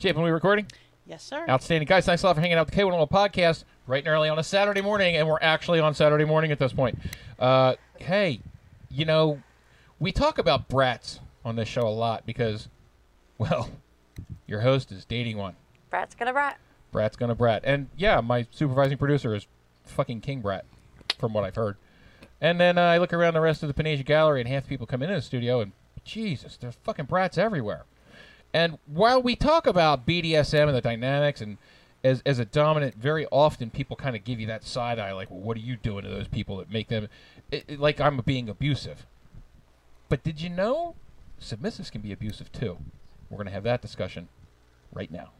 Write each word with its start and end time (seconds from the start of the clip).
Chapin, 0.00 0.22
we 0.22 0.30
recording? 0.30 0.64
Yes, 1.06 1.24
sir. 1.24 1.44
Outstanding. 1.48 1.88
Guys, 1.88 2.06
thanks 2.06 2.22
a 2.22 2.26
lot 2.26 2.36
for 2.36 2.40
hanging 2.40 2.56
out 2.56 2.66
with 2.66 2.74
the 2.76 2.80
K101 2.80 3.10
podcast 3.10 3.64
right 3.88 4.04
and 4.04 4.06
early 4.06 4.28
on 4.28 4.38
a 4.38 4.44
Saturday 4.44 4.80
morning, 4.80 5.16
and 5.16 5.26
we're 5.26 5.40
actually 5.42 5.80
on 5.80 5.92
Saturday 5.92 6.24
morning 6.24 6.52
at 6.52 6.60
this 6.60 6.72
point. 6.72 6.96
Uh, 7.36 7.74
hey, 7.96 8.38
you 8.88 9.04
know, 9.04 9.42
we 9.98 10.12
talk 10.12 10.38
about 10.38 10.68
brats 10.68 11.18
on 11.44 11.56
this 11.56 11.66
show 11.66 11.88
a 11.88 11.90
lot 11.90 12.24
because, 12.24 12.68
well, 13.38 13.70
your 14.46 14.60
host 14.60 14.92
is 14.92 15.04
dating 15.04 15.36
one. 15.36 15.56
Brat's 15.90 16.14
gonna 16.14 16.32
brat. 16.32 16.58
Brat's 16.92 17.16
gonna 17.16 17.34
brat. 17.34 17.62
And 17.64 17.88
yeah, 17.96 18.20
my 18.20 18.46
supervising 18.52 18.98
producer 18.98 19.34
is 19.34 19.48
fucking 19.84 20.20
King 20.20 20.42
Brat, 20.42 20.64
from 21.18 21.32
what 21.32 21.42
I've 21.42 21.56
heard. 21.56 21.76
And 22.40 22.60
then 22.60 22.78
uh, 22.78 22.82
I 22.82 22.98
look 22.98 23.12
around 23.12 23.34
the 23.34 23.40
rest 23.40 23.64
of 23.64 23.66
the 23.66 23.74
Panacea 23.74 24.04
Gallery, 24.04 24.38
and 24.40 24.48
half 24.48 24.62
the 24.62 24.68
people 24.68 24.86
come 24.86 25.02
into 25.02 25.16
the 25.16 25.22
studio, 25.22 25.60
and 25.60 25.72
Jesus, 26.04 26.56
there's 26.56 26.76
fucking 26.84 27.06
brats 27.06 27.36
everywhere. 27.36 27.84
And 28.52 28.78
while 28.86 29.20
we 29.22 29.36
talk 29.36 29.66
about 29.66 30.06
BDSM 30.06 30.66
and 30.68 30.74
the 30.76 30.80
dynamics, 30.80 31.40
and 31.40 31.58
as, 32.02 32.22
as 32.24 32.38
a 32.38 32.44
dominant, 32.44 32.94
very 32.94 33.26
often 33.30 33.70
people 33.70 33.96
kind 33.96 34.16
of 34.16 34.24
give 34.24 34.40
you 34.40 34.46
that 34.46 34.64
side 34.64 34.98
eye, 34.98 35.12
like, 35.12 35.30
well, 35.30 35.40
what 35.40 35.56
are 35.56 35.60
you 35.60 35.76
doing 35.76 36.04
to 36.04 36.08
those 36.10 36.28
people 36.28 36.56
that 36.58 36.70
make 36.70 36.88
them, 36.88 37.08
it, 37.50 37.64
it- 37.68 37.80
like 37.80 38.00
I'm 38.00 38.16
being 38.24 38.48
abusive. 38.48 39.06
But 40.08 40.22
did 40.22 40.40
you 40.40 40.48
know 40.48 40.94
submissives 41.40 41.92
can 41.92 42.00
be 42.00 42.12
abusive 42.12 42.50
too? 42.50 42.78
We're 43.28 43.36
going 43.36 43.46
to 43.48 43.52
have 43.52 43.64
that 43.64 43.82
discussion 43.82 44.28
right 44.92 45.10
now. 45.10 45.30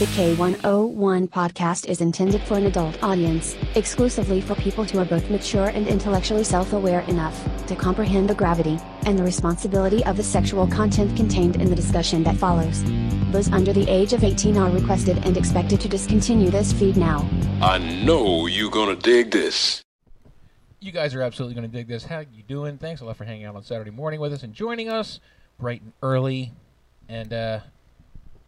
The 0.00 0.06
K101 0.06 1.28
podcast 1.28 1.86
is 1.86 2.00
intended 2.00 2.40
for 2.40 2.54
an 2.54 2.64
adult 2.64 3.02
audience, 3.02 3.54
exclusively 3.74 4.40
for 4.40 4.54
people 4.54 4.82
who 4.82 4.98
are 4.98 5.04
both 5.04 5.28
mature 5.28 5.66
and 5.66 5.86
intellectually 5.86 6.42
self 6.42 6.72
aware 6.72 7.00
enough 7.00 7.38
to 7.66 7.76
comprehend 7.76 8.30
the 8.30 8.34
gravity 8.34 8.78
and 9.04 9.18
the 9.18 9.22
responsibility 9.22 10.02
of 10.06 10.16
the 10.16 10.22
sexual 10.22 10.66
content 10.66 11.14
contained 11.18 11.56
in 11.56 11.68
the 11.68 11.76
discussion 11.76 12.24
that 12.24 12.38
follows. 12.38 12.82
Those 13.30 13.52
under 13.52 13.74
the 13.74 13.86
age 13.90 14.14
of 14.14 14.24
18 14.24 14.56
are 14.56 14.70
requested 14.70 15.18
and 15.26 15.36
expected 15.36 15.82
to 15.82 15.88
discontinue 15.90 16.48
this 16.48 16.72
feed 16.72 16.96
now. 16.96 17.28
I 17.60 17.76
know 17.76 18.46
you're 18.46 18.70
gonna 18.70 18.96
dig 18.96 19.30
this. 19.32 19.82
You 20.80 20.92
guys 20.92 21.14
are 21.14 21.20
absolutely 21.20 21.56
going 21.56 21.70
to 21.70 21.76
dig 21.76 21.88
this. 21.88 22.06
How 22.06 22.20
you 22.20 22.42
doing? 22.48 22.78
Thanks 22.78 23.02
a 23.02 23.04
lot 23.04 23.18
for 23.18 23.26
hanging 23.26 23.44
out 23.44 23.54
on 23.54 23.62
Saturday 23.64 23.90
morning 23.90 24.18
with 24.18 24.32
us 24.32 24.44
and 24.44 24.54
joining 24.54 24.88
us 24.88 25.20
bright 25.58 25.82
and 25.82 25.92
early. 26.02 26.52
And 27.06 27.34
uh, 27.34 27.60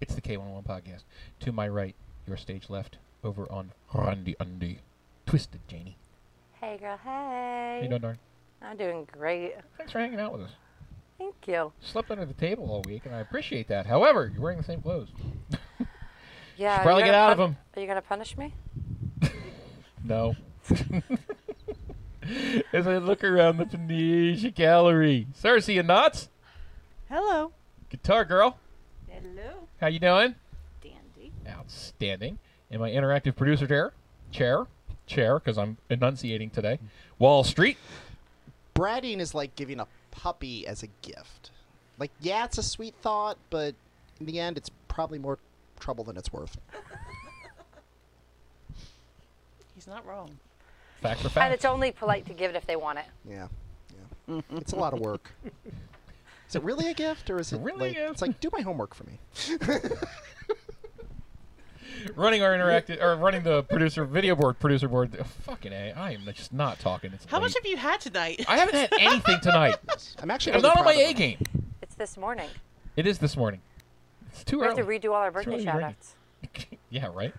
it's 0.02 0.14
the 0.16 0.20
K101 0.20 0.64
podcast. 0.66 1.04
To 1.40 1.52
my 1.52 1.68
right, 1.68 1.94
your 2.26 2.36
stage 2.36 2.68
left, 2.68 2.98
over 3.22 3.50
on 3.50 3.70
Randy 3.94 4.34
Undy. 4.40 4.80
Twisted 5.26 5.60
Janie. 5.68 5.96
Hey, 6.60 6.76
girl. 6.76 6.98
Hey. 7.02 7.08
How 7.08 7.76
you 7.76 7.82
Hey. 7.82 7.88
doing, 7.88 8.00
darn? 8.00 8.18
I'm 8.60 8.76
doing 8.76 9.06
great. 9.12 9.54
Thanks 9.78 9.92
for 9.92 10.00
hanging 10.00 10.18
out 10.18 10.32
with 10.32 10.42
us. 10.42 10.50
Thank 11.18 11.34
you. 11.46 11.72
Slept 11.80 12.10
under 12.10 12.24
the 12.26 12.34
table 12.34 12.68
all 12.68 12.82
week, 12.82 13.06
and 13.06 13.14
I 13.14 13.20
appreciate 13.20 13.68
that. 13.68 13.86
However, 13.86 14.28
you're 14.32 14.42
wearing 14.42 14.58
the 14.58 14.64
same 14.64 14.82
clothes. 14.82 15.08
Yeah. 16.58 16.76
Should 16.76 16.82
probably 16.82 17.04
get 17.04 17.12
gonna 17.12 17.18
out 17.18 17.32
of 17.32 17.38
them. 17.38 17.56
Are 17.74 17.80
you 17.80 17.86
gonna 17.88 18.02
punish 18.02 18.36
me? 18.36 18.52
No. 20.04 20.34
As 22.72 22.86
I 22.86 22.98
look 22.98 23.24
around 23.24 23.56
the 23.56 23.66
Phoenicia 23.66 24.50
Gallery. 24.50 25.26
Cersei, 25.40 25.78
and 25.78 25.88
nuts? 25.88 26.28
Hello. 27.08 27.52
Guitar 27.88 28.24
girl. 28.26 28.58
Hello. 29.08 29.61
How 29.82 29.88
you 29.88 29.98
doing? 29.98 30.36
Dandy. 30.80 31.32
Outstanding. 31.44 32.38
And 32.70 32.80
my 32.80 32.88
interactive 32.88 33.34
producer 33.34 33.66
chair, 33.66 33.92
chair, 34.30 34.66
chair, 35.08 35.40
because 35.40 35.58
I'm 35.58 35.76
enunciating 35.90 36.50
today. 36.50 36.78
Wall 37.18 37.42
Street. 37.42 37.78
bratting 38.76 39.18
is 39.18 39.34
like 39.34 39.56
giving 39.56 39.80
a 39.80 39.88
puppy 40.12 40.68
as 40.68 40.84
a 40.84 40.86
gift. 41.02 41.50
Like, 41.98 42.12
yeah, 42.20 42.44
it's 42.44 42.58
a 42.58 42.62
sweet 42.62 42.94
thought, 43.02 43.38
but 43.50 43.74
in 44.20 44.26
the 44.26 44.38
end, 44.38 44.56
it's 44.56 44.70
probably 44.86 45.18
more 45.18 45.40
trouble 45.80 46.04
than 46.04 46.16
it's 46.16 46.32
worth. 46.32 46.56
He's 49.74 49.88
not 49.88 50.06
wrong. 50.06 50.38
Fact 51.00 51.22
for 51.22 51.28
fact. 51.28 51.44
And 51.44 51.52
it's 51.52 51.64
only 51.64 51.90
polite 51.90 52.26
to 52.26 52.34
give 52.34 52.50
it 52.50 52.56
if 52.56 52.66
they 52.66 52.76
want 52.76 53.00
it. 53.00 53.06
Yeah, 53.28 53.48
yeah. 54.28 54.42
it's 54.52 54.74
a 54.74 54.76
lot 54.76 54.92
of 54.92 55.00
work. 55.00 55.32
Is 56.52 56.56
it 56.56 56.64
really 56.64 56.90
a 56.90 56.94
gift, 56.94 57.30
or 57.30 57.40
is 57.40 57.50
it 57.50 57.60
Really 57.62 57.78
a 57.78 57.82
like 57.84 57.94
gift? 57.94 58.12
it's 58.12 58.20
like 58.20 58.38
do 58.40 58.50
my 58.52 58.60
homework 58.60 58.94
for 58.94 59.04
me? 59.04 59.18
running 62.14 62.42
our 62.42 62.50
interactive 62.50 63.00
or 63.02 63.16
running 63.16 63.42
the 63.42 63.62
producer 63.62 64.04
video 64.04 64.34
board, 64.34 64.58
producer 64.58 64.86
board. 64.86 65.18
uh, 65.18 65.24
fucking 65.24 65.72
a, 65.72 65.92
I 65.92 66.10
am 66.10 66.26
just 66.34 66.52
not 66.52 66.78
talking. 66.78 67.10
It's 67.14 67.24
How 67.24 67.40
much 67.40 67.54
have 67.54 67.64
you 67.64 67.78
had 67.78 68.02
tonight? 68.02 68.44
I 68.46 68.58
haven't 68.58 68.74
had 68.74 68.92
anything 69.00 69.40
tonight. 69.42 69.76
I'm 70.20 70.30
actually 70.30 70.52
I'm 70.52 70.56
really 70.60 70.68
not 70.68 70.78
on 70.80 70.84
my 70.84 70.92
A 70.92 71.14
game. 71.14 71.38
It's 71.80 71.94
this 71.94 72.18
morning. 72.18 72.50
It 72.96 73.06
is 73.06 73.16
this 73.18 73.34
morning. 73.34 73.62
It's 74.30 74.44
too 74.44 74.60
early. 74.60 74.74
We 74.74 74.76
have 74.92 75.00
to 75.02 75.08
redo 75.08 75.12
all 75.14 75.22
our 75.22 75.30
birthday 75.30 75.52
really 75.52 75.64
shout 75.64 75.82
outs. 75.82 76.16
yeah, 76.90 77.08
right. 77.14 77.32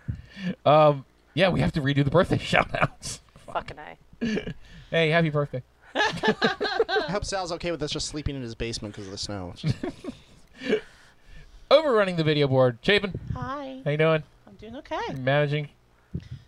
Um, 0.66 1.06
yeah, 1.36 1.50
we 1.50 1.60
have 1.60 1.72
to 1.74 1.82
redo 1.82 2.04
the 2.04 2.10
birthday 2.10 2.40
shout 2.40 2.74
outs. 2.74 3.22
Fucking 3.46 3.78
A. 3.78 4.54
Hey, 4.90 5.10
happy 5.10 5.30
birthday. 5.30 5.62
I 5.96 7.08
hope 7.10 7.26
Sal's 7.26 7.52
okay 7.54 7.72
with 7.72 7.82
us 7.84 7.92
just 7.92 8.08
sleeping 8.08 8.36
in 8.36 8.42
his 8.42 8.56
basement 8.56 8.94
because 8.94 9.08
of 9.08 9.12
the 9.12 9.18
snow. 9.18 9.54
Overrunning 11.72 12.16
the 12.16 12.24
video 12.24 12.48
board. 12.48 12.78
Chapin, 12.82 13.20
Hi. 13.34 13.82
how 13.84 13.92
you 13.92 13.98
doing? 13.98 14.24
I'm 14.48 14.56
doing 14.56 14.76
okay. 14.78 15.14
Managing. 15.18 15.70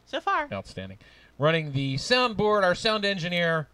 So 0.06 0.20
far. 0.20 0.48
Outstanding. 0.52 0.98
Running 1.38 1.74
the 1.74 1.96
soundboard, 1.96 2.64
our 2.64 2.76
sound 2.76 3.06
engineer, 3.06 3.68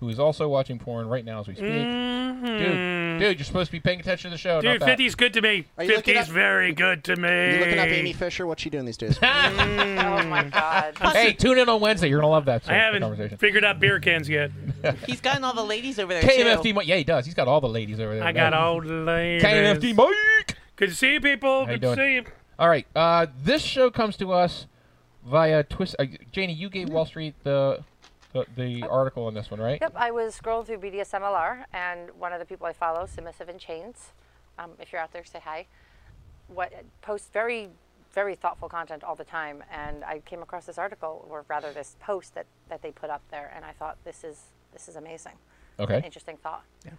who 0.00 0.08
is 0.08 0.18
also 0.18 0.46
watching 0.48 0.78
porn 0.78 1.08
right 1.08 1.24
now 1.24 1.40
as 1.40 1.48
we 1.48 1.54
speak. 1.54 1.66
Dude, 1.66 3.18
dude, 3.20 3.38
you're 3.38 3.44
supposed 3.44 3.68
to 3.68 3.72
be 3.72 3.80
paying 3.80 3.98
attention 3.98 4.30
to 4.30 4.34
the 4.34 4.38
show. 4.38 4.60
Dude, 4.60 4.80
not 4.80 4.86
that. 4.86 4.98
50's 4.98 5.14
good 5.14 5.32
to 5.34 5.40
me. 5.40 5.64
Are 5.78 5.84
you 5.84 5.96
50's 5.96 6.28
up- 6.28 6.34
very 6.34 6.72
good 6.72 7.02
to 7.04 7.16
me. 7.16 7.54
you 7.54 7.60
looking 7.60 7.78
up 7.78 7.88
Amy 7.88 8.12
Fisher? 8.12 8.46
What's 8.46 8.62
she 8.62 8.68
doing 8.70 8.84
these 8.84 8.96
days? 8.98 9.18
Oh 9.22 10.22
my 10.24 10.44
god. 10.44 10.96
Hey, 11.16 11.32
tune 11.32 11.58
in 11.58 11.68
on 11.68 11.80
Wednesday. 11.80 12.08
You're 12.08 12.20
gonna 12.20 12.30
love 12.30 12.44
that. 12.46 12.68
I 12.68 12.74
haven't 12.74 13.02
conversation. 13.02 13.38
figured 13.38 13.64
out 13.64 13.80
beer 13.80 13.98
cans 14.00 14.28
yet. 14.28 14.50
He's 15.06 15.20
gotten 15.20 15.44
all 15.44 15.54
the 15.54 15.64
ladies 15.64 15.98
over 15.98 16.12
there 16.12 16.22
KMFD, 16.22 16.62
too. 16.62 16.74
Mike. 16.74 16.86
Yeah, 16.86 16.96
he 16.96 17.04
does. 17.04 17.24
He's 17.24 17.34
got 17.34 17.48
all 17.48 17.60
the 17.60 17.68
ladies 17.68 17.98
over 18.00 18.14
there. 18.14 18.24
I 18.24 18.32
got 18.32 18.52
all 18.52 18.80
the 18.80 18.92
ladies. 18.92 19.42
KMFD 19.42 19.94
Mike. 19.96 20.56
Good 20.76 20.90
to 20.90 20.94
see 20.94 21.14
you, 21.14 21.20
people. 21.20 21.64
How 21.66 21.72
you 21.72 21.78
Good 21.78 21.96
to 21.96 22.02
see 22.02 22.14
you. 22.14 22.24
All 22.58 22.68
right. 22.68 22.86
Uh, 22.94 23.26
this 23.42 23.62
show 23.62 23.90
comes 23.90 24.16
to 24.18 24.32
us 24.32 24.66
via 25.24 25.62
twist. 25.64 25.96
Uh, 25.98 26.04
Janie, 26.32 26.52
you 26.54 26.68
gave 26.68 26.88
Wall 26.90 27.06
Street 27.06 27.34
the 27.44 27.82
the, 28.56 28.80
the 28.80 28.88
article 28.88 29.26
on 29.26 29.34
this 29.34 29.50
one, 29.50 29.60
right? 29.60 29.78
Yep, 29.80 29.92
I 29.96 30.10
was 30.10 30.38
scrolling 30.38 30.66
through 30.66 30.78
BDSMLR, 30.78 31.64
and 31.72 32.10
one 32.18 32.32
of 32.32 32.38
the 32.38 32.44
people 32.44 32.66
I 32.66 32.72
follow, 32.72 33.06
Submissive 33.06 33.48
in 33.48 33.58
Chains, 33.58 34.12
um, 34.58 34.72
if 34.80 34.92
you're 34.92 35.00
out 35.00 35.12
there, 35.12 35.24
say 35.24 35.40
hi. 35.42 35.66
What 36.48 36.72
posts 37.02 37.28
very, 37.32 37.68
very 38.12 38.34
thoughtful 38.34 38.68
content 38.68 39.02
all 39.04 39.14
the 39.14 39.24
time, 39.24 39.64
and 39.70 40.04
I 40.04 40.20
came 40.20 40.42
across 40.42 40.66
this 40.66 40.78
article, 40.78 41.26
or 41.28 41.44
rather 41.48 41.72
this 41.72 41.96
post 42.00 42.34
that, 42.34 42.46
that 42.68 42.82
they 42.82 42.90
put 42.90 43.10
up 43.10 43.22
there, 43.30 43.52
and 43.54 43.64
I 43.64 43.72
thought 43.72 43.96
this 44.04 44.24
is 44.24 44.40
this 44.72 44.88
is 44.88 44.96
amazing. 44.96 45.32
Okay. 45.80 46.02
Interesting 46.04 46.36
thought. 46.36 46.62
Yeah. 46.84 46.92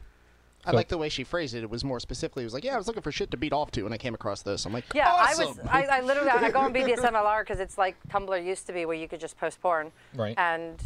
I 0.66 0.72
like 0.72 0.90
the 0.90 0.98
way 0.98 1.08
she 1.10 1.24
phrased 1.24 1.56
it. 1.56 1.64
It 1.64 1.70
was 1.70 1.84
more 1.84 2.00
specifically. 2.00 2.44
It 2.44 2.48
was 2.48 2.54
like, 2.54 2.64
yeah, 2.64 2.74
I 2.74 2.78
was 2.78 2.88
looking 2.88 3.04
for 3.04 3.12
shit 3.12 3.32
to 3.32 3.38
beat 3.38 3.54
off 3.54 3.72
to, 3.72 3.86
and 3.86 3.94
I 3.94 3.98
came 3.98 4.14
across 4.14 4.42
this. 4.42 4.66
I'm 4.66 4.74
like, 4.74 4.86
Yeah, 4.94 5.10
awesome. 5.10 5.44
I 5.44 5.48
was. 5.48 5.60
I, 5.70 5.98
I 5.98 6.02
literally 6.02 6.30
I 6.30 6.52
go 6.52 6.60
on 6.60 6.74
BDSMLR 6.74 7.42
because 7.42 7.60
it's 7.60 7.78
like 7.78 7.96
Tumblr 8.10 8.44
used 8.44 8.68
to 8.68 8.74
be, 8.74 8.86
where 8.86 8.96
you 8.96 9.08
could 9.08 9.20
just 9.20 9.38
post 9.38 9.62
porn. 9.62 9.92
Right. 10.14 10.38
And 10.38 10.82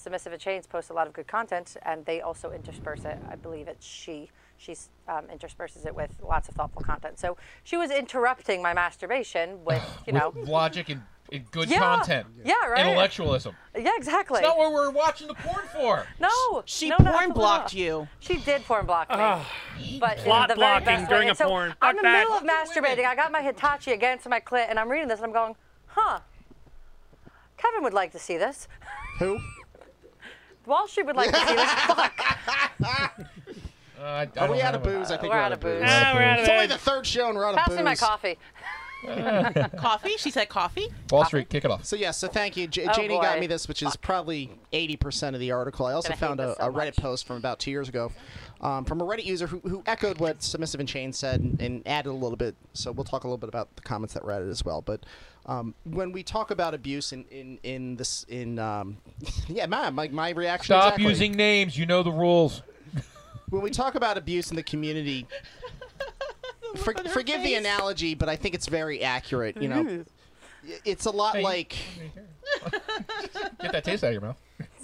Submissive 0.00 0.32
in 0.32 0.38
Chains 0.38 0.66
posts 0.66 0.88
a 0.90 0.94
lot 0.94 1.06
of 1.06 1.12
good 1.12 1.26
content, 1.28 1.76
and 1.82 2.06
they 2.06 2.22
also 2.22 2.50
intersperse 2.52 3.04
it. 3.04 3.18
I 3.30 3.36
believe 3.36 3.68
it's 3.68 3.86
she. 3.86 4.30
She 4.56 4.74
um, 5.08 5.24
intersperses 5.30 5.84
it 5.86 5.94
with 5.94 6.10
lots 6.22 6.48
of 6.48 6.54
thoughtful 6.54 6.82
content. 6.82 7.18
So 7.18 7.36
she 7.62 7.76
was 7.76 7.90
interrupting 7.90 8.62
my 8.62 8.72
masturbation 8.72 9.62
with, 9.64 9.82
you 10.06 10.12
know, 10.14 10.30
With 10.30 10.48
logic 10.48 10.88
and, 10.88 11.02
and 11.30 11.50
good 11.50 11.68
Yeah. 11.70 11.78
content. 11.80 12.26
Yeah, 12.44 12.54
right. 12.66 12.84
Intellectualism. 12.86 13.54
yeah, 13.76 13.90
exactly. 13.96 14.38
It's 14.40 14.48
not 14.48 14.56
what 14.56 14.72
we're 14.72 14.90
watching 14.90 15.28
the 15.28 15.34
porn 15.34 15.66
for. 15.74 16.06
no, 16.18 16.62
She 16.64 16.88
no, 16.88 16.96
no, 16.96 17.04
porn 17.04 17.14
absolutely 17.16 17.34
blocked 17.34 17.74
you. 17.74 18.08
She 18.20 18.38
did 18.38 18.64
porn 18.64 18.86
block 18.86 19.10
me. 19.10 19.98
but 20.00 20.16
in 20.18 20.24
Plot 20.24 20.48
the 20.48 20.54
very 20.54 20.80
blocking 20.80 20.84
best 20.86 21.08
during 21.10 21.26
way. 21.26 21.32
a 21.32 21.34
So 21.34 21.46
porn. 21.48 21.74
I'm 21.82 21.90
in 21.90 21.96
Fuck 21.96 21.96
the 21.96 22.02
that. 22.02 22.18
middle 22.18 22.34
of 22.34 22.42
masturbating. 22.44 23.04
I 23.06 23.14
got 23.14 23.32
my 23.32 23.42
Hitachi 23.42 23.92
against 23.92 24.26
my 24.28 24.40
clit, 24.40 24.66
and 24.70 24.78
I'm 24.78 24.90
reading 24.90 25.08
this, 25.08 25.18
and 25.20 25.26
I'm 25.26 25.32
going, 25.32 25.56
huh. 25.88 26.20
Kevin 27.58 27.82
would 27.82 27.92
like 27.94 28.12
to 28.12 28.18
see 28.18 28.38
this. 28.38 28.66
Who? 29.18 29.38
Wall 30.66 30.86
Street 30.88 31.06
would 31.06 31.16
like 31.16 31.30
to 31.32 31.36
see 31.38 31.54
this. 31.54 31.72
Fuck. 31.86 32.20
Uh, 33.98 34.02
I, 34.02 34.28
I 34.36 34.46
Are 34.46 34.50
we 34.50 34.62
out 34.62 34.74
of 34.74 34.82
a- 34.82 34.84
booze? 34.84 35.10
I 35.10 35.16
think 35.18 35.32
We're 35.32 35.38
we're 35.38 35.42
out 35.44 35.52
of 35.52 35.60
booze. 35.60 35.82
Ah, 35.84 36.12
we're 36.14 36.22
out 36.22 36.38
of 36.38 36.44
It's 36.44 36.48
only 36.48 36.66
the 36.66 36.78
third 36.78 37.06
show 37.06 37.28
and 37.28 37.36
we're 37.36 37.44
out 37.46 37.52
of 37.54 37.58
Pass 37.58 37.68
booze. 37.68 37.76
me 37.78 37.82
my 37.82 37.94
coffee. 37.96 38.38
Coffee? 39.76 40.14
She 40.18 40.30
said 40.30 40.48
coffee? 40.48 40.88
Wall 41.10 41.24
Street, 41.24 41.48
kick 41.48 41.64
it 41.64 41.70
off. 41.70 41.84
So 41.84 41.96
yeah, 41.96 42.10
so 42.10 42.28
thank 42.28 42.56
you. 42.56 42.66
J- 42.66 42.86
Oh, 42.88 42.92
Janie 42.92 43.14
got 43.20 43.34
boy. 43.36 43.40
me 43.40 43.46
this, 43.46 43.66
which 43.68 43.82
is 43.82 43.96
probably 43.96 44.50
eighty 44.72 44.96
percent 44.96 45.34
of 45.34 45.40
the 45.40 45.52
article. 45.52 45.86
I 45.86 45.92
also 45.92 46.08
Gonna 46.08 46.16
hate 46.20 46.26
found 46.26 46.40
a, 46.40 46.46
this 46.48 46.56
so 46.58 46.64
a 46.64 46.70
Reddit 46.72 46.74
much. 46.86 46.96
post 46.96 47.26
from 47.26 47.36
about 47.36 47.58
two 47.58 47.70
years 47.70 47.88
ago, 47.88 48.12
um, 48.60 48.84
from 48.84 49.00
a 49.00 49.04
Reddit 49.04 49.24
user 49.24 49.46
who, 49.46 49.58
who 49.60 49.82
echoed 49.86 50.18
what 50.18 50.42
Submissive 50.42 50.80
and 50.80 50.88
Chain 50.88 51.12
said 51.12 51.40
and, 51.40 51.60
and 51.60 51.86
added 51.86 52.10
a 52.10 52.12
little 52.12 52.36
bit. 52.36 52.54
So 52.74 52.92
we'll 52.92 53.04
talk 53.04 53.24
a 53.24 53.26
little 53.26 53.38
bit 53.38 53.48
about 53.48 53.74
the 53.76 53.82
comments 53.82 54.14
that 54.14 54.24
were 54.24 54.32
added 54.32 54.48
as 54.50 54.64
well. 54.64 54.82
But 54.82 55.04
um, 55.46 55.74
when 55.84 56.12
we 56.12 56.22
talk 56.22 56.50
about 56.50 56.74
abuse 56.74 57.12
in 57.12 57.24
in, 57.30 57.58
in 57.62 57.96
this 57.96 58.24
in 58.28 58.58
um, 58.58 58.98
yeah, 59.48 59.66
man, 59.66 59.94
my 59.94 60.08
my 60.08 60.30
reaction. 60.30 60.74
Stop 60.74 60.84
exactly. 60.94 61.06
using 61.06 61.32
names. 61.32 61.78
You 61.78 61.86
know 61.86 62.02
the 62.02 62.12
rules. 62.12 62.62
when 63.48 63.62
we 63.62 63.70
talk 63.70 63.94
about 63.94 64.18
abuse 64.18 64.50
in 64.50 64.56
the 64.56 64.62
community. 64.62 65.26
For, 66.76 66.94
on 66.98 67.04
her 67.04 67.10
forgive 67.10 67.42
the 67.42 67.54
analogy, 67.54 68.14
but 68.14 68.28
I 68.28 68.36
think 68.36 68.54
it's 68.54 68.66
very 68.66 69.02
accurate. 69.02 69.60
You 69.60 69.68
know, 69.68 69.84
mm-hmm. 69.84 70.72
it's 70.84 71.06
a 71.06 71.10
lot 71.10 71.36
Hey. 71.36 71.42
like 71.42 71.76
Get 73.60 73.72
that 73.72 73.84
taste 73.84 74.02
out 74.04 74.08
of 74.08 74.12
your 74.14 74.22
mouth. 74.22 74.36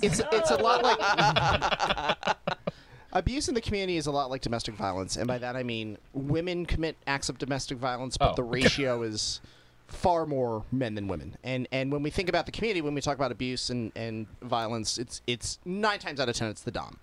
it's 0.03 0.21
it's 0.33 0.51
a 0.51 0.57
lot 0.57 0.83
like 0.83 2.37
abuse 3.13 3.49
in 3.49 3.55
the 3.55 3.61
community 3.61 3.97
is 3.97 4.07
a 4.07 4.11
lot 4.11 4.31
like 4.31 4.43
domestic 4.43 4.75
violence, 4.75 5.17
and 5.17 5.27
by 5.27 5.39
that 5.39 5.57
I 5.57 5.63
mean 5.63 5.99
women 6.13 6.67
commit 6.67 6.97
acts 7.07 7.29
of 7.29 7.39
domestic 7.39 7.79
violence, 7.79 8.17
but 8.17 8.33
Oh. 8.33 8.35
the 8.35 8.43
ratio 8.45 9.03
is 9.03 9.41
far 9.89 10.27
more 10.27 10.65
men 10.73 10.95
than 10.95 11.09
women. 11.09 11.37
And 11.45 11.69
and 11.73 11.93
when 11.93 12.03
we 12.03 12.11
think 12.11 12.29
about 12.29 12.47
the 12.47 12.53
community, 12.53 12.81
when 12.81 12.95
we 12.95 13.01
talk 13.01 13.17
about 13.17 13.33
abuse 13.33 13.71
and, 13.71 13.93
and 13.97 14.27
violence, 14.43 14.99
it's 14.99 15.23
it's 15.27 15.59
nine 15.65 15.99
times 15.99 16.21
out 16.21 16.29
of 16.29 16.37
ten 16.37 16.49
it's 16.49 16.63
the 16.63 16.71
dom. 16.71 16.99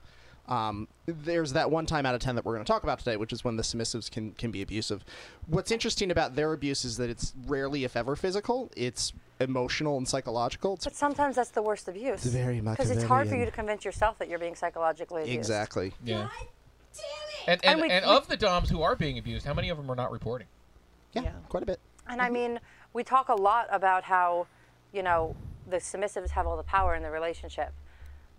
Um, 0.47 0.89
there's 1.05 1.53
that 1.53 1.71
one 1.71 1.85
time 1.85 2.05
out 2.05 2.15
of 2.15 2.21
ten 2.21 2.35
that 2.35 2.43
we're 2.43 2.53
going 2.55 2.65
to 2.65 2.71
talk 2.71 2.83
about 2.83 2.99
today, 2.99 3.15
which 3.15 3.31
is 3.31 3.43
when 3.45 3.55
the 3.55 3.63
submissives 3.63 4.11
can 4.11 4.31
can 4.33 4.51
be 4.51 4.61
abusive. 4.61 5.05
What's 5.47 5.71
interesting 5.71 6.11
about 6.11 6.35
their 6.35 6.51
abuse 6.51 6.83
is 6.83 6.97
that 6.97 7.09
it's 7.09 7.33
rarely, 7.47 7.85
if 7.85 7.95
ever, 7.95 8.15
physical. 8.17 8.69
It's 8.75 9.13
emotional 9.39 9.97
and 9.97 10.07
psychological. 10.07 10.73
It's 10.75 10.83
But 10.83 10.95
sometimes 10.95 11.37
that's 11.37 11.51
the 11.51 11.61
worst 11.61 11.87
abuse. 11.87 12.25
It's 12.25 12.33
very 12.33 12.59
Because 12.59 12.91
it's 12.91 13.03
hard 13.03 13.29
for 13.29 13.35
you 13.35 13.45
to 13.45 13.51
convince 13.51 13.85
yourself 13.85 14.17
that 14.19 14.27
you're 14.29 14.39
being 14.39 14.55
psychologically 14.55 15.21
abused. 15.23 15.37
exactly. 15.37 15.93
Yeah. 16.03 16.27
And 17.47 17.59
and, 17.63 17.65
And 17.65 17.81
we- 17.81 17.89
and 17.89 18.05
we- 18.05 18.11
of 18.15 18.27
the 18.27 18.37
DOMs 18.37 18.69
who 18.69 18.81
are 18.83 18.95
being 18.95 19.17
abused, 19.17 19.45
how 19.45 19.53
many 19.53 19.69
of 19.69 19.77
them 19.77 19.89
are 19.89 19.95
not 19.95 20.11
reporting? 20.11 20.47
Yeah, 21.13 21.23
Yeah. 21.23 21.31
quite 21.49 21.63
a 21.63 21.65
bit. 21.65 21.79
And 22.07 22.21
I 22.21 22.29
mean, 22.29 22.59
we 22.93 23.03
talk 23.03 23.29
a 23.29 23.35
lot 23.35 23.67
about 23.71 24.03
how, 24.03 24.47
you 24.91 25.03
know, 25.03 25.35
the 25.67 25.77
submissives 25.77 26.31
have 26.31 26.45
all 26.47 26.57
the 26.57 26.63
power 26.63 26.95
in 26.95 27.01
the 27.03 27.09
relationship, 27.11 27.73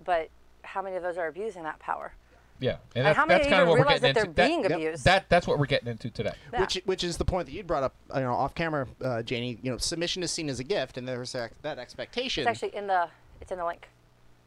but 0.03 0.29
how 0.65 0.83
many 0.83 0.97
of 0.97 1.03
those 1.03 1.17
are 1.19 1.27
abusing 1.29 1.63
that 1.65 1.79
power? 1.79 2.13
Yeah. 2.61 2.77
And 2.95 3.05
that's, 3.05 3.17
how 3.17 3.27
many 3.27 3.39
that's 3.41 3.51
kind 3.51 3.63
of 3.63 3.69
even 3.69 3.71
what 3.71 3.79
we're 3.79 3.85
realize 3.85 4.01
getting 4.01 4.15
that 4.15 4.21
into. 4.21 4.33
they're 4.35 4.47
being 4.49 4.63
that, 4.63 4.73
abused? 4.73 5.05
That 5.05 5.29
that's 5.29 5.47
what 5.47 5.59
we're 5.59 5.67
getting 5.67 5.89
into 5.89 6.09
today. 6.11 6.35
Yeah. 6.53 6.61
Which 6.61 6.81
which 6.85 7.05
is 7.05 7.17
the 7.17 7.25
point 7.25 7.47
that 7.47 7.53
you 7.53 7.63
brought 7.65 7.83
up, 7.83 7.95
you 8.15 8.21
know, 8.21 8.33
off 8.33 8.55
camera, 8.55 8.87
uh, 9.03 9.23
Janie. 9.23 9.59
You 9.63 9.73
know, 9.73 9.79
submission 9.79 10.23
is 10.23 10.31
seen 10.31 10.49
as 10.49 10.61
a 10.61 10.65
gift, 10.65 10.97
and 10.97 11.07
there's 11.07 11.33
that, 11.33 11.53
that 11.63 11.79
expectation. 11.79 12.43
It's 12.47 12.63
actually 12.63 12.77
in 12.79 12.87
the 12.87 13.09
it's 13.41 13.51
in 13.51 13.59
the 13.59 13.67
link. 13.67 13.89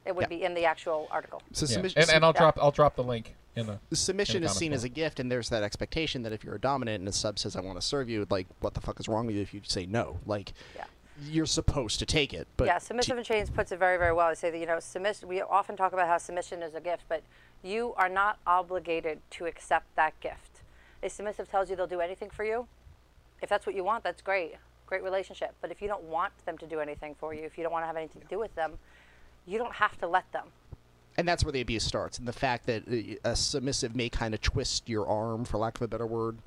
It 0.06 0.16
would 0.16 0.24
Yeah. 0.24 0.28
be 0.38 0.44
in 0.44 0.54
the 0.54 0.64
actual 0.66 1.08
article. 1.12 1.42
so 1.52 1.66
Yeah. 1.66 1.74
submission, 1.74 2.02
And, 2.02 2.10
and 2.10 2.24
I'll 2.26 2.32
yeah. 2.34 2.40
drop 2.40 2.58
I'll 2.62 2.72
drop 2.72 2.96
the 2.96 3.04
link 3.04 3.36
in 3.58 3.68
the. 3.68 3.80
submission 3.94 4.38
in 4.38 4.42
the 4.44 4.46
is 4.46 4.52
comments 4.52 4.60
seen 4.60 4.74
as 4.74 4.84
a 4.86 4.90
gift, 4.90 5.20
and 5.20 5.30
there's 5.30 5.50
that 5.50 5.64
expectation 5.64 6.24
that 6.24 6.32
if 6.32 6.46
you're 6.46 6.56
a 6.56 6.62
dominant 6.62 7.00
and 7.02 7.10
a 7.10 7.12
sub 7.12 7.38
says, 7.38 7.58
"I 7.58 7.62
want 7.62 7.80
to 7.80 7.86
serve 7.86 8.10
you," 8.10 8.26
like, 8.30 8.48
what 8.62 8.74
the 8.74 8.80
fuck 8.82 9.00
is 9.02 9.10
wrong 9.10 9.26
with 9.28 9.36
you 9.36 9.42
if 9.42 9.54
you 9.54 9.60
say 9.66 9.86
no? 9.86 10.20
Like, 10.26 10.54
Yeah. 10.76 10.86
You're 11.24 11.46
supposed 11.46 12.00
to 12.00 12.06
take 12.06 12.34
it. 12.34 12.48
But 12.58 12.68
yeah, 12.68 12.78
Submissive 12.78 13.18
in 13.18 13.24
Chains 13.24 13.50
puts 13.50 13.72
it 13.72 13.80
very, 13.80 13.98
very 13.98 14.14
well. 14.14 14.30
They 14.30 14.36
say 14.36 14.52
that 14.52 14.58
you 14.58 14.66
know, 14.66 14.80
submission. 14.80 15.28
We 15.28 15.42
often 15.42 15.76
talk 15.76 15.94
about 15.94 16.08
how 16.08 16.18
submission 16.18 16.62
is 16.62 16.76
a 16.76 16.82
gift, 16.82 17.04
but 17.10 17.24
you 17.64 17.94
are 17.98 18.10
not 18.10 18.38
obligated 18.46 19.20
to 19.32 19.46
accept 19.46 19.96
that 19.96 20.20
gift. 20.20 20.62
A 21.02 21.10
submissive 21.10 21.50
tells 21.50 21.70
you 21.70 21.76
they'll 21.76 21.88
do 21.88 22.02
anything 22.02 22.30
for 22.30 22.44
you. 22.44 22.68
If 23.42 23.50
that's 23.50 23.66
what 23.66 23.76
you 23.76 23.84
want, 23.84 24.04
that's 24.04 24.22
great, 24.22 24.56
great 24.86 25.04
relationship. 25.04 25.54
But 25.62 25.72
if 25.72 25.82
you 25.82 25.88
don't 25.88 26.04
want 26.04 26.34
them 26.46 26.58
to 26.60 26.68
do 26.68 26.80
anything 26.80 27.16
for 27.20 27.34
you, 27.34 27.44
if 27.44 27.58
you 27.58 27.64
don't 27.64 27.72
want 27.72 27.84
to 27.84 27.88
have 27.88 27.98
anything 27.98 28.22
to 28.22 28.28
do 28.28 28.40
with 28.40 28.54
them, 28.56 28.78
you 29.46 29.58
don't 29.58 29.74
have 29.74 29.98
to 30.00 30.08
let 30.08 30.32
them. 30.32 30.48
and 31.18 31.28
that's 31.28 31.44
where 31.44 31.52
the 31.52 31.62
abuse 31.62 31.84
starts, 31.84 32.20
and 32.20 32.28
the 32.28 32.34
fact 32.34 32.68
that 32.68 32.84
uh, 32.88 33.30
a 33.32 33.36
submissive 33.36 33.96
may 33.96 34.08
kind 34.10 34.34
of 34.36 34.42
twist 34.42 34.88
your 34.88 35.08
arm, 35.08 35.46
for 35.46 35.58
lack 35.58 35.76
of 35.78 35.82
a 35.82 35.88
better 35.88 36.06
word. 36.06 36.38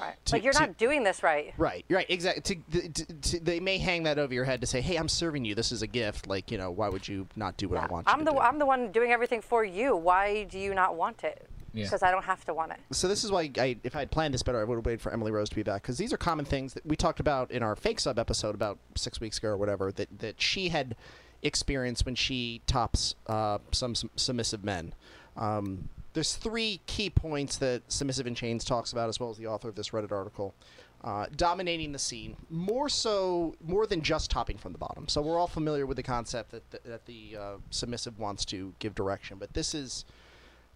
Right. 0.00 0.14
To- 0.26 0.32
like 0.34 0.44
you're 0.44 0.52
to- 0.52 0.60
not 0.60 0.78
doing 0.78 1.04
this 1.04 1.22
right. 1.22 1.52
Right, 1.58 1.84
right, 1.88 2.06
exactly. 2.08 2.62
To, 2.72 2.88
to, 2.88 3.04
to, 3.14 3.40
they 3.40 3.60
may 3.60 3.78
hang 3.78 4.04
that 4.04 4.18
over 4.18 4.32
your 4.32 4.44
head 4.44 4.60
to 4.62 4.66
say, 4.66 4.80
"Hey, 4.80 4.96
I'm 4.96 5.08
serving 5.08 5.44
you. 5.44 5.54
This 5.54 5.72
is 5.72 5.82
a 5.82 5.86
gift. 5.86 6.26
Like, 6.26 6.50
you 6.50 6.58
know, 6.58 6.70
why 6.70 6.88
would 6.88 7.06
you 7.06 7.26
not 7.36 7.56
do 7.56 7.68
what 7.68 7.78
I 7.78 7.86
want 7.86 8.06
you 8.06 8.12
I'm 8.12 8.20
to 8.20 8.24
the 8.24 8.32
do?" 8.32 8.38
I'm 8.38 8.58
the 8.58 8.66
one 8.66 8.92
doing 8.92 9.12
everything 9.12 9.40
for 9.42 9.64
you. 9.64 9.94
Why 9.96 10.44
do 10.44 10.58
you 10.58 10.74
not 10.74 10.96
want 10.96 11.24
it? 11.24 11.46
Yeah. 11.72 11.84
Because 11.84 12.02
I 12.02 12.10
don't 12.10 12.24
have 12.24 12.44
to 12.46 12.54
want 12.54 12.72
it. 12.72 12.78
so 12.90 13.06
this 13.06 13.22
is 13.22 13.30
why 13.30 13.48
I, 13.56 13.76
if 13.84 13.94
I 13.94 14.00
had 14.00 14.10
planned 14.10 14.34
this 14.34 14.42
better, 14.42 14.60
I 14.60 14.64
would 14.64 14.74
have 14.74 14.84
waited 14.86 15.00
for 15.00 15.12
Emily 15.12 15.30
Rose 15.30 15.48
to 15.50 15.54
be 15.54 15.62
back 15.62 15.82
because 15.82 15.98
these 15.98 16.12
are 16.12 16.16
common 16.16 16.44
things 16.44 16.74
that 16.74 16.84
we 16.84 16.96
talked 16.96 17.20
about 17.20 17.50
in 17.52 17.62
our 17.62 17.76
fake 17.76 18.00
sub 18.00 18.18
episode 18.18 18.56
about 18.56 18.78
six 18.96 19.20
weeks 19.20 19.38
ago 19.38 19.50
or 19.50 19.56
whatever 19.56 19.92
that 19.92 20.08
that 20.18 20.40
she 20.42 20.70
had 20.70 20.96
experienced 21.42 22.04
when 22.04 22.14
she 22.16 22.60
tops 22.66 23.14
uh, 23.28 23.58
some, 23.72 23.94
some 23.94 24.10
submissive 24.16 24.64
men. 24.64 24.92
Um, 25.36 25.88
there's 26.12 26.34
three 26.34 26.80
key 26.86 27.10
points 27.10 27.56
that 27.58 27.82
Submissive 27.90 28.26
in 28.26 28.34
Chains 28.34 28.64
talks 28.64 28.92
about, 28.92 29.08
as 29.08 29.20
well 29.20 29.30
as 29.30 29.36
the 29.36 29.46
author 29.46 29.68
of 29.68 29.74
this 29.74 29.90
Reddit 29.90 30.12
article. 30.12 30.54
Uh, 31.02 31.24
dominating 31.34 31.92
the 31.92 31.98
scene, 31.98 32.36
more 32.50 32.86
so, 32.86 33.54
more 33.64 33.86
than 33.86 34.02
just 34.02 34.30
topping 34.30 34.58
from 34.58 34.72
the 34.72 34.78
bottom. 34.78 35.08
So 35.08 35.22
we're 35.22 35.38
all 35.38 35.46
familiar 35.46 35.86
with 35.86 35.96
the 35.96 36.02
concept 36.02 36.50
that 36.50 36.70
that, 36.72 36.84
that 36.84 37.06
the 37.06 37.36
uh, 37.40 37.52
submissive 37.70 38.18
wants 38.18 38.44
to 38.46 38.74
give 38.80 38.94
direction, 38.94 39.38
but 39.38 39.54
this 39.54 39.74
is 39.74 40.04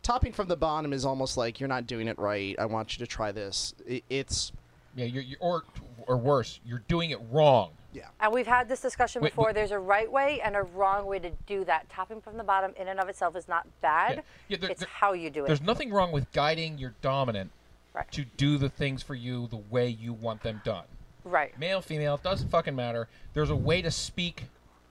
topping 0.03 0.33
from 0.33 0.49
the 0.49 0.57
bottom 0.57 0.95
is 0.95 1.05
almost 1.05 1.37
like 1.37 1.61
you're 1.61 1.69
not 1.69 1.87
doing 1.87 2.09
it 2.09 2.19
right. 2.19 2.55
I 2.59 2.65
want 2.65 2.97
you 2.97 3.05
to 3.05 3.07
try 3.07 3.33
this. 3.33 3.75
It, 3.87 4.05
it's 4.09 4.53
Yeah, 4.97 5.05
you're, 5.07 5.23
you're 5.23 5.39
or 5.41 5.65
or 6.07 6.17
worse, 6.17 6.59
you're 6.65 6.85
doing 6.89 7.11
it 7.11 7.21
wrong. 7.31 7.73
Yeah. 7.95 8.09
And 8.21 8.33
we've 8.33 8.47
had 8.47 8.69
this 8.69 8.81
discussion 8.83 9.23
Wait, 9.23 9.31
before. 9.31 9.47
wait. 9.47 9.55
There's 9.55 9.71
a 9.71 9.79
right 9.79 10.11
way 10.11 10.41
and 10.43 10.55
a 10.57 10.63
wrong 10.63 11.07
way 11.07 11.19
to 11.21 11.31
do 11.47 11.65
that. 11.65 11.89
Topping 11.89 12.21
from 12.21 12.37
the 12.37 12.45
bottom 12.45 12.73
in 12.77 12.89
and 12.89 13.01
of 13.01 13.09
itself 13.09 13.37
is 13.37 13.49
not 13.49 13.67
bad. 13.81 14.17
Yeah. 14.17 14.23
Yeah, 14.49 14.57
there- 14.59 14.71
it's 14.71 14.81
there- 14.81 14.89
how 14.93 15.13
you 15.15 15.31
do 15.31 15.45
it. 15.45 15.47
There's 15.47 15.63
nothing 15.63 15.91
wrong 15.93 16.13
with 16.13 16.31
guiding 16.33 16.77
your 16.79 16.95
dominant 17.01 17.51
Right. 17.95 18.11
to 18.13 18.25
do 18.25 18.59
the 18.59 18.69
things 18.69 19.03
for 19.03 19.15
you 19.15 19.47
the 19.47 19.57
way 19.71 19.89
you 19.89 20.13
want 20.13 20.43
them 20.43 20.61
done. 20.65 20.85
Right. 21.25 21.57
Male, 21.59 21.81
female, 21.81 22.17
it 22.17 22.23
doesn't 22.25 22.49
fucking 22.49 22.75
matter. 22.75 23.09
There's 23.33 23.51
a 23.51 23.57
way 23.57 23.81
to 23.81 23.91
speak 23.91 24.45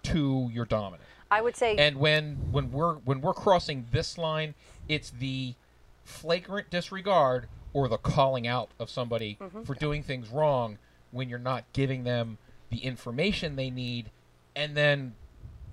to 0.03 0.49
your 0.51 0.65
dominant. 0.65 1.03
I 1.29 1.41
would 1.41 1.55
say 1.55 1.75
And 1.77 1.97
when 1.97 2.35
when 2.51 2.71
we're 2.71 2.95
when 2.95 3.19
we're 3.21 3.33
crossing 3.33 3.87
this 3.91 4.17
line, 4.17 4.53
it's 4.87 5.09
the 5.09 5.55
flagrant 6.03 6.69
disregard 6.69 7.47
or 7.73 7.87
the 7.87 7.97
calling 7.97 8.45
out 8.47 8.69
of 8.79 8.89
somebody 8.89 9.37
Mm-hmm. 9.41 9.63
for 9.63 9.73
doing 9.75 10.03
things 10.03 10.29
wrong 10.29 10.77
when 11.11 11.29
you're 11.29 11.39
not 11.39 11.63
giving 11.73 12.03
them 12.03 12.37
the 12.73 12.83
information 12.83 13.55
they 13.55 13.69
need 13.69 14.11
and 14.55 14.75
then 14.75 15.15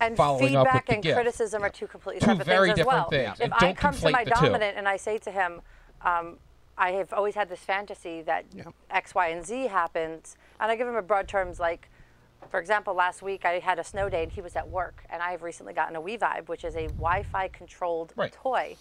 and 0.00 0.16
following 0.16 0.56
up 0.56 0.64
with 0.66 0.72
feedback 0.72 0.86
the 0.86 0.92
and 0.94 1.02
gift. 1.02 1.14
criticism 1.16 1.62
are 1.62 1.68
two 1.70 1.86
completely 1.86 2.20
Two 2.20 2.26
separate 2.26 2.44
very 2.46 2.68
things 2.68 2.78
as 2.80 2.84
different 2.86 2.98
well. 3.00 3.10
things, 3.10 3.40
If 3.40 3.52
I 3.52 3.58
don't 3.58 3.76
come 3.76 3.94
to 3.94 4.10
my 4.10 4.24
the 4.24 4.30
two. 4.30 4.40
dominant 4.40 4.76
and 4.76 4.88
I 4.88 4.96
say 4.96 5.18
to 5.18 5.30
him, 5.30 5.60
um, 6.02 6.38
I 6.78 6.92
have 6.92 7.12
always 7.12 7.34
had 7.34 7.48
this 7.50 7.60
fantasy 7.60 8.22
that 8.22 8.44
Yeah. 8.54 8.64
X, 8.90 9.14
Y, 9.14 9.28
and 9.28 9.44
Z 9.44 9.66
happens, 9.66 10.36
and 10.58 10.70
I 10.72 10.76
give 10.76 10.88
him 10.88 10.96
a 10.96 11.02
broad 11.02 11.28
terms 11.28 11.60
like, 11.60 11.90
for 12.50 12.58
example, 12.58 12.94
last 12.94 13.20
week 13.20 13.44
I 13.44 13.58
had 13.58 13.78
a 13.78 13.84
snow 13.84 14.08
day 14.08 14.22
and 14.22 14.32
he 14.32 14.40
was 14.40 14.56
at 14.56 14.66
work, 14.68 15.04
and 15.10 15.22
I 15.22 15.32
have 15.32 15.42
recently 15.42 15.74
gotten 15.74 15.94
a 15.96 16.00
WeVibe, 16.00 16.48
which 16.48 16.64
is 16.64 16.74
a 16.76 16.86
Wi-Fi 16.86 17.48
controlled 17.48 18.14
Right. 18.16 18.32
toy, 18.32 18.76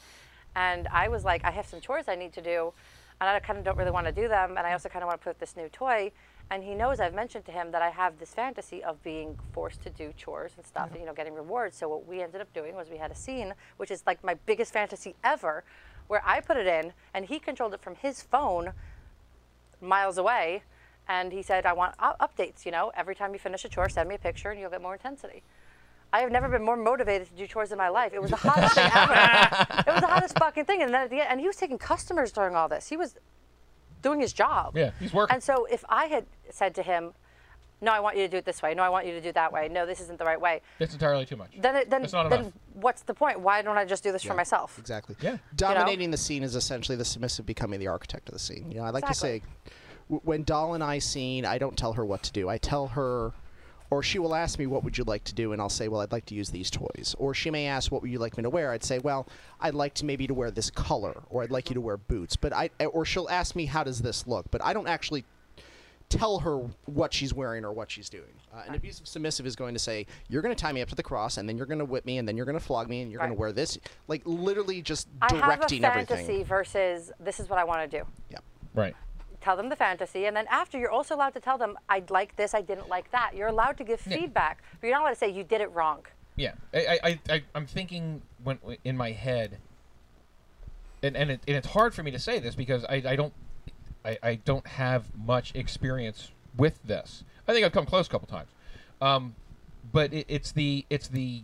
and 0.55 0.87
I 0.93 1.09
was 1.09 1.25
like, 1.25 1.43
I 1.43 1.51
have 1.51 1.65
some 1.65 1.81
chores 1.81 2.07
I 2.07 2.15
need 2.15 2.31
to 2.33 2.41
do, 2.41 2.71
and 3.19 3.29
I 3.29 3.37
kind 3.41 3.59
of 3.59 3.65
don't 3.65 3.77
really 3.77 3.91
want 3.91 4.05
to 4.07 4.13
do 4.13 4.29
them, 4.29 4.51
and 4.57 4.65
I 4.65 4.71
also 4.71 4.87
kind 4.87 5.03
of 5.03 5.07
want 5.07 5.19
to 5.19 5.23
put 5.25 5.39
this 5.39 5.57
new 5.57 5.67
toy. 5.67 6.11
And 6.51 6.63
he 6.63 6.73
knows 6.73 6.99
I've 6.99 7.13
mentioned 7.13 7.45
to 7.45 7.51
him 7.51 7.71
that 7.71 7.81
I 7.81 7.89
have 7.91 8.17
this 8.17 8.33
fantasy 8.33 8.83
of 8.83 9.01
being 9.03 9.37
forced 9.51 9.83
to 9.83 9.89
do 9.91 10.13
chores 10.17 10.53
and 10.57 10.65
stuff, 10.65 10.89
and 10.91 10.99
you 10.99 11.05
know, 11.05 11.13
getting 11.13 11.35
rewards. 11.35 11.77
So 11.77 11.87
what 11.87 12.07
we 12.07 12.21
ended 12.21 12.41
up 12.41 12.51
doing 12.53 12.75
was 12.75 12.89
we 12.89 12.97
had 12.97 13.11
a 13.11 13.15
scene, 13.15 13.53
which 13.77 13.91
is 13.91 14.03
like 14.07 14.23
my 14.23 14.33
biggest 14.45 14.73
fantasy 14.73 15.15
ever, 15.23 15.63
where 16.07 16.23
I 16.25 16.41
put 16.41 16.57
it 16.57 16.65
in, 16.65 16.93
and 17.13 17.25
he 17.25 17.37
controlled 17.37 17.75
it 17.75 17.81
from 17.81 17.95
his 17.95 18.23
phone, 18.23 18.73
miles 19.79 20.17
away, 20.17 20.63
and 21.07 21.31
he 21.31 21.43
said, 21.43 21.67
"I 21.67 21.73
want 21.73 21.95
updates. 21.97 22.65
You 22.65 22.71
know, 22.71 22.91
every 22.95 23.13
time 23.13 23.33
you 23.33 23.39
finish 23.39 23.63
a 23.63 23.69
chore, 23.69 23.87
send 23.87 24.09
me 24.09 24.15
a 24.15 24.19
picture, 24.19 24.49
and 24.49 24.59
you'll 24.59 24.71
get 24.71 24.81
more 24.81 24.93
intensity." 24.93 25.43
I 26.11 26.21
have 26.21 26.31
never 26.31 26.49
been 26.49 26.63
more 26.63 26.75
motivated 26.75 27.27
to 27.27 27.33
do 27.35 27.45
chores 27.45 27.71
in 27.71 27.77
my 27.77 27.89
life. 27.89 28.13
It 28.13 28.21
was 28.21 28.31
the 28.31 28.37
hottest 28.37 28.73
thing 28.73 28.89
ever. 28.95 29.13
It 29.87 29.93
was 29.93 30.01
the 30.01 30.07
hottest 30.07 30.39
fucking 30.39 30.65
thing. 30.65 30.81
And 30.81 30.91
then 30.91 31.03
at 31.03 31.09
the 31.11 31.21
end, 31.21 31.27
and 31.29 31.39
he 31.39 31.45
was 31.45 31.55
taking 31.55 31.77
customers 31.77 32.31
during 32.31 32.55
all 32.55 32.67
this. 32.67 32.89
He 32.89 32.97
was 32.97 33.15
doing 34.01 34.19
his 34.19 34.33
job. 34.33 34.75
Yeah, 34.77 34.91
he's 34.99 35.13
working. 35.13 35.33
And 35.35 35.43
so 35.43 35.65
if 35.65 35.83
I 35.89 36.05
had 36.05 36.25
said 36.49 36.73
to 36.75 36.83
him, 36.83 37.13
"No, 37.81 37.91
I 37.91 37.99
want 37.99 38.17
you 38.17 38.23
to 38.23 38.27
do 38.29 38.37
it 38.37 38.45
this 38.45 38.61
way. 38.61 38.73
No, 38.73 38.83
I 38.83 38.89
want 38.89 39.05
you 39.05 39.13
to 39.13 39.21
do 39.21 39.29
it 39.29 39.35
that 39.35 39.51
way. 39.53 39.69
No, 39.69 39.85
this 39.85 39.99
isn't 40.01 40.17
the 40.19 40.25
right 40.25 40.39
way," 40.39 40.61
it's 40.79 40.93
entirely 40.93 41.25
too 41.25 41.35
much. 41.37 41.51
then 41.59 41.75
it, 41.75 41.89
then 41.89 42.05
not 42.13 42.29
then 42.29 42.53
what's 42.73 43.01
the 43.03 43.13
point? 43.13 43.39
Why 43.39 43.61
don't 43.61 43.77
I 43.77 43.85
just 43.85 44.03
do 44.03 44.11
this 44.11 44.23
for 44.23 44.33
myself? 44.33 44.77
Exactly. 44.79 45.15
Yeah. 45.21 45.37
Dominating 45.55 46.11
the 46.11 46.17
scene 46.17 46.43
is 46.43 46.55
essentially 46.55 46.95
the 46.97 47.05
submissive 47.05 47.45
becoming 47.45 47.79
the 47.79 47.87
architect 47.87 48.29
of 48.29 48.33
the 48.33 48.39
scene. 48.39 48.71
You 48.71 48.77
know, 48.79 48.83
I 48.85 48.89
like 48.91 49.03
Exactly. 49.03 49.39
to 49.41 49.45
say, 49.45 49.73
w- 50.09 50.21
when 50.23 50.43
Doll 50.43 50.73
and 50.75 50.83
I 50.83 50.99
scene, 50.99 51.45
I 51.45 51.57
don't 51.57 51.77
tell 51.77 51.93
her 51.93 52.05
what 52.05 52.23
to 52.23 52.31
do. 52.31 52.47
I 52.49 52.57
tell 52.57 52.87
her, 52.87 53.33
or 53.91 54.03
she 54.03 54.19
will 54.19 54.35
ask 54.35 54.59
me, 54.59 54.67
"What 54.67 54.83
would 54.83 54.97
you 54.97 55.03
like 55.03 55.23
to 55.25 55.33
do?" 55.33 55.51
And 55.53 55.61
I'll 55.61 55.69
say, 55.69 55.87
"Well, 55.87 56.01
I'd 56.01 56.11
like 56.11 56.25
to 56.27 56.35
use 56.35 56.49
these 56.49 56.69
toys." 56.69 57.15
Or 57.17 57.33
she 57.33 57.49
may 57.49 57.67
ask, 57.67 57.91
"What 57.91 58.01
would 58.01 58.11
you 58.11 58.19
like 58.19 58.37
me 58.37 58.43
to 58.43 58.49
wear?" 58.49 58.71
I'd 58.71 58.83
say, 58.83 58.99
"Well, 58.99 59.27
I'd 59.59 59.73
like 59.73 59.93
to 59.95 60.05
maybe 60.05 60.27
to 60.27 60.33
wear 60.33 60.51
this 60.51 60.69
color, 60.69 61.23
or 61.29 61.43
I'd 61.43 61.51
like 61.51 61.69
you 61.69 61.73
to 61.73 61.81
wear 61.81 61.97
boots." 61.97 62.35
But 62.35 62.53
I, 62.53 62.69
or 62.85 63.05
she'll 63.05 63.29
ask 63.29 63.55
me, 63.55 63.65
"How 63.65 63.83
does 63.83 64.01
this 64.01 64.27
look?" 64.27 64.51
But 64.51 64.63
I 64.63 64.73
don't 64.73 64.87
actually 64.87 65.25
tell 66.09 66.39
her 66.39 66.57
what 66.85 67.13
she's 67.13 67.33
wearing 67.33 67.63
or 67.63 67.71
what 67.71 67.91
she's 67.91 68.09
doing. 68.09 68.33
Uh, 68.51 68.63
an 68.67 68.73
abusive 68.73 69.07
submissive 69.07 69.45
is 69.45 69.55
going 69.55 69.73
to 69.73 69.79
say, 69.79 70.07
"You're 70.27 70.41
going 70.41 70.55
to 70.55 70.59
tie 70.59 70.71
me 70.71 70.81
up 70.81 70.89
to 70.89 70.95
the 70.95 71.03
cross, 71.03 71.37
and 71.37 71.47
then 71.47 71.55
you're 71.57 71.67
going 71.67 71.79
to 71.79 71.85
whip 71.85 72.05
me, 72.05 72.17
and 72.17 72.27
then 72.27 72.35
you're 72.35 72.47
going 72.47 72.57
to 72.57 72.63
flog 72.63 72.89
me, 72.89 73.01
and 73.01 73.11
you're 73.11 73.19
going 73.19 73.31
to 73.31 73.37
wear 73.37 73.51
this." 73.51 73.77
Like 74.07 74.23
literally 74.25 74.81
just 74.81 75.07
directing 75.19 75.39
everything. 75.39 75.85
I 75.85 75.87
have 75.87 75.95
a 75.95 76.05
fantasy 76.07 76.23
everything. 76.23 76.45
versus 76.45 77.11
this 77.19 77.39
is 77.39 77.49
what 77.49 77.59
I 77.59 77.63
want 77.63 77.89
to 77.89 77.99
do. 77.99 78.05
Yeah. 78.31 78.39
Right. 78.73 78.95
Tell 79.41 79.55
them 79.55 79.69
the 79.69 79.75
fantasy, 79.75 80.25
and 80.25 80.35
then 80.35 80.47
after 80.47 80.77
you're 80.77 80.91
also 80.91 81.15
allowed 81.15 81.33
to 81.33 81.39
tell 81.39 81.57
them 81.57 81.77
I 81.87 82.03
like 82.09 82.35
this, 82.35 82.53
I 82.53 82.61
didn't 82.61 82.89
like 82.89 83.09
that. 83.11 83.31
You're 83.35 83.47
allowed 83.47 83.77
to 83.77 83.83
give 83.83 84.05
Yeah. 84.05 84.17
feedback, 84.17 84.61
but 84.79 84.87
you're 84.87 84.95
not 84.95 85.03
allowed 85.03 85.11
to 85.11 85.15
say 85.15 85.29
you 85.29 85.43
did 85.43 85.61
it 85.61 85.71
wrong. 85.71 86.05
Yeah, 86.35 86.53
I, 86.73 86.99
I, 87.03 87.19
I, 87.29 87.43
I'm 87.55 87.65
thinking 87.65 88.21
when 88.43 88.59
in 88.83 88.95
my 88.97 89.11
head, 89.11 89.57
and 91.03 91.15
and, 91.15 91.31
it, 91.31 91.41
and 91.47 91.55
it's 91.57 91.67
hard 91.67 91.93
for 91.93 92.03
me 92.03 92.11
to 92.11 92.19
say 92.19 92.39
this 92.39 92.55
because 92.55 92.83
I, 92.85 93.03
I 93.05 93.15
don't, 93.15 93.33
I, 94.05 94.17
I 94.21 94.35
don't 94.35 94.65
have 94.67 95.05
much 95.17 95.53
experience 95.55 96.31
with 96.57 96.81
this. 96.83 97.23
I 97.47 97.53
think 97.53 97.65
I've 97.65 97.71
come 97.71 97.85
close 97.85 98.07
a 98.07 98.09
couple 98.09 98.27
times, 98.27 98.49
um, 99.01 99.35
but 99.91 100.13
it, 100.13 100.25
it's 100.27 100.51
the 100.51 100.85
it's 100.89 101.07
the. 101.07 101.43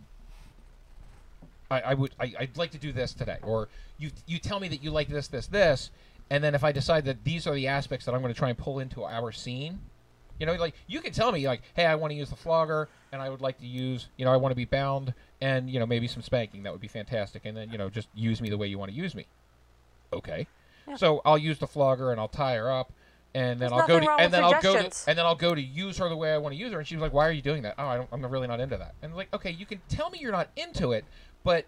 I, 1.70 1.80
I 1.80 1.94
would 1.94 2.14
I, 2.20 2.32
I'd 2.38 2.56
like 2.56 2.70
to 2.72 2.78
do 2.78 2.92
this 2.92 3.12
today, 3.12 3.38
or 3.42 3.68
you 3.98 4.10
you 4.26 4.38
tell 4.38 4.60
me 4.60 4.68
that 4.68 4.82
you 4.82 4.90
like 4.90 5.08
this 5.08 5.28
this 5.28 5.46
this, 5.46 5.90
and 6.30 6.42
then 6.42 6.54
if 6.54 6.64
I 6.64 6.72
decide 6.72 7.04
that 7.04 7.24
these 7.24 7.46
are 7.46 7.54
the 7.54 7.68
aspects 7.68 8.06
that 8.06 8.14
I'm 8.14 8.20
going 8.20 8.32
to 8.32 8.38
try 8.38 8.48
and 8.48 8.58
pull 8.58 8.78
into 8.78 9.04
our 9.04 9.32
scene, 9.32 9.78
you 10.38 10.46
know, 10.46 10.54
like 10.54 10.74
you 10.86 11.00
can 11.00 11.12
tell 11.12 11.32
me 11.32 11.46
like, 11.46 11.62
hey, 11.74 11.86
I 11.86 11.94
want 11.94 12.10
to 12.10 12.14
use 12.14 12.30
the 12.30 12.36
flogger, 12.36 12.88
and 13.12 13.22
I 13.22 13.30
would 13.30 13.40
like 13.40 13.58
to 13.58 13.66
use, 13.66 14.08
you 14.16 14.24
know, 14.24 14.32
I 14.32 14.36
want 14.36 14.52
to 14.52 14.56
be 14.56 14.64
bound, 14.64 15.14
and 15.40 15.70
you 15.70 15.78
know, 15.78 15.86
maybe 15.86 16.06
some 16.08 16.22
spanking. 16.22 16.62
That 16.64 16.72
would 16.72 16.80
be 16.80 16.88
fantastic. 16.88 17.42
And 17.44 17.56
then 17.56 17.70
you 17.70 17.78
know, 17.78 17.88
just 17.88 18.08
use 18.14 18.40
me 18.40 18.50
the 18.50 18.58
way 18.58 18.66
you 18.66 18.78
want 18.78 18.90
to 18.90 18.96
use 18.96 19.14
me. 19.14 19.26
Okay. 20.12 20.46
Yeah. 20.88 20.96
So 20.96 21.22
I'll 21.24 21.38
use 21.38 21.58
the 21.58 21.66
flogger 21.66 22.12
and 22.12 22.20
I'll 22.20 22.28
tie 22.28 22.56
her 22.56 22.70
up, 22.70 22.92
and 23.34 23.60
then 23.60 23.70
There's 23.70 23.82
I'll 23.82 23.88
go 23.88 24.00
to 24.00 24.10
and 24.18 24.32
then 24.32 24.44
I'll 24.44 24.60
go 24.60 24.74
to 24.74 25.08
and 25.08 25.18
then 25.18 25.26
I'll 25.26 25.34
go 25.34 25.54
to 25.54 25.60
use 25.60 25.98
her 25.98 26.08
the 26.08 26.16
way 26.16 26.32
I 26.32 26.38
want 26.38 26.54
to 26.54 26.58
use 26.58 26.72
her. 26.72 26.78
And 26.78 26.86
she 26.86 26.96
was 26.96 27.02
like, 27.02 27.12
why 27.12 27.26
are 27.26 27.32
you 27.32 27.42
doing 27.42 27.62
that? 27.62 27.74
Oh, 27.78 27.86
I 27.86 27.96
don't, 27.96 28.08
I'm 28.12 28.24
really 28.26 28.46
not 28.46 28.60
into 28.60 28.76
that. 28.76 28.94
And 29.02 29.14
like, 29.16 29.32
okay, 29.34 29.50
you 29.50 29.66
can 29.66 29.80
tell 29.88 30.10
me 30.10 30.18
you're 30.20 30.32
not 30.32 30.48
into 30.56 30.92
it, 30.92 31.04
but 31.44 31.64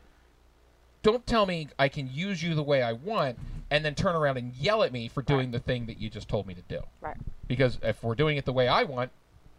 don't 1.03 1.27
tell 1.27 1.47
me 1.47 1.69
I 1.79 1.89
can 1.89 2.09
use 2.13 2.43
you 2.43 2.55
the 2.55 2.63
way 2.63 2.83
I 2.83 2.93
want, 2.93 3.39
and 3.71 3.85
then 3.85 3.95
turn 3.95 4.15
around 4.17 4.37
and 4.39 4.55
yell 4.55 4.83
at 4.83 4.93
me 4.93 5.09
for 5.09 5.23
doing 5.23 5.51
the 5.51 5.59
thing 5.59 5.87
that 5.87 5.99
you 6.01 6.09
just 6.11 6.29
told 6.29 6.47
me 6.47 6.55
to 6.55 6.63
do. 6.63 6.81
Right. 7.01 7.17
Because 7.47 7.79
if 7.83 8.03
we're 8.03 8.15
doing 8.15 8.37
it 8.37 8.45
the 8.45 8.53
way 8.53 8.69
I 8.69 8.85
want, 8.85 9.11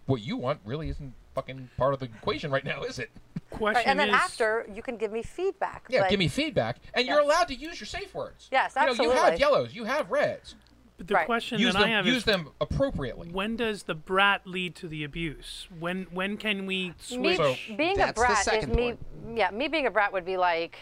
what 0.06 0.22
you 0.22 0.38
want 0.38 0.60
really 0.66 0.90
isn't 0.90 1.14
fucking 1.36 1.70
part 1.78 1.94
of 1.94 2.00
the 2.00 2.06
equation 2.08 2.52
right 2.52 2.66
now, 2.66 2.82
is 2.84 3.00
it? 3.00 3.10
Question 3.52 3.76
Right, 3.76 3.88
and 3.88 4.00
then 4.00 4.10
is, 4.10 4.16
after 4.16 4.68
you 4.74 4.82
can 4.82 4.98
give 4.98 5.12
me 5.12 5.24
feedback. 5.24 5.86
Yeah, 5.90 6.02
but- 6.02 6.10
give 6.10 6.20
me 6.20 6.28
feedback, 6.28 6.78
and 6.94 7.08
you're 7.08 7.20
allowed 7.20 7.48
to 7.50 7.56
use 7.56 7.80
your 7.80 7.88
safe 7.88 8.14
words. 8.14 8.48
Yes, 8.52 8.74
You 8.76 8.86
know, 8.88 9.04
you 9.04 9.12
have 9.12 9.40
yellows, 9.40 9.74
you 9.74 9.86
have 9.86 10.10
reds. 10.12 10.56
but 10.98 11.08
the 11.08 11.14
Right. 11.14 11.26
question 11.26 11.60
Use 11.60 11.74
that 11.74 11.80
them, 11.80 11.90
I 11.90 11.92
have 11.94 12.06
use 12.06 12.18
is, 12.18 12.24
them 12.26 12.50
appropriately. 12.60 13.30
when 13.30 13.56
does 13.56 13.84
the 13.84 13.96
brat 13.96 14.46
lead 14.46 14.76
to 14.76 14.88
the 14.88 15.04
abuse? 15.04 15.68
When 15.80 16.08
when 16.12 16.36
can 16.38 16.66
we 16.66 16.90
me 16.90 16.94
switch? 17.00 17.38
So- 17.38 17.56
being 17.78 18.00
a 18.02 18.12
brat 18.12 18.48
is 18.54 18.68
me. 18.68 18.76
point. 18.76 19.00
Yeah, 19.38 19.50
me 19.52 19.68
being 19.70 19.86
a 19.88 19.92
brat 19.92 20.12
would 20.12 20.26
be 20.26 20.36
like, 20.38 20.78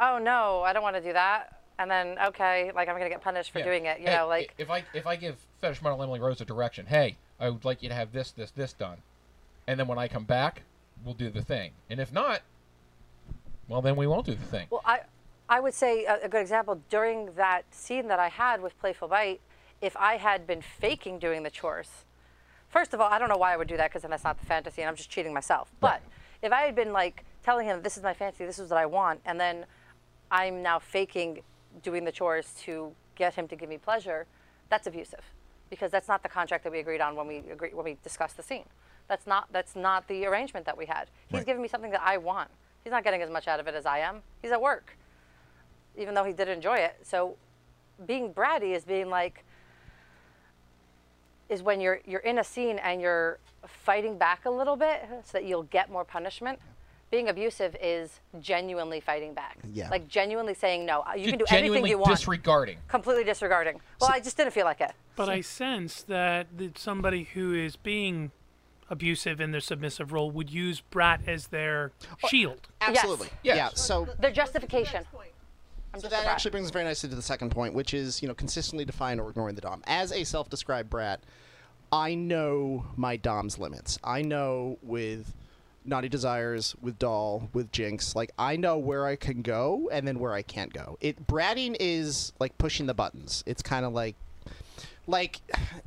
oh 0.00 0.18
no, 0.18 0.62
I 0.62 0.72
don't 0.72 0.82
want 0.82 0.96
to 0.96 1.02
do 1.02 1.12
that, 1.12 1.60
and 1.78 1.90
then 1.90 2.16
okay, 2.26 2.72
like 2.74 2.88
I'm 2.88 2.96
gonna 2.96 3.08
get 3.08 3.20
punished 3.20 3.52
for 3.52 3.58
Yeah. 3.58 3.66
doing 3.66 3.86
it. 3.86 4.00
You 4.00 4.06
Hey, 4.06 4.16
know, 4.16 4.26
like 4.28 4.54
if 4.58 4.70
I 4.70 4.84
if 4.94 5.06
I 5.06 5.16
give 5.16 5.36
fetish 5.60 5.82
model 5.82 6.02
Emily 6.02 6.20
Rose 6.20 6.40
a 6.40 6.44
direction, 6.44 6.86
hey, 6.86 7.16
I 7.38 7.50
would 7.50 7.64
like 7.64 7.82
you 7.82 7.88
to 7.88 7.94
have 7.94 8.12
this, 8.12 8.32
this, 8.32 8.50
this 8.50 8.72
done, 8.72 8.98
and 9.66 9.78
then 9.78 9.86
when 9.86 9.98
I 9.98 10.08
come 10.08 10.24
back, 10.24 10.62
we'll 11.04 11.14
do 11.14 11.30
the 11.30 11.42
thing. 11.42 11.72
And 11.88 12.00
if 12.00 12.12
not, 12.12 12.42
well, 13.68 13.80
then 13.82 13.96
we 13.96 14.06
won't 14.06 14.26
do 14.26 14.34
the 14.34 14.44
thing. 14.44 14.66
Well, 14.70 14.82
I, 14.84 15.00
I 15.48 15.60
would 15.60 15.74
say 15.74 16.04
a, 16.04 16.24
a 16.24 16.28
good 16.28 16.40
example 16.40 16.80
during 16.90 17.34
that 17.36 17.62
scene 17.70 18.08
that 18.08 18.18
I 18.18 18.28
had 18.28 18.60
with 18.62 18.78
Playful 18.80 19.08
Bite, 19.08 19.40
if 19.80 19.96
I 19.96 20.16
had 20.16 20.46
been 20.46 20.60
faking 20.62 21.18
doing 21.18 21.42
the 21.42 21.50
chores, 21.50 22.04
first 22.68 22.92
of 22.94 23.00
all, 23.00 23.10
I 23.10 23.18
don't 23.18 23.28
know 23.28 23.36
why 23.38 23.52
I 23.54 23.56
would 23.56 23.68
do 23.68 23.76
that 23.76 23.90
because 23.90 24.02
then 24.02 24.10
that's 24.10 24.24
not 24.24 24.38
the 24.38 24.46
fantasy 24.46 24.82
and 24.82 24.88
I'm 24.88 24.96
just 24.96 25.10
cheating 25.10 25.32
myself. 25.32 25.72
But 25.80 26.02
if 26.42 26.52
I 26.52 26.62
had 26.62 26.74
been 26.74 26.92
like 26.92 27.24
telling 27.42 27.66
him, 27.66 27.82
this 27.82 27.96
is 27.96 28.02
my 28.02 28.12
fantasy, 28.14 28.44
this 28.44 28.58
is 28.58 28.70
what 28.70 28.78
I 28.78 28.86
want, 28.86 29.20
and 29.24 29.40
then 29.40 29.64
I'm 30.30 30.62
now 30.62 30.78
faking 30.78 31.42
doing 31.82 32.04
the 32.04 32.12
chores 32.12 32.54
to 32.64 32.92
get 33.14 33.34
him 33.34 33.48
to 33.48 33.56
give 33.56 33.68
me 33.68 33.78
pleasure, 33.78 34.26
that's 34.68 34.86
abusive 34.86 35.24
because 35.68 35.90
that's 35.90 36.08
not 36.08 36.22
the 36.22 36.28
contract 36.28 36.64
that 36.64 36.72
we 36.72 36.80
agreed 36.80 37.00
on 37.00 37.14
when 37.14 37.26
we 37.26 37.38
agree, 37.50 37.70
when 37.72 37.84
we 37.84 37.96
discussed 38.02 38.36
the 38.36 38.42
scene. 38.42 38.64
That's 39.08 39.26
not 39.26 39.48
that's 39.52 39.74
not 39.76 40.06
the 40.08 40.26
arrangement 40.26 40.66
that 40.66 40.76
we 40.76 40.86
had. 40.86 41.10
He's 41.28 41.38
Right. 41.38 41.46
giving 41.46 41.62
me 41.62 41.68
something 41.68 41.90
that 41.90 42.02
I 42.02 42.16
want. 42.16 42.50
He's 42.84 42.90
not 42.92 43.04
getting 43.04 43.22
as 43.22 43.30
much 43.30 43.46
out 43.48 43.60
of 43.60 43.66
it 43.66 43.74
as 43.74 43.86
I 43.86 43.98
am. 43.98 44.22
He's 44.40 44.52
at 44.52 44.60
work, 44.60 44.96
even 45.96 46.14
though 46.14 46.24
he 46.24 46.32
did 46.32 46.48
enjoy 46.48 46.76
it. 46.78 46.96
So, 47.02 47.36
being 48.06 48.32
bratty 48.32 48.74
is 48.74 48.84
being 48.84 49.10
like 49.10 49.44
is 51.48 51.62
when 51.62 51.80
you're 51.80 52.00
you're 52.06 52.20
in 52.20 52.38
a 52.38 52.44
scene 52.44 52.78
and 52.78 53.00
you're 53.00 53.38
fighting 53.66 54.16
back 54.16 54.44
a 54.46 54.50
little 54.50 54.76
bit 54.76 55.02
so 55.24 55.32
that 55.38 55.44
you'll 55.44 55.64
get 55.64 55.90
more 55.90 56.04
punishment. 56.04 56.58
Being 57.10 57.28
abusive 57.28 57.76
is 57.82 58.20
genuinely 58.40 59.00
fighting 59.00 59.34
back. 59.34 59.58
Yeah. 59.72 59.88
Like 59.90 60.06
genuinely 60.06 60.54
saying 60.54 60.86
no. 60.86 61.04
You 61.16 61.24
Just 61.24 61.30
can 61.30 61.38
do 61.38 61.44
anything 61.50 61.86
you 61.86 61.98
want. 61.98 62.10
disregarding. 62.12 62.78
completely 62.86 63.24
disregarding. 63.24 63.80
Well, 64.00 64.10
I 64.12 64.20
just 64.20 64.36
didn't 64.36 64.52
feel 64.52 64.64
like 64.64 64.80
it. 64.80 64.92
But 65.16 65.28
I 65.28 65.40
sense 65.40 66.02
that, 66.04 66.46
that 66.56 66.78
somebody 66.78 67.24
who 67.24 67.52
is 67.52 67.74
being 67.76 68.30
abusive 68.88 69.40
in 69.40 69.50
their 69.52 69.60
submissive 69.60 70.12
role 70.12 70.30
would 70.30 70.50
use 70.50 70.80
brat 70.80 71.20
as 71.26 71.48
their 71.48 71.92
oh, 72.22 72.28
shield. 72.28 72.68
Absolutely. 72.80 73.28
Yes. 73.42 73.56
Yeah. 73.56 73.68
So 73.74 74.08
Their 74.20 74.32
justification. 74.32 75.04
I'm 75.92 76.00
So 76.00 76.08
that 76.08 76.26
actually 76.26 76.52
brings 76.52 76.66
us 76.66 76.72
very 76.72 76.84
nicely 76.84 77.08
to 77.08 77.16
the 77.16 77.22
second 77.22 77.50
point, 77.50 77.74
which 77.74 77.94
is 77.94 78.22
you 78.22 78.28
know 78.28 78.34
consistently 78.34 78.84
define 78.84 79.18
or 79.18 79.30
ignoring 79.30 79.54
the 79.56 79.60
dom. 79.60 79.82
As 79.86 80.12
a 80.12 80.24
self-described 80.24 80.88
brat, 80.88 81.20
I 81.90 82.14
know 82.14 82.86
my 82.96 83.16
dom's 83.16 83.58
limits. 83.58 83.98
I 84.04 84.22
know 84.22 84.78
with 84.82 85.34
Naughty 85.84 86.08
Desires, 86.08 86.74
with 86.80 86.98
Doll, 86.98 87.48
with 87.52 87.72
Jinx, 87.72 88.14
like 88.14 88.30
I 88.38 88.56
know 88.56 88.78
where 88.78 89.06
I 89.06 89.16
can 89.16 89.42
go 89.42 89.88
and 89.92 90.06
then 90.06 90.18
where 90.18 90.32
I 90.32 90.42
can't 90.42 90.72
go. 90.72 90.98
It 91.00 91.26
bratting 91.26 91.76
is 91.80 92.32
like 92.38 92.56
pushing 92.58 92.86
the 92.86 92.94
buttons. 92.94 93.42
It's 93.46 93.62
kind 93.62 93.84
of 93.84 93.92
like 93.92 94.16
like 95.06 95.40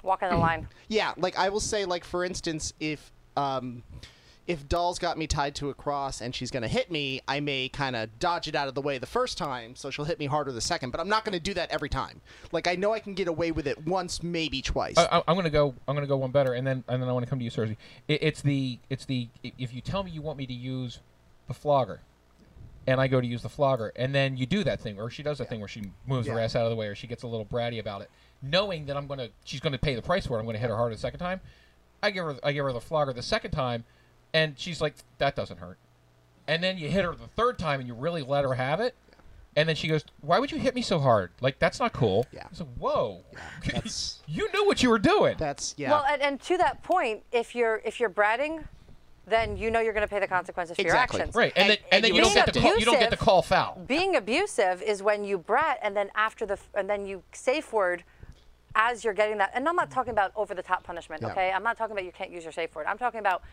walking 0.03 0.29
the 0.29 0.38
line. 0.38 0.67
yeah, 0.88 1.13
like 1.17 1.38
I 1.38 1.50
will 1.50 1.59
say, 1.59 1.85
like 1.85 2.03
for 2.03 2.25
instance, 2.25 2.73
if 2.79 3.12
um, 3.38 3.83
if 4.45 4.67
Doll's 4.67 5.00
got 5.00 5.17
me 5.17 5.25
tied 5.25 5.55
to 5.55 5.69
a 5.69 5.73
cross 5.73 6.19
and 6.21 6.35
she's 6.35 6.51
gonna 6.51 6.67
hit 6.67 6.91
me, 6.91 7.21
I 7.27 7.39
may 7.39 7.69
kind 7.69 7.95
of 7.95 8.19
dodge 8.19 8.47
it 8.47 8.55
out 8.55 8.67
of 8.67 8.75
the 8.75 8.81
way 8.81 8.97
the 8.97 9.05
first 9.05 9.38
time, 9.38 9.75
so 9.75 9.89
she'll 9.89 10.03
hit 10.05 10.19
me 10.19 10.25
harder 10.25 10.51
the 10.51 10.59
second. 10.62 10.89
But 10.91 11.00
I'm 11.00 11.07
not 11.07 11.23
gonna 11.23 11.39
do 11.39 11.53
that 11.53 11.71
every 11.71 11.88
time. 11.89 12.19
Like 12.51 12.67
I 12.67 12.75
know 12.75 12.91
I 12.93 13.00
can 13.00 13.13
get 13.13 13.27
away 13.29 13.51
with 13.51 13.67
it 13.67 13.85
once, 13.88 14.21
maybe 14.21 14.62
twice. 14.62 14.97
I, 14.97 15.05
I- 15.19 15.23
I'm 15.27 15.35
gonna 15.38 15.50
go. 15.50 15.73
I'm 15.88 15.95
gonna 15.95 16.07
go 16.07 16.17
one 16.17 16.31
better, 16.31 16.53
and 16.53 16.67
then 16.67 16.83
and 16.89 17.01
then 17.01 17.07
I 17.09 17.13
want 17.13 17.25
to 17.25 17.29
come 17.29 17.39
to 17.39 17.45
you, 17.45 17.51
Cersei. 17.51 17.77
It, 18.07 18.21
it's 18.21 18.41
the 18.41 18.79
it's 18.89 19.05
the 19.05 19.29
if 19.43 19.73
you 19.73 19.79
tell 19.81 20.03
me 20.03 20.12
you 20.12 20.21
want 20.21 20.38
me 20.38 20.45
to 20.47 20.53
use 20.53 21.00
the 21.47 21.53
flogger, 21.53 22.01
and 22.85 23.00
I 23.00 23.07
go 23.07 23.21
to 23.21 23.27
use 23.27 23.43
the 23.43 23.50
flogger, 23.50 23.93
and 23.95 24.13
then 24.13 24.35
you 24.35 24.45
do 24.45 24.63
that 24.65 24.81
thing, 24.81 25.00
or 25.00 25.09
she 25.09 25.23
does 25.23 25.38
that 25.38 25.47
thing 25.47 25.59
where 25.62 25.69
she 25.69 25.83
moves 26.05 26.27
her 26.27 26.38
ass 26.39 26.55
out 26.55 26.65
of 26.65 26.69
the 26.69 26.75
way, 26.75 26.88
or 26.88 26.95
she 26.95 27.07
gets 27.07 27.23
a 27.23 27.27
little 27.27 27.45
bratty 27.45 27.79
about 27.79 28.01
it, 28.01 28.09
knowing 28.41 28.85
that 28.88 28.97
I'm 28.97 29.07
gonna 29.07 29.29
she's 29.45 29.62
gonna 29.62 29.77
pay 29.77 29.95
the 29.95 30.01
price 30.01 30.27
for 30.27 30.35
it. 30.38 30.41
I'm 30.41 30.45
gonna 30.45 30.57
hit 30.57 30.69
her 30.69 30.75
harder 30.75 30.95
the 30.95 31.00
second 31.01 31.19
time. 31.19 31.39
I 32.01 32.12
give 32.12 32.25
her 32.25 32.35
I 32.43 32.51
give 32.51 32.65
her 32.65 32.73
the 32.73 32.81
flogger 32.81 33.13
the 33.13 33.21
second 33.23 33.51
time, 33.51 33.85
and 34.33 34.57
she's 34.57 34.81
like, 34.81 34.95
that 35.19 35.35
doesn't 35.35 35.57
hurt. 35.57 35.77
And 36.47 36.61
then 36.63 36.77
you 36.77 36.89
hit 36.89 37.05
her 37.05 37.13
the 37.15 37.27
third 37.35 37.57
time, 37.57 37.79
and 37.79 37.87
you 37.87 37.93
really 37.93 38.21
let 38.21 38.43
her 38.43 38.53
have 38.55 38.79
it. 38.79 38.95
And 39.55 39.69
then 39.69 39.75
she 39.75 39.87
goes, 39.87 40.03
"Why 40.21 40.39
would 40.39 40.51
you 40.51 40.57
hit 40.57 40.73
me 40.73 40.81
so 40.81 40.97
hard? 40.99 41.29
Like 41.39 41.59
that's 41.59 41.79
not 41.79 41.93
cool." 41.93 42.25
Yeah. 42.33 42.47
I 42.51 42.55
said, 42.55 42.67
"Whoa, 42.79 43.21
that's- 43.65 44.19
you 44.27 44.49
knew 44.51 44.65
what 44.65 44.81
you 44.81 44.89
were 44.89 44.97
doing." 44.99 45.35
That's 45.37 45.75
yeah. 45.77 45.91
Well, 45.91 46.05
and, 46.09 46.21
and 46.23 46.41
to 46.41 46.57
that 46.57 46.81
point, 46.81 47.21
if 47.31 47.53
you're 47.53 47.79
if 47.85 47.99
you're 47.99 48.09
bratting, 48.09 48.63
then 49.27 49.55
you 49.55 49.69
know 49.69 49.79
you're 49.79 49.93
going 49.93 50.05
to 50.05 50.11
pay 50.11 50.19
the 50.19 50.27
consequences 50.27 50.75
for 50.75 50.81
Exactly. 50.81 51.17
your 51.19 51.23
actions. 51.27 51.35
Right, 51.35 51.53
and, 51.55 51.69
And- 51.69 51.69
then 51.69 51.77
and 51.77 51.93
and 51.93 52.03
then 52.03 52.11
you 52.11 52.17
you 52.17 52.21
don't 52.23 52.33
get 52.33 52.53
to 52.53 52.59
call, 52.59 52.77
you 52.79 52.85
don't 52.85 52.99
get 52.99 53.11
to 53.11 53.17
call 53.17 53.41
foul. 53.43 53.79
Being 53.87 54.15
abusive 54.15 54.81
is 54.81 55.03
when 55.03 55.23
you 55.23 55.37
brat 55.37 55.77
and 55.83 55.95
then 55.95 56.09
after 56.15 56.47
the 56.47 56.57
and 56.73 56.89
then 56.89 57.05
you 57.05 57.21
safe 57.31 57.71
word 57.71 58.03
as 58.75 59.03
you're 59.03 59.13
getting 59.13 59.37
that. 59.37 59.51
And 59.53 59.69
I'm 59.69 59.75
not 59.75 59.91
talking 59.91 60.11
about 60.13 60.31
over 60.35 60.55
the 60.55 60.63
top 60.63 60.83
punishment, 60.83 61.21
Yeah. 61.21 61.29
okay? 61.29 61.51
I'm 61.51 61.61
not 61.63 61.77
talking 61.77 61.91
about 61.91 62.05
you 62.05 62.11
can't 62.11 62.31
use 62.31 62.41
your 62.43 62.51
safe 62.51 62.73
word. 62.73 62.87
I'm 62.87 62.97
talking 62.97 63.19
about 63.19 63.43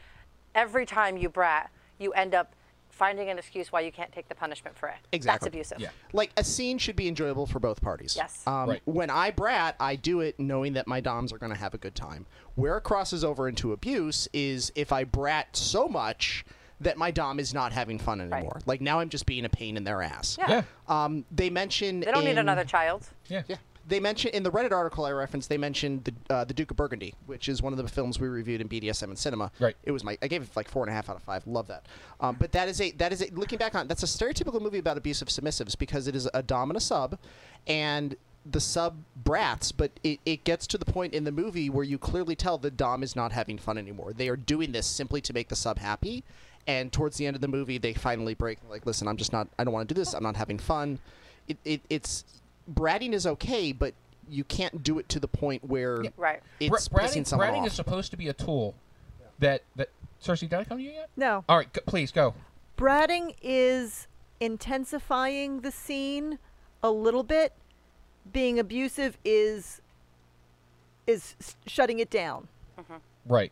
every 0.54 0.86
time 0.86 1.16
you 1.16 1.28
brat, 1.28 1.70
you 1.98 2.12
end 2.12 2.34
up 2.34 2.54
finding 2.88 3.30
an 3.30 3.38
excuse 3.38 3.72
why 3.72 3.80
you 3.80 3.90
can't 3.90 4.12
take 4.12 4.28
the 4.28 4.34
punishment 4.34 4.76
for 4.76 4.88
it. 4.88 4.96
Exactly. 5.12 5.46
That's 5.46 5.46
abusive. 5.46 5.80
Yeah. 5.80 5.88
like 6.12 6.32
a 6.36 6.44
scene 6.44 6.76
should 6.76 6.96
be 6.96 7.08
enjoyable 7.08 7.46
for 7.46 7.58
both 7.58 7.80
parties. 7.80 8.14
Yes. 8.14 8.42
Um, 8.46 8.68
Right. 8.68 8.82
When 8.84 9.08
I 9.08 9.30
brat, 9.30 9.74
I 9.80 9.96
do 9.96 10.20
it 10.20 10.38
knowing 10.38 10.74
that 10.74 10.86
my 10.86 11.00
doms 11.00 11.32
are 11.32 11.38
going 11.38 11.52
to 11.52 11.58
have 11.58 11.72
a 11.72 11.78
good 11.78 11.94
time. 11.94 12.26
Where 12.56 12.76
it 12.76 12.82
crosses 12.82 13.24
over 13.24 13.48
into 13.48 13.72
abuse 13.72 14.28
is 14.34 14.70
if 14.74 14.92
I 14.92 15.04
brat 15.04 15.56
so 15.56 15.88
much 15.88 16.44
that 16.82 16.98
my 16.98 17.10
dom 17.10 17.38
is 17.40 17.54
not 17.54 17.72
having 17.72 17.98
fun 17.98 18.20
anymore. 18.20 18.52
Right. 18.56 18.66
Like 18.66 18.80
now 18.82 19.00
I'm 19.00 19.08
just 19.08 19.24
being 19.24 19.44
a 19.46 19.50
pain 19.50 19.76
in 19.78 19.84
their 19.84 20.02
ass. 20.02 20.36
Yeah. 20.38 20.50
Yeah, 20.50 20.62
Um, 20.88 21.24
they 21.30 21.48
mention 21.48 22.00
They 22.00 22.10
don't 22.10 22.24
need 22.24 22.38
another 22.38 22.64
child. 22.64 23.06
yeah, 23.28 23.42
Yeah. 23.48 23.56
They 23.90 24.00
mentioned 24.00 24.34
in 24.34 24.42
the 24.42 24.50
Reddit 24.50 24.72
article 24.72 25.04
I 25.04 25.10
referenced. 25.10 25.48
They 25.48 25.58
mentioned 25.58 26.04
the 26.04 26.34
uh, 26.34 26.44
the 26.44 26.54
Duke 26.54 26.70
of 26.70 26.76
Burgundy, 26.76 27.14
which 27.26 27.48
is 27.48 27.60
one 27.60 27.72
of 27.72 27.76
the 27.76 27.88
films 27.88 28.18
we 28.18 28.28
reviewed 28.28 28.60
in 28.60 28.68
BDSM 28.68 29.04
and 29.04 29.18
cinema. 29.18 29.50
Right. 29.58 29.76
It 29.82 29.90
was 29.90 30.04
my 30.04 30.16
I 30.22 30.28
gave 30.28 30.42
it 30.42 30.48
like 30.56 30.68
four 30.68 30.82
and 30.84 30.90
a 30.90 30.94
half 30.94 31.10
out 31.10 31.16
of 31.16 31.22
five. 31.22 31.46
Love 31.46 31.66
that. 31.66 31.86
Um, 32.20 32.36
but 32.38 32.52
that 32.52 32.68
is 32.68 32.80
a 32.80 32.92
that 32.92 33.12
is 33.12 33.20
a 33.20 33.30
looking 33.34 33.58
back 33.58 33.74
on 33.74 33.88
that's 33.88 34.02
a 34.02 34.06
stereotypical 34.06 34.62
movie 34.62 34.78
about 34.78 34.96
abusive 34.96 35.28
submissives 35.28 35.76
because 35.76 36.06
it 36.06 36.14
is 36.14 36.28
a 36.32 36.42
dom 36.42 36.70
and 36.70 36.76
a 36.76 36.80
sub, 36.80 37.18
and 37.66 38.16
the 38.50 38.60
sub 38.60 38.96
brats, 39.16 39.70
but 39.70 39.90
it, 40.02 40.18
it 40.24 40.44
gets 40.44 40.66
to 40.68 40.78
the 40.78 40.84
point 40.84 41.12
in 41.12 41.24
the 41.24 41.32
movie 41.32 41.68
where 41.68 41.84
you 41.84 41.98
clearly 41.98 42.34
tell 42.34 42.56
the 42.56 42.70
Dom 42.70 43.02
is 43.02 43.14
not 43.14 43.32
having 43.32 43.58
fun 43.58 43.76
anymore. 43.76 44.14
They 44.14 44.28
are 44.28 44.36
doing 44.36 44.72
this 44.72 44.86
simply 44.86 45.20
to 45.20 45.34
make 45.34 45.48
the 45.48 45.56
sub 45.56 45.78
happy. 45.78 46.24
And 46.66 46.92
towards 46.92 47.16
the 47.16 47.26
end 47.26 47.36
of 47.36 47.42
the 47.42 47.48
movie, 47.48 47.78
they 47.78 47.94
finally 47.94 48.34
break. 48.34 48.58
Like, 48.68 48.86
listen, 48.86 49.08
I'm 49.08 49.16
just 49.16 49.32
not. 49.32 49.48
I 49.58 49.64
don't 49.64 49.74
want 49.74 49.88
to 49.88 49.94
do 49.94 49.98
this. 49.98 50.14
I'm 50.14 50.22
not 50.22 50.36
having 50.36 50.58
fun. 50.58 50.98
It, 51.48 51.58
it 51.64 51.80
it's 51.90 52.24
bratting 52.72 53.12
is 53.12 53.26
okay, 53.26 53.72
but 53.72 53.94
you 54.28 54.44
can't 54.44 54.82
do 54.82 54.98
it 54.98 55.08
to 55.08 55.18
the 55.20 55.26
point 55.28 55.64
where 55.64 56.04
Right. 56.16 56.40
it's 56.60 56.88
Bra- 56.88 57.02
pissing 57.04 57.26
someone 57.26 57.48
bratting 57.48 57.60
off. 57.62 57.66
is 57.68 57.72
supposed 57.72 58.10
to 58.12 58.16
be 58.16 58.28
a 58.28 58.32
tool 58.32 58.74
that 59.38 59.62
that. 59.76 59.88
Cersei, 60.22 60.40
did 60.40 60.52
I 60.54 60.64
come 60.64 60.76
to 60.76 60.84
you 60.84 60.90
yet? 60.90 61.08
No. 61.16 61.44
All 61.48 61.56
right, 61.56 61.72
g- 61.72 61.80
please 61.86 62.12
go. 62.12 62.34
Bratting 62.76 63.34
is 63.40 64.06
intensifying 64.38 65.62
the 65.62 65.70
scene 65.70 66.38
a 66.82 66.90
little 66.90 67.22
bit. 67.22 67.54
Being 68.30 68.58
abusive 68.58 69.16
is 69.24 69.80
is 71.06 71.34
shutting 71.66 71.98
it 71.98 72.10
down. 72.10 72.48
Mm-hmm. 72.78 72.96
Right. 73.26 73.50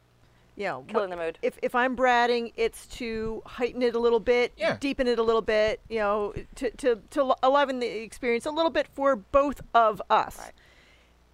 You 0.59 0.65
know, 0.65 0.85
Killing 0.88 1.09
wh- 1.09 1.15
the 1.15 1.17
mood. 1.17 1.38
If 1.41 1.59
if 1.62 1.75
I'm 1.75 1.97
bratting, 1.97 2.53
it's 2.57 2.87
to 2.99 3.43
heighten 3.47 3.81
it 3.81 3.95
a 3.95 3.99
little 3.99 4.19
bit, 4.21 4.53
Yeah. 4.57 4.77
deepen 4.81 5.07
it 5.07 5.19
a 5.19 5.23
little 5.23 5.41
bit. 5.41 5.81
You 5.88 6.00
know, 6.00 6.35
to 6.57 6.71
to 6.73 7.00
to 7.11 7.21
l- 7.21 7.38
enliven 7.45 7.79
the 7.79 7.87
experience 8.03 8.45
a 8.45 8.50
little 8.50 8.71
bit 8.73 8.88
for 8.88 9.15
both 9.15 9.61
of 9.73 10.03
us. 10.11 10.37
Right. 10.38 10.53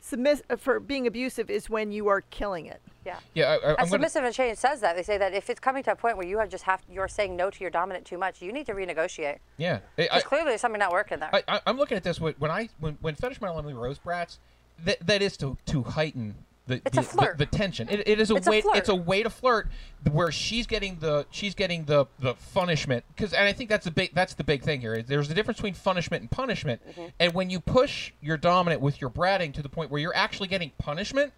Submiss- 0.01 0.43
uh, 0.51 0.57
for 0.57 0.79
being 0.81 1.07
abusive 1.07 1.49
is 1.49 1.71
when 1.71 1.91
you 1.91 2.09
are 2.09 2.21
killing 2.21 2.67
it. 2.67 2.83
Yeah. 3.07 3.17
Yeah, 3.33 3.45
I, 3.47 3.49
I, 3.49 3.55
And 3.55 3.65
I'm 3.65 3.75
gonna. 3.77 3.89
submissive 3.89 4.25
and 4.25 4.35
change 4.35 4.59
says 4.59 4.81
that 4.83 4.97
they 4.97 5.03
say 5.03 5.17
that 5.17 5.33
if 5.33 5.49
it's 5.49 5.61
coming 5.61 5.83
to 5.85 5.93
a 5.93 5.97
point 5.97 6.19
where 6.19 6.27
you 6.27 6.39
have 6.39 6.51
just 6.51 6.65
have 6.65 6.83
you're 6.91 7.09
saying 7.09 7.35
no 7.37 7.49
to 7.49 7.61
your 7.61 7.71
dominant 7.71 8.05
too 8.05 8.19
much, 8.19 8.43
you 8.43 8.53
need 8.53 8.67
to 8.67 8.75
renegotiate. 8.75 9.39
Yeah. 9.57 9.79
I, 9.97 10.03
I, 10.03 10.05
Because 10.05 10.23
clearly 10.25 10.49
there's 10.51 10.61
something 10.61 10.79
not 10.79 10.93
working 10.93 11.21
there. 11.21 11.31
I, 11.33 11.43
I, 11.49 11.61
I'm 11.67 11.79
looking 11.79 11.97
at 11.97 12.05
this 12.05 12.21
when 12.21 12.35
when 12.39 12.51
I 12.51 12.69
when 12.81 12.99
when 13.01 13.15
Fetish 13.15 13.41
Model 13.41 13.59
Emily 13.59 13.73
Rose 13.73 13.99
brats, 13.99 14.39
that 14.85 14.99
that 15.07 15.23
is 15.23 15.39
to 15.39 15.57
to 15.67 15.83
heighten 15.85 16.35
the 16.67 16.77
It's 16.87 16.95
the, 16.95 17.01
a 17.01 17.03
flirt. 17.03 17.39
the, 17.39 17.45
the 17.45 17.51
tension. 17.57 17.89
It, 17.89 18.07
it 18.09 18.21
is 18.21 18.31
a 18.31 18.37
It's 18.37 18.47
a 18.47 18.51
way 18.51 18.61
flirt. 18.63 18.77
it's 18.77 18.89
a 18.89 18.95
way 18.95 19.23
to 19.23 19.31
flirt 19.31 19.69
where 20.11 20.33
she's 20.33 20.67
getting 20.67 20.97
the 21.01 21.27
she's 21.31 21.55
getting 21.55 21.85
the 21.85 22.07
the 22.19 22.35
punishment 22.55 23.05
because 23.15 23.33
and 23.33 23.45
I 23.45 23.53
think 23.53 23.69
that's 23.71 23.85
the 23.85 23.91
big 23.91 24.15
that's 24.15 24.35
the 24.35 24.45
big 24.45 24.63
thing 24.63 24.81
here. 24.81 25.03
There's 25.03 25.31
a 25.31 25.35
difference 25.35 25.59
between 25.59 25.75
punishment 25.75 26.23
and 26.23 26.31
punishment, 26.31 26.81
Mm-hmm. 26.89 27.07
and 27.21 27.35
when 27.35 27.51
you 27.51 27.61
push 27.61 28.13
your 28.21 28.37
dominant 28.37 28.81
with 28.81 29.01
your 29.01 29.11
bratting 29.11 29.53
to 29.55 29.63
the 29.63 29.69
point 29.69 29.91
where 29.91 30.01
you're 30.01 30.17
actually 30.17 30.49
getting 30.49 30.71
punishment, 30.79 31.33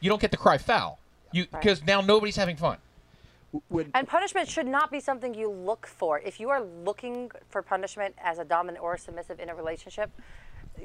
you 0.00 0.08
don't 0.08 0.20
get 0.20 0.30
to 0.30 0.36
cry 0.36 0.58
foul. 0.58 0.98
You 1.32 1.46
because 1.50 1.84
now 1.84 2.00
nobody's 2.00 2.36
having 2.36 2.56
fun. 2.56 2.78
When- 3.68 3.90
And 3.94 4.06
punishment 4.06 4.48
should 4.48 4.66
not 4.66 4.90
be 4.90 5.00
something 5.00 5.34
you 5.34 5.50
look 5.50 5.86
for. 5.86 6.20
If 6.20 6.38
you 6.38 6.50
are 6.50 6.62
looking 6.62 7.30
for 7.48 7.62
punishment 7.62 8.14
as 8.22 8.38
a 8.38 8.44
dominant 8.44 8.82
or 8.84 8.94
a 8.94 8.98
submissive 8.98 9.40
in 9.40 9.48
a 9.48 9.54
relationship, 9.54 10.10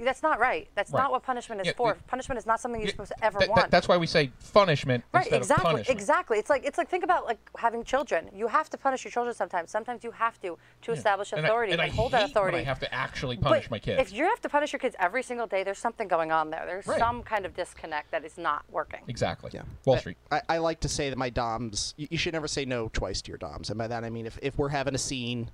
that's 0.01 0.23
not 0.23 0.39
right. 0.39 0.67
That's 0.75 0.91
Right. 0.91 1.01
not 1.03 1.11
what 1.11 1.23
punishment 1.23 1.61
is 1.61 1.67
Yeah, 1.67 1.73
for. 1.75 1.93
we- 1.93 1.99
punishment 2.07 2.37
is 2.39 2.45
not 2.45 2.59
something 2.59 2.81
you're 2.81 2.87
Yeah, 2.87 2.93
supposed 2.93 3.11
to 3.17 3.25
ever 3.25 3.39
Th- 3.39 3.49
th- 3.49 3.57
want. 3.57 3.71
that's 3.71 3.87
why 3.87 3.97
we 3.97 4.07
say 4.07 4.31
punishment 4.53 5.03
Right, 5.13 5.21
instead 5.25 5.37
exactly, 5.37 5.63
of 5.65 5.71
punishment. 5.71 5.99
exactly. 5.99 6.37
It's 6.39 6.49
like 6.49 6.65
it's 6.65 6.77
like 6.77 6.89
think 6.89 7.03
about 7.03 7.25
like 7.25 7.39
having 7.57 7.83
children. 7.83 8.29
You 8.33 8.47
have 8.47 8.69
to 8.71 8.77
punish 8.77 9.03
your 9.03 9.11
children 9.11 9.35
sometimes. 9.35 9.71
Sometimes 9.71 10.03
you 10.03 10.11
have 10.11 10.39
to 10.41 10.57
to 10.83 10.91
establish 10.91 11.31
And 11.31 11.41
I- 11.41 11.47
authority 11.47 11.73
and 11.73 11.81
I 11.81 11.89
hold 11.89 12.11
that 12.13 12.29
authority. 12.29 12.55
When 12.57 12.65
I 12.65 12.67
have 12.67 12.79
to 12.79 12.93
actually 12.93 13.37
punish 13.37 13.65
but 13.65 13.71
my 13.71 13.79
kids. 13.79 14.01
If 14.01 14.13
you 14.13 14.25
have 14.25 14.41
to 14.41 14.49
punish 14.49 14.71
your 14.73 14.79
kids 14.79 14.95
every 14.99 15.23
single 15.23 15.47
day, 15.47 15.63
there's 15.63 15.79
something 15.79 16.07
going 16.07 16.31
on 16.31 16.49
there. 16.49 16.63
There's 16.65 16.87
Right. 16.87 16.99
some 16.99 17.23
kind 17.23 17.45
of 17.45 17.53
disconnect 17.55 18.11
that 18.11 18.23
is 18.25 18.37
not 18.37 18.63
working. 18.69 19.01
Exactly. 19.07 19.51
Yeah. 19.53 19.63
Wall 19.85 19.95
I- 19.95 19.99
Street. 19.99 20.17
I, 20.31 20.41
I 20.49 20.57
like 20.59 20.79
to 20.81 20.89
say 20.89 21.09
that 21.09 21.17
my 21.17 21.29
DOMs, 21.29 21.93
you, 21.97 22.07
you 22.11 22.17
should 22.17 22.33
never 22.33 22.47
say 22.47 22.65
no 22.65 22.89
twice 22.89 23.21
to 23.23 23.29
your 23.31 23.37
DOMs. 23.37 23.69
And 23.69 23.77
by 23.77 23.87
that 23.87 24.03
I 24.03 24.09
mean 24.09 24.25
if, 24.25 24.37
if 24.41 24.57
we're 24.57 24.69
having 24.69 24.95
a 24.95 24.97
scene, 24.99 25.51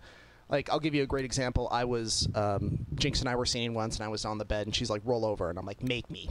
like 0.50 0.70
I'll 0.70 0.80
give 0.80 0.96
you 0.96 1.04
a 1.04 1.08
great 1.08 1.26
example. 1.26 1.68
I 1.72 1.86
was, 1.86 2.28
um, 2.36 2.80
Jinx 2.96 3.20
and 3.20 3.30
I 3.30 3.36
were 3.36 3.46
singing 3.46 3.74
once 3.74 3.98
and 3.98 4.04
I 4.06 4.10
was 4.10 4.26
on 4.26 4.38
the 4.38 4.46
bed 4.46 4.68
and 4.68 4.76
she's 4.76 4.90
like, 4.90 5.02
roll 5.06 5.26
over. 5.26 5.50
And 5.50 5.58
I'm 5.60 5.66
like, 5.66 5.84
make 5.84 6.10
me. 6.10 6.30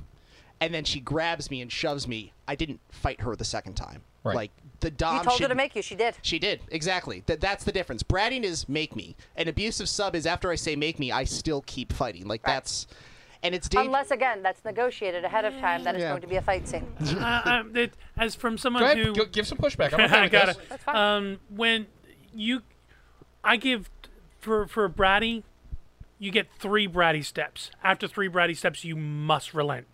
And 0.60 0.74
then 0.74 0.82
she 0.84 0.98
grabs 1.00 1.50
me 1.50 1.60
and 1.62 1.70
shoves 1.70 2.08
me. 2.08 2.32
I 2.48 2.56
didn't 2.56 2.80
fight 2.90 3.20
her 3.20 3.36
the 3.36 3.44
second 3.44 3.74
time. 3.74 4.02
Right. 4.24 4.34
Like 4.34 4.50
the 4.80 4.90
Dom 4.90 5.18
You 5.18 5.22
told 5.22 5.36
should, 5.36 5.44
her 5.44 5.48
to 5.50 5.54
make 5.54 5.76
you. 5.76 5.82
She 5.82 5.94
did. 5.94 6.16
She 6.22 6.40
did 6.40 6.60
exactly. 6.70 7.22
That 7.26 7.40
that's 7.40 7.62
the 7.62 7.70
difference. 7.70 8.02
Bratting 8.02 8.42
is 8.42 8.68
make 8.68 8.96
me. 8.96 9.14
An 9.36 9.46
abusive 9.46 9.88
sub 9.88 10.16
is 10.16 10.26
after 10.26 10.50
I 10.50 10.56
say 10.56 10.74
make 10.74 10.98
me, 10.98 11.12
I 11.12 11.22
still 11.24 11.62
keep 11.66 11.92
fighting. 11.92 12.26
Like 12.26 12.44
Right. 12.44 12.54
that's, 12.54 12.88
and 13.44 13.54
it's 13.54 13.68
dangerous. 13.68 13.86
Unless 13.86 14.10
again, 14.10 14.42
that's 14.42 14.64
negotiated 14.64 15.24
ahead 15.24 15.44
of 15.44 15.54
time. 15.60 15.84
That 15.84 15.94
it's 15.94 16.02
Yeah. 16.02 16.08
going 16.10 16.22
to 16.22 16.26
be 16.26 16.36
a 16.36 16.42
fight 16.42 16.66
scene. 16.66 16.92
uh, 17.20 17.42
um, 17.44 17.76
it, 17.76 17.92
as 18.16 18.34
from 18.34 18.58
someone 18.58 18.82
Go 18.82 18.86
ahead. 18.86 18.98
who 18.98 19.14
Go, 19.14 19.24
give 19.26 19.46
some 19.46 19.58
pushback. 19.58 19.92
I'm 19.94 20.00
okay 20.00 20.18
I 20.22 20.28
got 20.28 20.48
it. 20.48 20.56
That's 20.68 20.82
fine. 20.82 20.96
Um, 20.96 21.38
when 21.50 21.86
you, 22.34 22.62
I 23.44 23.56
give 23.56 23.88
for 24.40 24.66
for 24.66 24.88
bratty, 24.88 25.42
you 26.18 26.30
get 26.30 26.48
three 26.58 26.86
bratty 26.88 27.24
steps. 27.24 27.70
After 27.82 28.06
three 28.08 28.28
bratty 28.28 28.56
steps, 28.56 28.84
you 28.84 28.96
must 28.96 29.54
relent. 29.54 29.86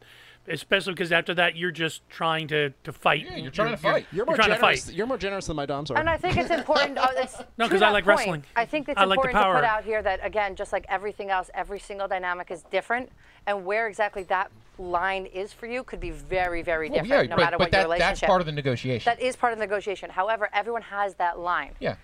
Especially 0.46 0.92
because 0.92 1.10
after 1.10 1.32
that, 1.32 1.56
you're 1.56 1.70
just 1.70 2.06
trying 2.10 2.48
to, 2.48 2.68
to 2.84 2.92
fight. 2.92 3.24
Yeah, 3.24 3.36
you're 3.36 3.50
trying 3.50 3.70
to 3.70 3.78
fight. 3.78 4.06
You're 4.12 4.26
more 4.26 4.36
trying 4.36 4.50
to 4.50 4.56
generous. 4.56 4.84
fight. 4.84 4.94
You're 4.94 5.06
more 5.06 5.16
generous 5.16 5.46
than 5.46 5.56
my 5.56 5.64
DOMs 5.64 5.90
are. 5.90 5.96
And 5.96 6.10
I 6.10 6.18
think 6.18 6.36
it's 6.36 6.50
important. 6.50 6.98
Uh, 6.98 7.06
it's, 7.16 7.38
No, 7.56 7.64
to 7.64 7.70
'cause 7.70 7.80
I 7.80 7.86
that 7.86 7.92
like 7.94 8.04
point, 8.04 8.18
wrestling. 8.18 8.44
I 8.54 8.66
think 8.66 8.90
it's 8.90 9.00
I 9.00 9.04
like 9.04 9.22
the 9.22 9.28
important 9.28 9.38
to 9.38 9.42
power. 9.42 9.54
put 9.54 9.64
out 9.64 9.84
here 9.84 10.02
that 10.02 10.20
again, 10.22 10.54
just 10.54 10.70
like 10.70 10.84
everything 10.90 11.30
else, 11.30 11.48
every 11.54 11.78
single 11.80 12.08
dynamic 12.08 12.50
is 12.50 12.62
different, 12.64 13.10
and 13.46 13.64
where 13.64 13.88
exactly 13.88 14.22
that 14.24 14.50
line 14.76 15.24
is 15.24 15.54
for 15.54 15.64
you 15.66 15.82
could 15.82 16.00
be 16.00 16.10
very, 16.10 16.60
very 16.60 16.90
Well, 16.90 17.02
different, 17.02 17.24
yeah, 17.30 17.30
no 17.30 17.36
but, 17.36 17.42
matter 17.42 17.56
but 17.56 17.64
what 17.64 17.70
that, 17.72 17.78
your 17.78 17.84
relationship. 17.86 18.20
that's 18.20 18.26
part 18.28 18.40
of 18.42 18.46
the 18.46 18.52
negotiation. 18.52 19.10
That 19.10 19.22
is 19.22 19.36
part 19.36 19.54
of 19.54 19.58
the 19.58 19.64
negotiation. 19.64 20.10
However, 20.10 20.50
everyone 20.52 20.82
has 20.82 21.14
that 21.14 21.38
line. 21.38 21.72
yeah. 21.80 21.96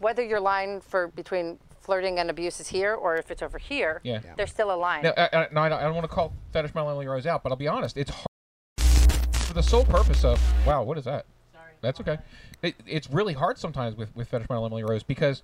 Whether 0.00 0.22
your 0.22 0.40
line 0.40 0.82
for 0.82 1.08
between 1.08 1.58
flirting 1.80 2.18
and 2.18 2.30
abuse 2.30 2.60
is 2.60 2.68
here 2.68 2.94
or 2.94 3.16
if 3.16 3.30
it's 3.30 3.42
over 3.42 3.58
here, 3.58 4.00
Yeah. 4.04 4.20
Yeah. 4.24 4.34
there's 4.36 4.50
still 4.50 4.72
a 4.72 4.76
line. 4.76 5.02
Now, 5.02 5.10
uh, 5.16 5.28
uh, 5.32 5.46
no, 5.52 5.60
I 5.62 5.68
don't, 5.68 5.78
I 5.78 5.82
don't 5.84 5.94
want 5.94 6.04
to 6.04 6.14
call 6.14 6.32
Fetish 6.52 6.74
Model 6.74 6.90
Emily 6.90 7.08
Rose 7.08 7.26
out, 7.26 7.42
but 7.42 7.50
I'll 7.50 7.56
be 7.56 7.68
honest. 7.68 7.96
It's 7.96 8.10
hard 8.10 8.26
for 9.34 9.54
the 9.54 9.62
sole 9.62 9.84
purpose 9.84 10.24
of 10.24 10.40
wow, 10.66 10.82
what 10.82 10.98
is 10.98 11.04
that? 11.04 11.26
Sorry. 11.52 11.72
That's 11.80 12.00
okay. 12.00 12.18
It, 12.62 12.76
it's 12.86 13.10
really 13.10 13.32
hard 13.34 13.58
sometimes 13.58 13.96
with 13.96 14.14
with 14.14 14.28
Fetish 14.28 14.48
Model 14.48 14.66
Emily 14.66 14.84
Rose 14.84 15.02
because 15.02 15.42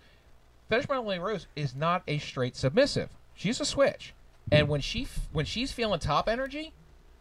Fetish 0.69 0.89
Model 0.89 1.03
Emily 1.05 1.19
Rose 1.19 1.47
is 1.57 1.75
not 1.75 2.03
a 2.07 2.19
straight 2.19 2.55
submissive. 2.57 3.09
She's 3.35 3.61
a 3.61 3.65
switch, 3.65 4.15
and 4.53 4.69
when 4.69 4.81
she 4.81 5.03
f- 5.03 5.29
when 5.33 5.45
she's 5.47 5.73
feeling 5.73 5.99
top 6.01 6.29
energy, 6.29 6.73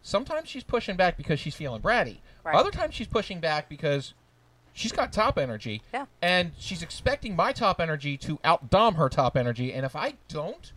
sometimes 0.02 0.48
she's 0.48 0.64
pushing 0.64 0.96
back 0.96 1.16
because 1.16 1.40
she's 1.40 1.54
feeling 1.54 1.82
bratty. 1.82 2.18
Right. 2.44 2.54
Other 2.54 2.70
times 2.70 2.94
she's 2.94 3.08
pushing 3.08 3.40
back 3.40 3.68
because 3.68 4.14
she's 4.76 4.92
got 4.92 5.12
top 5.12 5.38
energy. 5.38 5.82
Yeah. 5.92 6.06
And 6.22 6.52
she's 6.58 6.82
expecting 6.82 7.34
my 7.34 7.52
top 7.52 7.80
energy 7.80 8.16
to 8.18 8.36
outdom 8.38 8.94
her 8.96 9.08
top 9.08 9.36
energy, 9.36 9.72
and 9.72 9.84
if 9.84 9.96
I 9.96 10.14
don't, 10.28 10.72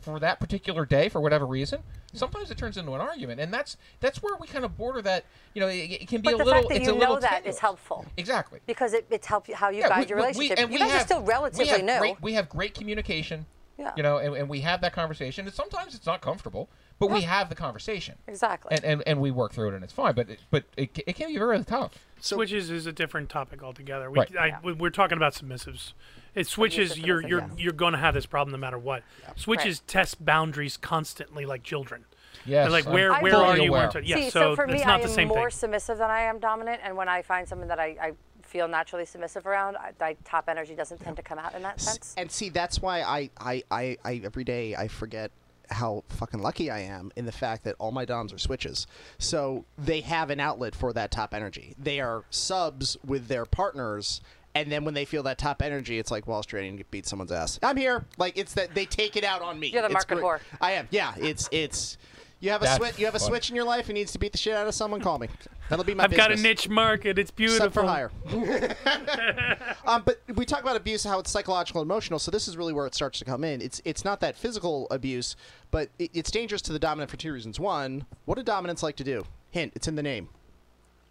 for 0.00 0.20
that 0.20 0.38
particular 0.38 0.86
day, 0.86 1.08
for 1.08 1.20
whatever 1.20 1.44
reason, 1.46 1.82
sometimes 2.12 2.50
it 2.50 2.56
turns 2.58 2.76
into 2.76 2.94
an 2.94 3.00
argument, 3.00 3.40
and 3.40 3.52
that's 3.52 3.76
that's 4.00 4.22
where 4.22 4.36
we 4.36 4.46
kind 4.46 4.64
of 4.64 4.76
border 4.76 5.02
that. 5.02 5.24
You 5.54 5.60
know, 5.62 5.68
it, 5.68 6.02
it 6.02 6.08
can 6.08 6.20
be 6.20 6.32
but 6.32 6.34
a 6.40 6.44
the 6.44 6.50
fact 6.50 6.68
that 6.68 6.76
it's 6.76 6.86
you 6.86 6.96
know 6.96 7.18
that 7.18 7.30
tenuous. 7.30 7.56
is 7.56 7.60
helpful 7.60 8.06
Exactly. 8.16 8.60
because 8.66 8.92
it, 8.94 9.06
it's 9.10 9.26
help 9.26 9.50
how 9.52 9.68
you 9.70 9.80
Yeah, 9.80 9.88
guide 9.88 10.04
we- 10.04 10.06
your 10.08 10.18
we- 10.18 10.22
relationship. 10.22 10.58
and 10.58 10.68
you 10.70 10.74
we 10.74 10.78
guys 10.78 10.90
have- 10.92 11.00
are 11.00 11.04
still 11.04 11.22
we 11.22 11.28
relatively 11.28 11.66
have 11.68 11.82
new. 11.84 11.98
Great, 11.98 12.22
we 12.22 12.32
have 12.34 12.48
great 12.48 12.74
communication. 12.74 13.46
Yeah. 13.80 13.92
You 13.96 14.02
know, 14.02 14.18
and, 14.18 14.36
and 14.36 14.48
we 14.48 14.60
have 14.60 14.82
that 14.82 14.92
conversation. 14.92 15.46
And 15.46 15.54
sometimes 15.54 15.94
it's 15.94 16.04
not 16.04 16.20
comfortable, 16.20 16.68
but 16.98 17.10
we 17.10 17.22
have 17.22 17.48
the 17.48 17.54
conversation. 17.54 18.16
Exactly. 18.28 18.76
And, 18.76 18.84
and, 18.84 19.02
and 19.06 19.20
we 19.22 19.30
work 19.30 19.52
through 19.54 19.70
it, 19.70 19.74
and 19.74 19.82
it's 19.82 19.92
fine. 19.92 20.14
But 20.14 20.28
it, 20.28 20.40
but 20.50 20.64
it, 20.76 20.90
it 21.06 21.16
can 21.16 21.28
be 21.28 21.38
very 21.38 21.64
tough. 21.64 21.94
switches 22.20 22.70
is 22.70 22.84
a 22.84 22.92
different 22.92 23.30
topic 23.30 23.62
altogether. 23.62 24.10
We, 24.10 24.18
Right. 24.18 24.36
I, 24.38 24.46
Yeah. 24.48 24.58
we- 24.62 24.74
We're 24.74 24.90
talking 24.90 25.16
about 25.16 25.32
submissives. 25.32 25.94
It 26.34 26.46
switches. 26.46 26.90
Abusive 26.92 27.06
You're 27.06 27.26
you're 27.26 27.40
yeah. 27.40 27.48
you're 27.56 27.72
going 27.72 27.92
to 27.92 27.98
have 27.98 28.14
this 28.14 28.26
problem 28.26 28.52
no 28.52 28.58
matter 28.58 28.78
what. 28.78 29.02
Switches 29.34 29.80
test 29.80 30.22
boundaries 30.24 30.76
constantly 30.76 31.44
like 31.46 31.62
children. 31.64 32.04
Yes. 32.44 32.64
They're 32.64 32.70
like 32.70 32.86
I'm 32.86 32.92
where 32.92 33.12
I 33.12 33.22
where 33.22 33.34
are 33.34 33.56
you? 33.58 33.70
aware. 33.70 33.88
Where 33.90 34.02
yeah, 34.02 34.16
See, 34.16 34.30
so, 34.30 34.54
for 34.54 34.64
it's 34.64 34.72
me, 34.74 34.78
not 34.84 35.00
I 35.00 35.22
am 35.22 35.28
more 35.28 35.50
thing. 35.50 35.58
submissive 35.58 35.98
than 35.98 36.10
I 36.10 36.20
am 36.20 36.38
dominant, 36.38 36.80
and 36.84 36.96
when 36.96 37.08
I 37.08 37.22
find 37.22 37.48
someone 37.48 37.66
that 37.68 37.80
I, 37.80 37.96
I 38.00 38.12
feel 38.50 38.66
naturally 38.66 39.06
submissive 39.06 39.46
around, 39.46 39.76
I, 39.76 39.92
I, 40.00 40.16
top 40.24 40.48
energy 40.48 40.74
doesn't 40.74 40.98
tend 40.98 41.16
to 41.16 41.22
come 41.22 41.38
out 41.38 41.54
in 41.54 41.62
that 41.62 41.80
sense. 41.80 42.14
And 42.18 42.30
see, 42.30 42.48
that's 42.48 42.82
why 42.82 43.02
I, 43.02 43.30
I, 43.38 43.62
I, 43.70 43.96
I 44.04 44.20
every 44.24 44.44
day 44.44 44.74
I 44.74 44.88
forget 44.88 45.30
how 45.70 46.02
fucking 46.08 46.40
lucky 46.40 46.68
I 46.68 46.80
am 46.80 47.12
in 47.14 47.26
the 47.26 47.32
fact 47.32 47.62
that 47.62 47.76
all 47.78 47.92
my 47.92 48.04
DOMs 48.04 48.32
are 48.32 48.38
switches. 48.38 48.88
So 49.18 49.64
they 49.78 50.00
have 50.00 50.30
an 50.30 50.40
outlet 50.40 50.74
for 50.74 50.92
that 50.94 51.12
top 51.12 51.32
energy. 51.32 51.76
They 51.78 52.00
are 52.00 52.24
subs 52.30 52.96
with 53.06 53.28
their 53.28 53.44
partners. 53.44 54.20
And 54.52 54.72
then 54.72 54.84
when 54.84 54.94
they 54.94 55.04
feel 55.04 55.22
that 55.22 55.38
top 55.38 55.62
energy, 55.62 56.00
it's 56.00 56.10
like 56.10 56.26
Wall 56.26 56.42
Street 56.42 56.68
and 56.68 56.90
beat 56.90 57.06
someone's 57.06 57.30
ass. 57.30 57.60
I'm 57.62 57.76
here. 57.76 58.04
Like 58.18 58.36
it's 58.36 58.54
that 58.54 58.74
they 58.74 58.84
take 58.84 59.16
it 59.16 59.22
out 59.22 59.42
on 59.42 59.60
me. 59.60 59.68
You're 59.68 59.82
the 59.82 59.86
It's 59.86 59.92
market 59.92 60.18
whore. 60.18 60.40
I 60.60 60.72
am. 60.72 60.88
Yeah. 60.90 61.14
It's 61.16 61.48
it's. 61.52 61.98
You 62.40 62.50
have 62.50 62.62
a 62.62 62.76
switch. 62.76 62.98
You 62.98 63.04
have 63.04 63.14
a 63.14 63.18
funny. 63.18 63.30
switch 63.30 63.50
in 63.50 63.56
your 63.56 63.66
life 63.66 63.88
and 63.88 63.94
needs 63.94 64.12
to 64.12 64.18
beat 64.18 64.32
the 64.32 64.38
shit 64.38 64.54
out 64.54 64.66
of 64.66 64.74
someone. 64.74 65.02
Call 65.02 65.18
me. 65.18 65.28
That'll 65.68 65.84
be 65.84 65.94
my. 65.94 66.04
I've 66.04 66.16
got 66.16 66.32
a 66.32 66.36
niche 66.36 66.70
market. 66.70 67.18
It's 67.18 67.30
beautiful. 67.30 67.66
Sub 67.66 67.72
for 67.74 67.82
hire. 67.82 68.10
um, 69.86 70.02
but 70.04 70.22
we 70.34 70.46
talk 70.46 70.62
about 70.62 70.74
abuse, 70.74 71.04
how 71.04 71.18
it's 71.18 71.30
psychological, 71.30 71.82
and 71.82 71.86
emotional. 71.86 72.18
So 72.18 72.30
this 72.30 72.48
is 72.48 72.56
really 72.56 72.72
where 72.72 72.86
it 72.86 72.94
starts 72.94 73.18
to 73.18 73.26
come 73.26 73.44
in. 73.44 73.60
It's 73.60 73.82
it's 73.84 74.04
not 74.04 74.20
that 74.20 74.36
physical 74.36 74.86
abuse, 74.90 75.36
but 75.70 75.90
it, 75.98 76.10
it's 76.14 76.30
dangerous 76.30 76.62
to 76.62 76.72
the 76.72 76.78
dominant 76.78 77.10
for 77.10 77.18
two 77.18 77.32
reasons. 77.32 77.60
One, 77.60 78.06
what 78.24 78.36
do 78.36 78.42
dominants 78.42 78.82
like 78.82 78.96
to 78.96 79.04
do? 79.04 79.26
Hint: 79.50 79.72
it's 79.76 79.86
in 79.86 79.96
the 79.96 80.02
name. 80.02 80.28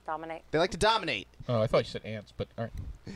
Dominate. 0.08 0.42
They 0.50 0.58
like 0.58 0.72
to 0.72 0.78
dominate. 0.78 1.28
Oh, 1.48 1.62
I 1.62 1.68
thought 1.68 1.80
you 1.80 1.92
said 1.92 2.04
ants, 2.04 2.34
but 2.36 2.48
all 2.58 2.66
right. 2.66 3.16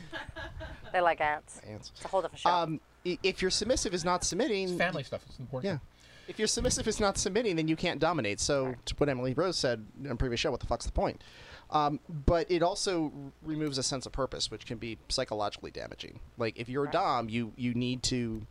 They 0.92 1.00
like 1.00 1.20
ants. 1.20 1.60
Ants. 1.68 1.90
It's 1.96 2.04
a 2.04 2.08
whole 2.08 2.22
different 2.22 2.38
show. 2.38 2.50
Um, 2.50 2.80
if 3.04 3.42
you're 3.42 3.50
submissive 3.50 3.94
is 3.94 4.04
not 4.04 4.22
submitting, 4.22 4.68
It's 4.68 4.78
family 4.78 5.02
stuff. 5.02 5.22
It's 5.28 5.40
important. 5.40 5.72
Yeah. 5.72 5.78
If 6.28 6.38
your 6.38 6.48
submissive 6.48 6.88
is 6.88 7.00
not 7.00 7.18
submitting, 7.18 7.56
then 7.56 7.68
you 7.68 7.76
can't 7.76 8.00
dominate. 8.00 8.40
So, 8.40 8.74
to 8.86 8.94
what 8.96 9.08
Emily 9.08 9.34
Rose 9.34 9.56
said 9.56 9.84
in 10.02 10.10
a 10.10 10.16
previous 10.16 10.40
show, 10.40 10.50
what 10.50 10.60
the 10.60 10.66
fuck's 10.66 10.86
the 10.86 10.92
point? 10.92 11.22
Um, 11.70 12.00
but 12.26 12.50
it 12.50 12.62
also 12.62 13.04
r- 13.04 13.32
removes 13.42 13.78
a 13.78 13.82
sense 13.82 14.06
of 14.06 14.12
purpose, 14.12 14.50
which 14.50 14.66
can 14.66 14.78
be 14.78 14.98
psychologically 15.08 15.70
damaging. 15.70 16.20
Like 16.38 16.58
if 16.58 16.68
you're 16.68 16.84
a 16.84 16.90
dom, 16.90 17.28
you 17.28 17.52
you 17.56 17.74
need 17.74 18.02
to, 18.04 18.46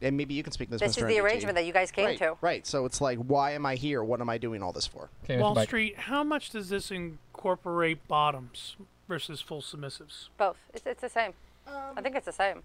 and 0.00 0.16
maybe 0.16 0.34
you 0.34 0.42
can 0.42 0.52
speak 0.52 0.68
this. 0.70 0.80
This 0.80 0.96
Mr. 0.96 1.02
is 1.02 1.08
the 1.08 1.14
NDT. 1.14 1.22
arrangement 1.22 1.54
that 1.56 1.64
you 1.66 1.72
guys 1.72 1.90
came 1.90 2.06
right, 2.06 2.18
to. 2.18 2.36
Right. 2.40 2.66
So 2.66 2.84
it's 2.84 3.00
like, 3.00 3.18
why 3.18 3.52
am 3.52 3.64
I 3.64 3.76
here? 3.76 4.02
What 4.02 4.20
am 4.20 4.28
I 4.28 4.38
doing 4.38 4.62
all 4.62 4.72
this 4.72 4.86
for? 4.86 5.08
Okay, 5.24 5.38
Wall 5.38 5.54
Mike. 5.54 5.68
Street, 5.68 5.98
how 5.98 6.22
much 6.24 6.50
does 6.50 6.68
this 6.68 6.90
incorporate 6.90 8.06
bottoms 8.08 8.76
versus 9.08 9.40
full 9.40 9.62
submissives? 9.62 10.28
Both. 10.36 10.58
It's, 10.74 10.86
it's 10.86 11.00
the 11.00 11.08
same. 11.08 11.32
I 11.66 12.00
think 12.02 12.16
it's 12.16 12.26
the 12.26 12.32
same. 12.32 12.64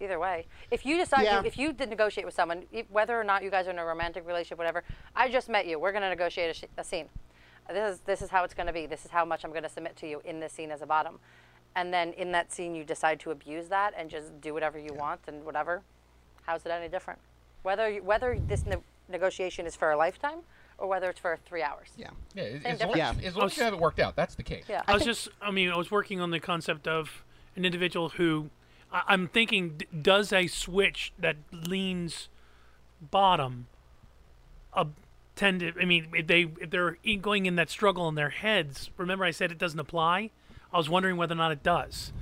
Either 0.00 0.18
way, 0.18 0.46
if 0.70 0.84
you 0.84 0.96
decide 0.96 1.22
Yeah. 1.22 1.40
to, 1.40 1.46
if 1.46 1.56
you 1.56 1.72
did 1.72 1.88
negotiate 1.88 2.26
with 2.26 2.34
someone, 2.34 2.64
e- 2.72 2.82
whether 2.90 3.18
or 3.18 3.22
not 3.24 3.42
you 3.44 3.50
guys 3.50 3.68
are 3.68 3.70
in 3.70 3.78
a 3.78 3.84
romantic 3.84 4.26
relationship, 4.26 4.58
whatever, 4.58 4.82
I 5.14 5.28
just 5.30 5.48
met 5.48 5.66
you. 5.66 5.78
We're 5.78 5.92
going 5.92 6.02
to 6.02 6.08
negotiate 6.08 6.50
a, 6.50 6.54
sh- 6.54 6.64
a 6.76 6.82
scene. 6.84 7.08
This 7.68 7.94
is 7.94 8.00
this 8.00 8.20
is 8.20 8.28
how 8.28 8.44
it's 8.44 8.54
going 8.54 8.66
to 8.66 8.72
be. 8.72 8.86
This 8.86 9.04
is 9.04 9.10
how 9.10 9.24
much 9.24 9.44
I'm 9.44 9.50
going 9.50 9.62
to 9.62 9.68
submit 9.68 9.96
to 9.96 10.08
you 10.08 10.20
in 10.24 10.40
this 10.40 10.52
scene 10.52 10.70
as 10.70 10.82
a 10.82 10.86
bottom, 10.86 11.18
and 11.76 11.94
then 11.94 12.12
in 12.14 12.32
that 12.32 12.52
scene 12.52 12.74
you 12.74 12.84
decide 12.84 13.20
to 13.20 13.30
abuse 13.30 13.68
that 13.68 13.94
and 13.96 14.10
just 14.10 14.38
do 14.40 14.52
whatever 14.52 14.78
you 14.78 14.92
want 14.92 15.20
and 15.28 15.44
whatever. 15.44 15.82
How's 16.42 16.66
it 16.66 16.70
any 16.70 16.88
different? 16.88 17.20
Whether 17.62 17.88
you, 17.88 18.02
whether 18.02 18.38
this 18.38 18.66
ne- 18.66 18.76
negotiation 19.08 19.64
is 19.64 19.74
for 19.76 19.92
a 19.92 19.96
lifetime 19.96 20.40
or 20.76 20.88
whether 20.88 21.08
it's 21.08 21.20
for 21.20 21.38
three 21.46 21.62
hours. 21.62 21.88
Yeah. 21.96 22.10
Yeah, 22.34 22.42
as, 22.42 22.62
Same 22.62 22.66
as 22.72 22.80
long, 22.80 22.92
difference. 22.94 23.18
as, 23.20 23.24
as 23.26 23.36
long 23.36 23.46
as 23.46 23.56
you 23.56 23.62
have 23.62 23.72
it 23.72 23.78
worked 23.80 24.00
out, 24.00 24.16
that's 24.16 24.34
the 24.34 24.42
case. 24.42 24.64
Yeah. 24.68 24.82
I 24.88 24.92
was 24.92 25.04
just, 25.04 25.28
I 25.40 25.50
mean, 25.52 25.70
I 25.70 25.76
was 25.76 25.90
working 25.90 26.20
on 26.20 26.32
the 26.32 26.40
concept 26.40 26.86
of 26.88 27.22
an 27.56 27.64
individual 27.64 28.10
who, 28.10 28.50
I, 28.94 29.02
I'm 29.08 29.28
thinking, 29.28 29.82
does 30.00 30.32
a 30.32 30.46
switch 30.46 31.12
that 31.18 31.36
leans 31.52 32.28
bottom, 33.00 33.66
uh, 34.72 34.86
tend 35.36 35.60
to, 35.60 35.72
I 35.78 35.84
mean, 35.84 36.06
if 36.14 36.26
they, 36.26 36.42
if 36.60 36.70
they're 36.70 36.96
going 37.20 37.44
in 37.44 37.56
that 37.56 37.68
struggle 37.68 38.08
in 38.08 38.14
their 38.14 38.30
heads, 38.30 38.90
remember 38.96 39.24
I 39.24 39.32
said 39.32 39.50
it 39.50 39.58
doesn't 39.58 39.80
apply? 39.80 40.30
I 40.72 40.78
was 40.78 40.88
wondering 40.88 41.16
whether 41.16 41.34
or 41.34 41.36
not 41.36 41.52
it 41.52 41.62
does. 41.62 42.12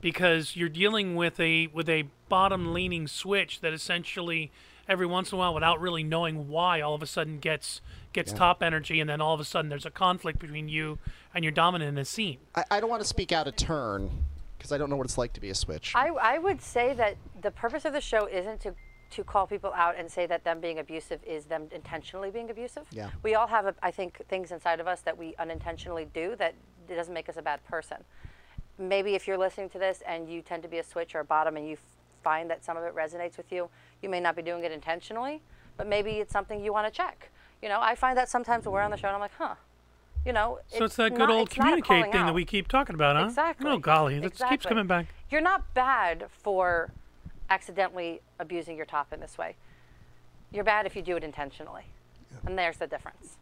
Because 0.00 0.54
you're 0.54 0.68
dealing 0.68 1.16
with 1.16 1.40
a 1.40 1.66
with 1.68 1.88
a 1.88 2.04
bottom 2.28 2.72
leaning 2.72 3.08
switch 3.08 3.60
that 3.62 3.72
essentially 3.72 4.52
every 4.88 5.06
once 5.06 5.32
in 5.32 5.36
a 5.36 5.38
while 5.40 5.52
without 5.52 5.80
really 5.80 6.04
knowing 6.04 6.48
why 6.48 6.80
all 6.80 6.94
of 6.94 7.02
a 7.02 7.06
sudden 7.06 7.40
gets 7.40 7.80
gets 8.12 8.32
top 8.32 8.62
energy 8.62 9.00
and 9.00 9.10
then 9.10 9.20
all 9.20 9.34
of 9.34 9.40
a 9.40 9.44
sudden 9.44 9.68
there's 9.68 9.84
a 9.84 9.90
conflict 9.90 10.38
between 10.38 10.68
you 10.68 11.00
and 11.34 11.44
your 11.44 11.50
dominant 11.50 11.88
in 11.88 11.98
a 11.98 12.04
scene. 12.04 12.38
I, 12.54 12.64
I 12.70 12.80
don't 12.80 12.88
want 12.88 13.02
to 13.02 13.08
speak 13.08 13.32
out 13.32 13.48
of 13.48 13.56
turn 13.56 14.24
because 14.58 14.72
I 14.72 14.78
don't 14.78 14.90
know 14.90 14.96
what 14.96 15.06
it's 15.06 15.16
like 15.18 15.32
to 15.34 15.40
be 15.40 15.50
a 15.50 15.54
switch. 15.54 15.92
I, 15.94 16.08
I 16.08 16.38
would 16.38 16.60
say 16.60 16.92
that 16.94 17.16
the 17.40 17.50
purpose 17.50 17.84
of 17.84 17.92
the 17.92 18.00
show 18.00 18.26
isn't 18.26 18.60
to 18.60 18.74
to 19.10 19.24
call 19.24 19.46
people 19.46 19.72
out 19.74 19.94
and 19.96 20.10
say 20.10 20.26
that 20.26 20.44
them 20.44 20.60
being 20.60 20.78
abusive 20.78 21.18
is 21.24 21.46
them 21.46 21.66
intentionally 21.72 22.30
being 22.30 22.50
abusive. 22.50 22.82
Yeah. 22.90 23.08
We 23.22 23.34
all 23.34 23.46
have, 23.46 23.64
a, 23.64 23.74
I 23.82 23.90
think, 23.90 24.20
things 24.28 24.52
inside 24.52 24.80
of 24.80 24.86
us 24.86 25.00
that 25.00 25.16
we 25.16 25.34
unintentionally 25.38 26.08
do 26.12 26.36
that 26.36 26.54
doesn't 26.86 27.14
make 27.14 27.30
us 27.30 27.38
a 27.38 27.42
bad 27.42 27.64
person. 27.64 27.98
Maybe 28.78 29.14
if 29.14 29.26
you're 29.26 29.38
listening 29.38 29.70
to 29.70 29.78
this 29.78 30.02
and 30.06 30.28
you 30.28 30.42
tend 30.42 30.62
to 30.62 30.68
be 30.68 30.76
a 30.78 30.84
switch 30.84 31.14
or 31.14 31.20
a 31.20 31.24
bottom 31.24 31.56
and 31.56 31.66
you 31.66 31.72
f- 31.72 31.78
find 32.22 32.50
that 32.50 32.62
some 32.62 32.76
of 32.76 32.84
it 32.84 32.94
resonates 32.94 33.38
with 33.38 33.50
you, 33.50 33.70
you 34.02 34.10
may 34.10 34.20
not 34.20 34.36
be 34.36 34.42
doing 34.42 34.62
it 34.62 34.72
intentionally, 34.72 35.40
but 35.78 35.86
maybe 35.86 36.12
it's 36.12 36.32
something 36.32 36.62
you 36.62 36.72
want 36.72 36.86
to 36.86 36.94
check. 36.94 37.30
You 37.62 37.70
know, 37.70 37.80
I 37.80 37.94
find 37.94 38.16
that 38.18 38.28
sometimes 38.28 38.66
when 38.66 38.74
we're 38.74 38.82
on 38.82 38.90
the 38.90 38.98
show 38.98 39.08
and 39.08 39.14
I'm 39.14 39.20
like, 39.20 39.32
huh. 39.38 39.54
You 40.28 40.34
know, 40.34 40.58
So 40.68 40.84
it's, 40.84 40.96
that 40.96 41.12
good 41.12 41.20
not- 41.20 41.30
old 41.30 41.48
it's 41.48 41.56
not 41.56 41.62
a 41.68 41.80
communicate 41.80 41.86
calling 41.88 42.12
thing 42.12 42.26
that 42.26 42.34
we 42.34 42.44
keep 42.44 42.68
talking 42.68 42.94
about, 42.94 43.16
huh? 43.16 43.24
Exactly. 43.28 43.70
Oh 43.70 43.78
golly, 43.78 44.18
that 44.18 44.38
keeps 44.50 44.66
coming 44.66 44.86
back. 44.86 45.06
You're 45.30 45.40
not 45.40 45.72
bad 45.72 46.26
for 46.30 46.92
accidentally 47.48 48.20
abusing 48.38 48.76
your 48.76 48.84
top 48.84 49.10
in 49.14 49.20
this 49.20 49.38
way. 49.38 49.56
You're 50.52 50.64
bad 50.64 50.84
if 50.84 50.94
you 50.94 51.00
do 51.00 51.16
it 51.16 51.24
intentionally. 51.24 51.84
And 52.44 52.58
there's 52.58 52.76
the 52.76 52.86
difference. 52.86 53.38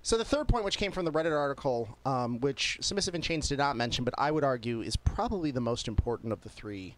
So 0.00 0.16
the 0.16 0.24
third 0.24 0.48
point, 0.48 0.64
which 0.64 0.78
came 0.78 0.92
from 0.92 1.04
the 1.04 1.12
Reddit 1.12 1.38
article, 1.38 1.98
um, 2.06 2.40
which 2.40 2.78
Submissive 2.80 3.14
in 3.14 3.20
Chains 3.20 3.46
did 3.50 3.58
not 3.58 3.76
mention, 3.76 4.02
but 4.02 4.14
I 4.16 4.30
would 4.30 4.44
argue 4.44 4.80
is 4.80 4.96
probably 4.96 5.50
the 5.50 5.60
most 5.60 5.88
important 5.88 6.32
of 6.32 6.40
the 6.40 6.48
three, 6.48 6.94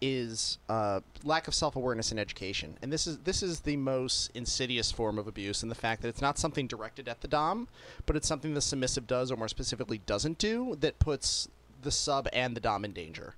is 0.00 0.58
uh, 0.68 1.00
lack 1.24 1.46
of 1.48 1.54
self-awareness 1.54 2.10
and 2.10 2.18
education. 2.18 2.78
And 2.82 2.92
this 2.92 3.06
is 3.06 3.18
this 3.18 3.42
is 3.42 3.60
the 3.60 3.76
most 3.76 4.30
insidious 4.34 4.90
form 4.90 5.18
of 5.18 5.26
abuse, 5.26 5.62
and 5.62 5.70
the 5.70 5.76
fact 5.76 6.02
that 6.02 6.08
it's 6.08 6.22
not 6.22 6.38
something 6.38 6.66
directed 6.66 7.08
at 7.08 7.20
the 7.20 7.28
dom, 7.28 7.68
but 8.06 8.16
it's 8.16 8.26
something 8.28 8.54
the 8.54 8.60
submissive 8.60 9.06
does, 9.06 9.30
or 9.30 9.36
more 9.36 9.48
specifically 9.48 9.98
doesn't 9.98 10.38
do, 10.38 10.76
that 10.80 10.98
puts 10.98 11.48
the 11.82 11.90
sub 11.90 12.28
and 12.32 12.56
the 12.56 12.60
dom 12.60 12.84
in 12.84 12.92
danger. 12.92 13.34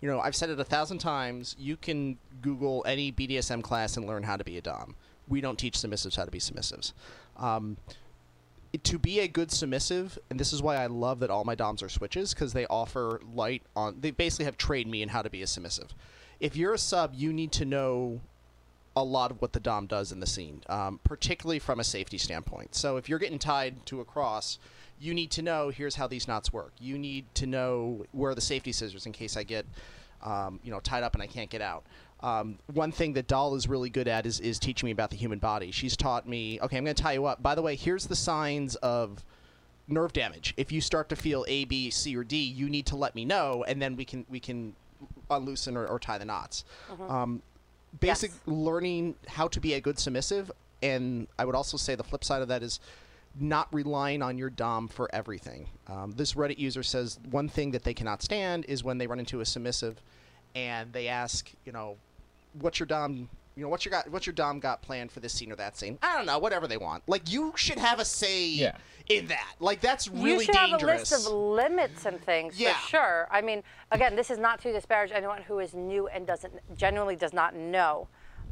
You 0.00 0.10
know, 0.10 0.20
I've 0.20 0.36
said 0.36 0.50
it 0.50 0.60
a 0.60 0.64
thousand 0.64 0.98
times. 0.98 1.56
You 1.58 1.76
can 1.76 2.18
Google 2.42 2.84
any 2.86 3.10
BDSM 3.10 3.62
class 3.62 3.96
and 3.96 4.06
learn 4.06 4.22
how 4.22 4.36
to 4.36 4.44
be 4.44 4.58
a 4.58 4.60
dom. 4.60 4.94
We 5.28 5.40
don't 5.40 5.58
teach 5.58 5.74
submissives 5.74 6.16
how 6.16 6.24
to 6.24 6.30
be 6.30 6.38
submissives. 6.38 6.92
Um, 7.36 7.78
to 8.84 8.98
be 8.98 9.20
a 9.20 9.28
good 9.28 9.50
submissive, 9.50 10.18
and 10.30 10.38
this 10.38 10.52
is 10.52 10.62
why 10.62 10.76
I 10.76 10.86
love 10.86 11.20
that 11.20 11.30
all 11.30 11.44
my 11.44 11.54
DOMs 11.54 11.82
are 11.82 11.88
switches, 11.88 12.34
because 12.34 12.52
they 12.52 12.66
offer 12.66 13.20
light 13.34 13.62
on. 13.74 14.00
They 14.00 14.10
basically 14.10 14.44
have 14.46 14.56
trained 14.56 14.90
me 14.90 15.02
in 15.02 15.10
how 15.10 15.22
to 15.22 15.30
be 15.30 15.42
a 15.42 15.46
submissive. 15.46 15.94
If 16.40 16.56
you're 16.56 16.74
a 16.74 16.78
sub, 16.78 17.14
you 17.14 17.32
need 17.32 17.52
to 17.52 17.64
know 17.64 18.20
a 18.94 19.04
lot 19.04 19.30
of 19.30 19.42
what 19.42 19.52
the 19.52 19.60
Dom 19.60 19.86
does 19.86 20.10
in 20.10 20.20
the 20.20 20.26
scene, 20.26 20.62
um, 20.68 21.00
particularly 21.04 21.58
from 21.58 21.80
a 21.80 21.84
safety 21.84 22.16
standpoint. 22.16 22.74
So 22.74 22.96
if 22.96 23.08
you're 23.08 23.18
getting 23.18 23.38
tied 23.38 23.84
to 23.86 24.00
a 24.00 24.04
cross, 24.04 24.58
you 24.98 25.12
need 25.12 25.30
to 25.32 25.42
know 25.42 25.68
here's 25.68 25.96
how 25.96 26.06
these 26.06 26.26
knots 26.26 26.52
work. 26.52 26.72
You 26.80 26.96
need 26.96 27.26
to 27.34 27.46
know 27.46 28.06
where 28.12 28.34
the 28.34 28.40
safety 28.40 28.72
scissors 28.72 29.04
in 29.04 29.12
case 29.12 29.36
I 29.36 29.42
get, 29.42 29.66
um, 30.22 30.60
you 30.62 30.70
know, 30.70 30.80
tied 30.80 31.02
up 31.02 31.12
and 31.12 31.22
I 31.22 31.26
can't 31.26 31.50
get 31.50 31.60
out. 31.60 31.84
Um, 32.26 32.58
one 32.72 32.90
thing 32.90 33.12
that 33.12 33.28
Doll 33.28 33.54
is 33.54 33.68
really 33.68 33.88
good 33.88 34.08
at 34.08 34.26
is, 34.26 34.40
is 34.40 34.58
teaching 34.58 34.88
me 34.88 34.90
about 34.90 35.10
the 35.10 35.16
human 35.16 35.38
body. 35.38 35.70
She's 35.70 35.96
taught 35.96 36.28
me, 36.28 36.58
okay, 36.60 36.76
I'm 36.76 36.82
going 36.82 36.96
to 36.96 37.00
tie 37.02 37.12
you 37.12 37.24
up. 37.24 37.40
By 37.40 37.54
the 37.54 37.62
way, 37.62 37.76
here's 37.76 38.08
the 38.08 38.16
signs 38.16 38.74
of 38.76 39.24
nerve 39.86 40.12
damage. 40.12 40.52
If 40.56 40.72
you 40.72 40.80
start 40.80 41.08
to 41.10 41.16
feel 41.16 41.44
A, 41.46 41.66
B, 41.66 41.88
C, 41.88 42.16
or 42.16 42.24
D, 42.24 42.36
you 42.36 42.68
need 42.68 42.84
to 42.86 42.96
let 42.96 43.14
me 43.14 43.24
know, 43.24 43.64
and 43.68 43.80
then 43.80 43.94
we 43.94 44.04
can 44.04 44.26
we 44.28 44.40
can 44.40 44.74
unloosen 45.30 45.76
or, 45.76 45.86
or 45.86 46.00
tie 46.00 46.18
the 46.18 46.24
knots. 46.24 46.64
Um, 47.08 47.42
basic 48.00 48.32
Yes. 48.32 48.40
learning 48.46 49.14
how 49.28 49.46
to 49.46 49.60
be 49.60 49.74
a 49.74 49.80
good 49.80 49.96
submissive, 49.96 50.50
and 50.82 51.28
I 51.38 51.44
would 51.44 51.54
also 51.54 51.76
say 51.76 51.94
the 51.94 52.02
flip 52.02 52.24
side 52.24 52.42
of 52.42 52.48
that 52.48 52.64
is 52.64 52.80
not 53.38 53.72
relying 53.72 54.20
on 54.22 54.36
your 54.36 54.50
dom 54.50 54.88
for 54.88 55.08
everything. 55.14 55.68
Um, 55.86 56.14
this 56.16 56.32
Reddit 56.32 56.58
user 56.58 56.82
says 56.82 57.20
one 57.30 57.48
thing 57.48 57.70
that 57.70 57.84
they 57.84 57.94
cannot 57.94 58.20
stand 58.20 58.64
is 58.66 58.82
when 58.82 58.98
they 58.98 59.06
run 59.06 59.20
into 59.20 59.40
a 59.40 59.44
submissive, 59.44 60.00
and 60.56 60.92
they 60.92 61.06
ask, 61.06 61.52
you 61.64 61.70
know, 61.70 61.98
what's 62.60 62.78
your 62.78 62.86
dom 62.86 63.28
you 63.54 63.62
know 63.62 63.68
what's 63.68 63.84
your 63.84 63.90
got 63.90 64.10
what's 64.10 64.26
your 64.26 64.34
dom 64.34 64.60
got 64.60 64.82
planned 64.82 65.10
for 65.10 65.20
this 65.20 65.32
scene 65.32 65.50
or 65.50 65.56
that 65.56 65.76
scene 65.76 65.98
i 66.02 66.16
don't 66.16 66.26
know 66.26 66.38
whatever 66.38 66.66
they 66.66 66.76
want 66.76 67.02
like 67.06 67.30
you 67.30 67.52
should 67.56 67.78
have 67.78 67.98
a 67.98 68.04
say 68.04 68.46
Yeah. 68.48 68.76
in 69.08 69.26
that 69.28 69.54
like 69.60 69.80
that's 69.80 70.08
really 70.08 70.32
you 70.32 70.40
should 70.44 70.54
dangerous 70.54 71.10
have 71.10 71.20
a 71.20 71.22
list 71.22 71.26
of 71.26 71.32
limits 71.32 72.04
and 72.06 72.20
things 72.22 72.58
Yeah. 72.60 72.74
for 72.74 72.88
sure. 72.88 73.28
I 73.30 73.40
mean, 73.40 73.62
again, 73.90 74.14
this 74.16 74.30
is 74.30 74.38
not 74.38 74.60
to 74.62 74.72
disparage 74.72 75.10
anyone 75.12 75.42
who 75.42 75.58
is 75.60 75.74
new 75.74 76.06
and 76.08 76.26
doesn't 76.26 76.52
genuinely 76.76 77.16
does 77.16 77.32
not 77.32 77.54
know, 77.54 78.08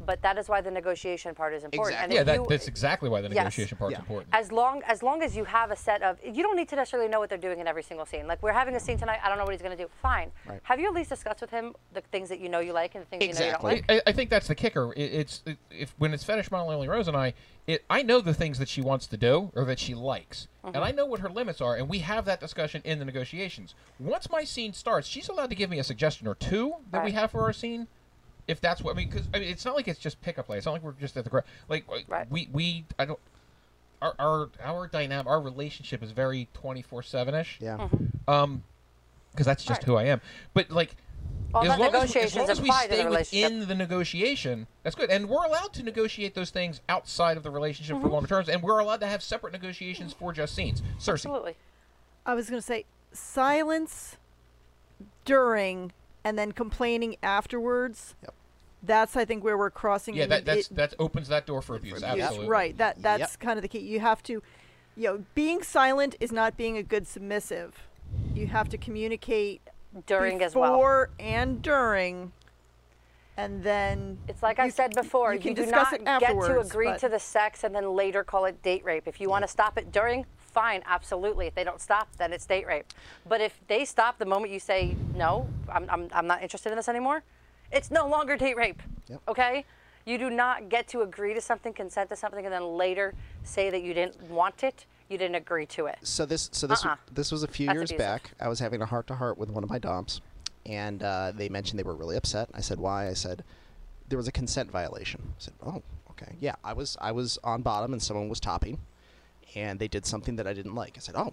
but 0.07 0.23
that 0.23 0.39
is 0.39 0.49
why 0.49 0.61
the 0.61 0.71
negotiation 0.71 1.35
part 1.35 1.55
is 1.55 1.65
important. 1.65 1.95
Exactly. 1.95 2.17
Yeah, 2.17 2.23
that, 2.25 2.37
you- 2.37 2.47
that's 2.49 2.69
exactly 2.69 3.09
why 3.09 3.21
the 3.21 3.29
Yes. 3.29 3.37
negotiation 3.37 3.79
part's 3.79 3.93
Yeah. 3.93 4.01
important. 4.01 4.35
as 4.35 4.53
long 4.53 4.83
as 4.87 5.03
long 5.03 5.23
as 5.23 5.37
you 5.37 5.45
have 5.45 5.71
a 5.71 5.77
set 5.77 6.03
of 6.03 6.19
you 6.25 6.43
don't 6.43 6.57
need 6.57 6.69
to 6.69 6.77
necessarily 6.77 7.09
know 7.09 7.21
what 7.21 7.29
they're 7.29 7.39
doing 7.39 7.61
in 7.61 7.67
every 7.67 7.83
single 7.83 8.07
scene 8.07 8.27
like 8.27 8.43
we're 8.43 8.53
having 8.53 8.75
a 8.75 8.81
scene 8.81 8.99
tonight 8.99 9.19
i 9.23 9.29
don't 9.29 9.39
know 9.39 9.45
what 9.45 9.53
he's 9.53 9.63
going 9.63 9.77
to 9.77 9.83
do 9.83 9.89
fine 10.03 10.31
Right. 10.47 10.61
have 10.65 10.79
you 10.79 10.89
at 10.89 10.95
least 10.95 11.11
discussed 11.11 11.41
with 11.41 11.51
him 11.51 11.75
the 11.93 12.01
things 12.01 12.29
that 12.29 12.41
you 12.41 12.49
know 12.49 12.61
you 12.61 12.73
like 12.73 12.95
and 12.95 13.05
the 13.05 13.09
things 13.09 13.25
Exactly. 13.25 13.47
you 13.47 13.53
know 13.53 13.77
you 13.77 13.83
don't 13.83 13.89
like 13.89 14.05
I, 14.07 14.11
I 14.11 14.13
think 14.13 14.31
that's 14.31 14.49
the 14.49 14.55
kicker. 14.55 14.93
It, 14.93 15.13
it's 15.13 15.43
it, 15.47 15.59
if 15.71 15.95
when 15.99 16.13
it's 16.13 16.25
fetish 16.25 16.51
model 16.51 16.71
Emily 16.71 16.89
Rose 16.89 17.09
and 17.09 17.17
I, 17.17 17.35
it 17.67 17.85
I 17.89 18.03
know 18.03 18.21
the 18.21 18.35
things 18.35 18.59
that 18.59 18.69
she 18.69 18.81
wants 18.83 19.07
to 19.09 19.17
do 19.17 19.51
or 19.55 19.65
that 19.65 19.79
she 19.79 19.95
likes, 19.95 20.49
and 20.63 20.75
mm-hmm. 20.75 20.85
I 20.85 20.91
know 20.91 21.07
what 21.07 21.21
her 21.21 21.29
limits 21.29 21.61
are, 21.61 21.77
and 21.77 21.89
we 21.89 22.01
have 22.01 22.25
that 22.27 22.41
discussion 22.41 22.83
in 22.85 22.99
the 22.99 23.05
negotiations. 23.05 23.75
Once 23.99 24.29
my 24.31 24.45
scene 24.45 24.73
starts, 24.73 25.09
she's 25.09 25.29
allowed 25.29 25.51
to 25.51 25.57
give 25.57 25.71
me 25.71 25.79
a 25.79 25.85
suggestion 25.85 26.27
or 26.27 26.35
two 26.35 26.75
that 26.91 27.05
we 27.05 27.13
have 27.13 27.31
for 27.31 27.43
our 27.43 27.53
scene. 27.53 27.87
If 28.47 28.61
that's 28.61 28.83
what 28.83 28.93
I 28.95 28.97
mean, 28.99 29.09
because 29.09 29.27
I 29.33 29.39
mean, 29.39 29.49
it's 29.49 29.65
not 29.65 29.75
like 29.75 29.89
it's 29.89 29.99
just 29.99 30.21
pickup 30.21 30.47
play. 30.47 30.59
It's 30.59 30.67
not 30.67 30.73
like 30.73 30.83
we're 30.83 30.93
just 30.93 31.17
at 31.17 31.25
the 31.25 31.31
gra- 31.31 31.45
like 31.69 31.85
Right. 32.09 32.31
we 32.31 32.49
we 32.53 32.85
I 32.99 33.05
don't. 33.07 33.19
Our, 34.03 34.15
our 34.19 34.49
our 34.63 34.87
dynamic 34.87 35.27
our 35.27 35.41
relationship 35.41 36.03
is 36.03 36.11
very 36.11 36.49
twenty 36.53 36.83
four 36.83 37.03
seven 37.03 37.35
ish. 37.35 37.59
yeah 37.61 37.89
Um, 38.29 38.63
because 39.31 39.47
that's 39.47 39.65
just 39.65 39.81
Right. 39.81 39.85
who 39.87 39.97
I 39.97 40.05
am. 40.05 40.21
But 40.53 40.71
like, 40.71 40.95
All 41.55 41.63
as 41.63 41.69
that 41.69 41.79
long 41.81 41.95
as, 42.03 42.15
as 42.17 42.37
long 42.37 42.51
as 42.51 42.61
we 42.61 42.69
apply 42.69 42.87
the 42.89 42.95
stay 42.97 43.05
relationship. 43.07 43.51
within 43.53 43.69
the 43.69 43.75
negotiation, 43.75 44.67
that's 44.83 44.95
good. 44.95 45.09
And 45.11 45.27
we're 45.31 45.45
allowed 45.45 45.73
to 45.75 45.83
negotiate 45.83 46.35
those 46.35 46.51
things 46.51 46.83
outside 46.89 47.39
of 47.39 47.43
the 47.45 47.51
relationship 47.51 47.97
Mm-hmm. 47.97 48.05
for 48.05 48.11
longer 48.13 48.29
terms, 48.29 48.51
and 48.51 48.63
we're 48.63 48.79
allowed 48.79 49.01
to 49.01 49.07
have 49.07 49.23
separate 49.23 49.55
negotiations 49.55 50.13
for 50.13 50.35
just 50.35 50.55
scenes. 50.55 50.83
Cersei, 50.99 51.13
absolutely 51.15 51.57
I 52.27 52.35
was 52.35 52.51
going 52.51 52.61
to 52.61 52.67
say 52.67 52.85
silence 53.13 54.19
during 55.25 55.93
and 56.25 56.39
then 56.39 56.53
complaining 56.53 57.17
afterwards. 57.23 58.15
Yep. 58.23 58.35
That's 58.83 59.17
I 59.17 59.25
think 59.25 59.45
where 59.45 59.57
we're 59.57 59.71
crossing. 59.71 60.15
yeah, 60.15 60.27
that 60.27 60.45
the- 60.45 60.55
that's 60.55 60.71
it- 60.71 60.77
that 60.77 60.95
opens 60.99 61.29
that 61.29 61.47
door 61.47 61.63
for 61.63 61.77
abuse. 61.77 62.03
abuse. 62.03 62.23
Absolutely, 62.23 62.49
Right. 62.49 62.77
That 62.79 63.01
that's 63.03 63.33
Yep. 63.35 63.41
kind 63.41 63.59
of 63.59 63.63
the 63.63 63.69
key. 63.69 63.79
You 63.81 64.01
have 64.01 64.23
to, 64.25 64.43
you 64.97 65.05
know, 65.05 65.25
being 65.35 65.63
silent 65.63 66.17
is 66.21 66.33
not 66.33 66.57
being 66.57 66.77
a 66.77 66.83
good 66.83 67.07
submissive. 67.07 67.87
You 68.35 68.47
have 68.49 68.69
to 68.71 68.79
communicate 68.79 69.63
during 70.07 70.43
as 70.43 70.55
well 70.55 70.73
before 70.73 71.11
and 71.19 71.63
during. 71.63 72.33
and 73.37 73.65
then 73.65 74.19
It's 74.29 74.43
like 74.45 74.59
I 74.61 74.69
said 74.69 74.95
before, 74.95 75.35
you 75.35 75.41
you, 75.41 75.55
do 75.55 75.63
discuss 75.63 75.91
not 75.91 75.95
it 75.95 76.05
get 76.21 76.29
to 76.41 76.61
agree 76.61 76.87
but- 76.87 77.01
to 77.01 77.09
the 77.09 77.19
sex 77.19 77.65
and 77.65 77.75
then 77.75 77.89
later 77.95 78.23
call 78.23 78.45
it 78.45 78.63
date 78.63 78.85
rape. 78.85 79.09
If 79.09 79.21
you 79.21 79.29
want 79.29 79.43
to 79.43 79.49
stop 79.49 79.77
it 79.79 79.91
during, 79.91 80.25
fine, 80.55 80.83
absolutely. 80.87 81.47
If 81.47 81.55
they 81.55 81.65
don't 81.65 81.81
stop, 81.81 82.09
then 82.17 82.33
it's 82.33 82.47
date 82.47 82.67
rape. 82.67 82.87
But 83.29 83.41
if 83.41 83.61
they 83.67 83.85
stop 83.85 84.19
the 84.19 84.25
moment 84.25 84.53
you 84.53 84.61
say 84.61 84.97
no, 85.15 85.49
I'm, 85.69 85.87
I'm, 85.91 86.09
I'm 86.13 86.27
not 86.27 86.43
interested 86.43 86.71
in 86.71 86.77
this 86.77 86.89
anymore, 86.89 87.23
it's 87.73 87.91
no 87.91 88.09
longer 88.09 88.37
date 88.37 88.57
rape. 88.57 88.81
Yep. 89.09 89.21
Okay? 89.29 89.65
You 90.07 90.17
do 90.19 90.31
not 90.31 90.69
get 90.69 90.87
to 90.89 91.01
agree 91.03 91.35
to 91.35 91.41
something, 91.41 91.73
consent 91.73 92.11
to 92.11 92.17
something, 92.17 92.45
and 92.45 92.53
then 92.53 92.65
later 92.65 93.15
say 93.43 93.71
that 93.71 93.83
you 93.83 93.95
didn't 93.95 94.21
want 94.31 94.63
it, 94.63 94.87
you 95.09 95.19
didn't 95.19 95.35
agree 95.35 95.67
to 95.67 95.87
it. 95.87 95.99
So 96.03 96.25
this 96.27 96.49
so 96.53 96.67
this 96.67 96.85
Uh-uh. 96.85 96.97
this 97.13 97.33
was 97.33 97.43
a 97.43 97.49
few 97.49 97.67
That's 97.67 97.77
years 97.77 97.91
abusive. 97.91 97.99
back. 97.99 98.31
I 98.41 98.49
was 98.49 98.61
having 98.61 98.81
a 98.83 98.87
heart 98.87 99.07
to 99.09 99.15
heart 99.15 99.39
with 99.39 99.51
one 99.51 99.65
of 99.65 99.71
my 99.71 99.79
doms, 99.79 100.21
and 100.67 101.03
uh, 101.03 101.33
they 101.35 101.49
mentioned 101.49 101.79
they 101.79 101.85
were 101.85 101.95
really 101.95 102.17
upset. 102.17 102.49
I 102.55 102.61
said 102.61 102.79
why? 102.79 103.09
I 103.09 103.15
said 103.15 103.45
there 104.09 104.19
was 104.19 104.29
a 104.29 104.33
consent 104.33 104.71
violation. 104.71 105.21
I 105.25 105.41
said 105.41 105.55
oh 105.65 105.83
okay 106.11 106.37
yeah 106.39 106.55
I 106.63 106.75
was 106.75 106.97
I 107.01 107.13
was 107.13 107.39
on 107.43 107.63
bottom 107.63 107.93
and 107.93 108.03
someone 108.03 108.29
was 108.29 108.41
topping, 108.41 108.79
and 109.55 109.79
they 109.79 109.89
did 109.89 110.07
something 110.07 110.37
that 110.37 110.47
I 110.47 110.53
didn't 110.53 110.75
like. 110.75 110.95
I 110.97 111.01
said 111.01 111.15
oh. 111.17 111.33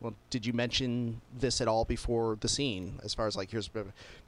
Well, 0.00 0.14
did 0.30 0.46
you 0.46 0.54
mention 0.54 1.20
this 1.38 1.60
at 1.60 1.68
all 1.68 1.84
before 1.84 2.38
the 2.40 2.48
scene? 2.48 2.98
As 3.04 3.12
far 3.12 3.26
as 3.26 3.36
like, 3.36 3.50
here's 3.50 3.68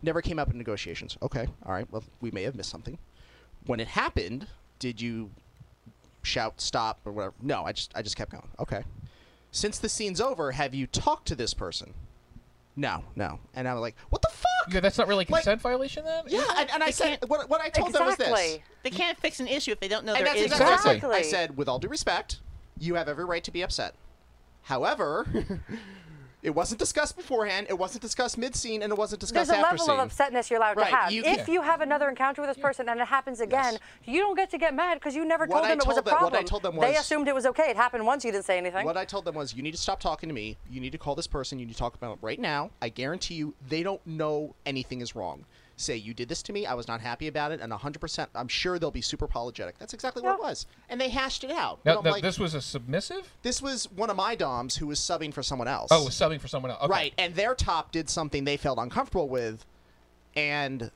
never 0.03 0.21
came 0.21 0.39
up 0.39 0.51
in 0.51 0.59
negotiations. 0.59 1.17
Okay, 1.23 1.49
all 1.65 1.73
right. 1.73 1.87
Well, 1.91 2.05
we 2.21 2.31
may 2.31 2.43
have 2.43 2.55
missed 2.55 2.69
something. 2.69 2.99
When 3.65 3.81
it 3.81 3.89
happened, 3.89 4.49
did 4.79 5.01
you 5.01 5.31
shout 6.23 6.61
stop 6.61 7.01
or 7.07 7.13
whatever? 7.13 7.35
No, 7.41 7.65
I 7.65 7.73
just 7.73 7.91
I 7.95 8.03
just 8.03 8.17
kept 8.17 8.33
going. 8.33 8.49
Okay. 8.61 8.85
Since 9.51 9.79
the 9.79 9.89
scene's 9.89 10.21
over, 10.21 10.53
have 10.53 10.75
you 10.75 10.87
talked 10.87 11.27
to 11.29 11.35
this 11.35 11.55
person? 11.55 11.95
No, 12.75 13.05
no. 13.17 13.39
And 13.55 13.69
I'm 13.69 13.79
like, 13.79 13.97
what 14.09 14.23
the 14.23 14.31
fuck? 14.31 14.75
Yeah, 14.75 14.81
that's 14.81 14.97
not 14.97 15.09
really 15.09 15.27
a 15.29 15.33
Like- 15.33 15.43
consent 15.45 15.61
violation 15.61 16.05
then. 16.05 16.25
Yeah, 16.27 16.45
and, 16.57 16.71
and 16.71 16.83
I 16.83 16.91
said 16.91 17.19
what, 17.29 17.49
what 17.51 17.61
I 17.61 17.69
told 17.69 17.93
them 17.93 18.07
was 18.07 18.17
this. 18.17 18.59
They 18.83 18.91
can't 18.91 19.19
fix 19.19 19.41
an 19.41 19.49
issue 19.49 19.73
if 19.73 19.81
they 19.81 19.89
don't 19.89 20.05
know 20.07 20.15
And 20.15 20.27
there 20.27 20.35
that's 20.35 20.47
is 20.47 20.53
exactly, 20.53 20.99
one. 21.01 21.11
what 21.11 21.17
I 21.17 21.23
said. 21.23 21.25
Exactly. 21.25 21.39
I 21.39 21.47
said, 21.47 21.57
with 21.59 21.69
all 21.69 21.79
due 21.79 21.89
respect, 21.89 22.41
you 22.83 22.97
have 22.97 23.09
every 23.09 23.25
right 23.25 23.45
to 23.45 23.51
be 23.51 23.63
upset. 23.63 23.95
However, 24.63 25.27
it 26.43 26.51
wasn't 26.51 26.79
discussed 26.81 27.17
beforehand, 27.17 27.67
it 27.71 27.79
wasn't 27.79 28.03
discussed 28.03 28.37
mid-scene, 28.37 28.83
and 28.83 28.93
it 28.93 28.99
wasn't 28.99 29.21
discussed 29.21 29.49
There's 29.51 29.59
a 29.61 29.65
after 29.65 29.85
level 29.85 29.87
scene. 29.87 30.01
of 30.01 30.13
upsetness 30.13 30.51
you're 30.51 30.59
allowed 30.59 30.77
Right, 30.77 30.91
to 30.91 30.97
have. 30.97 31.13
you 31.13 31.23
if 31.25 31.45
can- 31.47 31.55
you 31.55 31.63
have 31.63 31.81
another 31.81 32.09
encounter 32.09 32.41
with 32.43 32.51
this 32.51 32.59
person 32.59 32.89
and 32.89 33.01
it 33.01 33.07
happens 33.07 33.41
again, 33.41 33.79
you 34.05 34.21
don't 34.21 34.37
get 34.37 34.51
to 34.51 34.59
get 34.59 34.75
mad 34.75 34.95
because 34.95 35.15
you 35.15 35.25
never 35.25 35.47
What 35.47 35.57
told 35.57 35.67
I 35.67 35.69
them 35.71 35.79
it 35.81 35.87
was 35.87 35.97
a 35.99 36.03
told 36.03 36.07
them- 36.07 36.13
what 36.15 36.17
I 36.17 36.31
problem. 36.31 36.45
told 36.47 36.63
them 36.65 36.77
was, 36.77 36.87
they 36.91 36.97
assumed 36.97 37.29
it 37.29 37.35
was 37.35 37.47
okay. 37.47 37.71
It 37.71 37.77
happened 37.77 38.05
once. 38.07 38.25
You 38.25 38.33
didn't 38.33 38.45
say 38.45 38.59
anything. 38.59 38.85
What 38.85 38.97
I 38.97 39.05
told 39.05 39.25
them 39.25 39.35
was, 39.37 39.55
you 39.55 39.63
need 39.63 39.73
to 39.73 39.79
stop 39.79 40.01
talking 40.01 40.29
to 40.29 40.35
me. 40.35 40.59
You 40.71 40.81
need 40.81 40.93
to 40.93 40.99
call 40.99 41.15
this 41.15 41.27
person. 41.29 41.59
You 41.61 41.67
need 41.67 41.73
to 41.73 41.79
talk 41.79 41.95
about 41.95 42.15
it 42.15 42.19
right 42.23 42.41
now. 42.41 42.71
I 42.81 42.89
guarantee 42.89 43.35
you, 43.35 43.55
they 43.69 43.83
don't 43.85 44.05
know 44.07 44.55
anything 44.67 45.01
is 45.01 45.15
wrong. 45.17 45.45
Say 45.77 45.97
you 45.97 46.15
did 46.15 46.29
this 46.29 46.43
to 46.45 46.53
me. 46.53 46.67
I 46.67 46.75
was 46.75 46.87
not 46.87 47.01
happy 47.01 47.27
about 47.29 47.51
it, 47.51 47.61
and 47.61 47.73
100%. 47.73 48.29
I'm 48.35 48.49
sure 48.49 48.79
they'll 48.79 48.91
be 48.91 49.01
super 49.01 49.25
apologetic. 49.25 49.79
That's 49.79 49.95
exactly 49.95 50.23
what 50.23 50.35
it 50.37 50.41
was, 50.41 50.67
and 50.89 51.01
they 51.01 51.09
hashed 51.09 51.45
it 51.45 51.51
out. 51.51 51.81
Now, 51.85 52.03
But 52.03 52.13
like, 52.13 52.23
this 52.23 52.39
was 52.39 52.55
a 52.55 52.61
submissive. 52.61 53.33
this 53.43 53.61
was 53.63 53.91
one 53.93 54.11
of 54.11 54.17
my 54.17 54.35
doms 54.35 54.77
who 54.77 54.87
was 54.87 55.01
subbing 55.01 55.33
for 55.33 55.43
someone 55.43 55.69
else. 55.69 55.89
Oh, 55.91 56.05
was 56.05 56.15
subbing 56.15 56.41
for 56.41 56.49
someone 56.49 56.71
else. 56.71 56.83
Okay. 56.83 56.91
right, 56.91 57.15
and 57.19 57.35
their 57.35 57.55
top 57.55 57.91
did 57.91 58.09
something 58.11 58.45
they 58.45 58.57
felt 58.57 58.79
uncomfortable 58.79 59.29
with, 59.29 59.65
and 60.37 60.91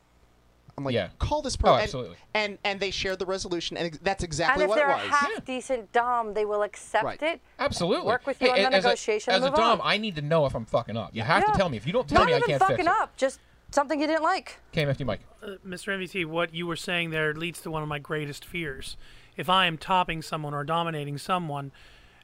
I'm 0.79 0.85
like, 0.85 0.95
Yeah. 0.95 1.09
call 1.19 1.41
this 1.41 1.57
Oh, 1.65 1.75
absolutely. 1.75 2.17
And, 2.35 2.51
and 2.53 2.59
and 2.65 2.81
they 2.81 2.91
shared 2.91 3.19
the 3.19 3.25
resolution, 3.27 3.79
and 3.79 3.87
ex- 3.87 3.99
that's 4.03 4.23
and 4.23 4.29
exactly 4.29 4.65
if 4.65 4.69
what 4.69 4.77
they're 4.77 4.91
a 4.91 4.97
was. 4.99 5.07
half 5.09 5.45
decent 5.47 5.91
dom, 5.93 6.35
they 6.35 6.45
will 6.45 6.63
accept 6.63 7.03
Right. 7.05 7.23
it. 7.23 7.41
Absolutely. 7.59 8.07
Work 8.07 8.27
with 8.27 8.43
you 8.43 8.51
on 8.51 8.57
the 8.57 8.75
as 8.77 8.85
negotiation 8.85 9.33
A, 9.33 9.37
as 9.39 9.45
a 9.45 9.51
dom, 9.51 9.81
on. 9.81 9.87
I 9.89 9.97
need 9.97 10.17
to 10.17 10.23
know 10.23 10.45
if 10.45 10.55
I'm 10.55 10.67
fucking 10.67 10.97
up. 10.97 11.11
You 11.15 11.23
have 11.23 11.43
Yeah. 11.47 11.53
to 11.53 11.59
tell 11.59 11.69
me. 11.71 11.79
If 11.79 11.87
you 11.87 11.95
don't 11.95 12.07
tell 12.07 12.19
Not 12.21 12.27
me, 12.29 12.35
I 12.35 12.41
can't 12.41 12.59
fucking 12.61 12.77
fix 12.77 12.87
it. 12.87 12.93
up. 12.93 13.17
Just 13.17 13.41
something 13.71 14.01
you 14.01 14.07
didn't 14.07 14.23
like. 14.23 14.61
KMFD 14.73 15.05
Mike. 15.05 15.21
Uh, 15.43 15.57
Mr. 15.67 15.97
MVT, 15.97 16.27
what 16.27 16.55
you 16.55 16.67
were 16.67 16.77
saying 16.77 17.11
there 17.11 17.35
leads 17.35 17.61
to 17.63 17.71
one 17.71 17.83
of 17.83 17.89
my 17.89 17.99
greatest 17.99 18.45
fears. 18.45 18.97
If 19.37 19.49
I 19.51 19.67
am 19.67 19.77
topping 19.79 20.23
someone 20.23 20.55
or 20.55 20.65
dominating 20.65 21.19
someone, 21.19 21.73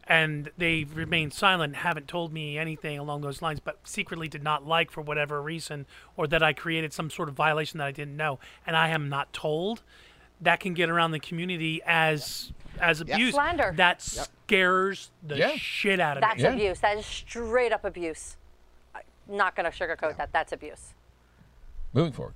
and 0.04 0.50
they 0.58 0.84
remain 0.84 1.30
silent, 1.30 1.76
haven't 1.76 2.08
told 2.08 2.32
me 2.32 2.58
anything 2.58 2.98
along 2.98 3.20
those 3.20 3.40
lines, 3.42 3.60
but 3.60 3.78
secretly 3.84 4.26
did 4.28 4.42
not 4.42 4.66
like 4.66 4.90
for 4.90 5.00
whatever 5.00 5.40
reason, 5.40 5.86
or 6.16 6.26
that 6.26 6.42
I 6.42 6.52
created 6.52 6.92
some 6.92 7.10
sort 7.10 7.28
of 7.28 7.34
violation 7.34 7.78
that 7.78 7.86
I 7.86 7.92
didn't 7.92 8.16
know, 8.16 8.38
and 8.66 8.76
I 8.76 8.88
am 8.88 9.08
not 9.08 9.32
told, 9.32 9.82
that 10.40 10.58
can 10.58 10.74
get 10.74 10.88
around 10.90 11.12
the 11.12 11.20
community 11.20 11.80
as 11.86 12.52
as 12.80 13.00
abuse. 13.02 13.34
Slander. 13.34 13.74
That 13.76 14.00
scares 14.02 15.10
the 15.22 15.36
Yeah. 15.36 15.52
shit 15.56 16.00
out 16.00 16.16
of 16.16 16.22
That's 16.22 16.38
me. 16.38 16.42
Yeah. 16.44 16.50
abuse. 16.54 16.80
That 16.80 16.96
is 16.98 17.06
straight 17.06 17.70
up 17.72 17.84
abuse. 17.84 18.36
I'm 18.94 19.02
not 19.28 19.54
going 19.54 19.70
to 19.70 19.76
sugarcoat 19.76 20.16
that. 20.16 20.32
That's 20.32 20.52
abuse. 20.52 20.94
Moving 21.94 22.12
forward. 22.12 22.34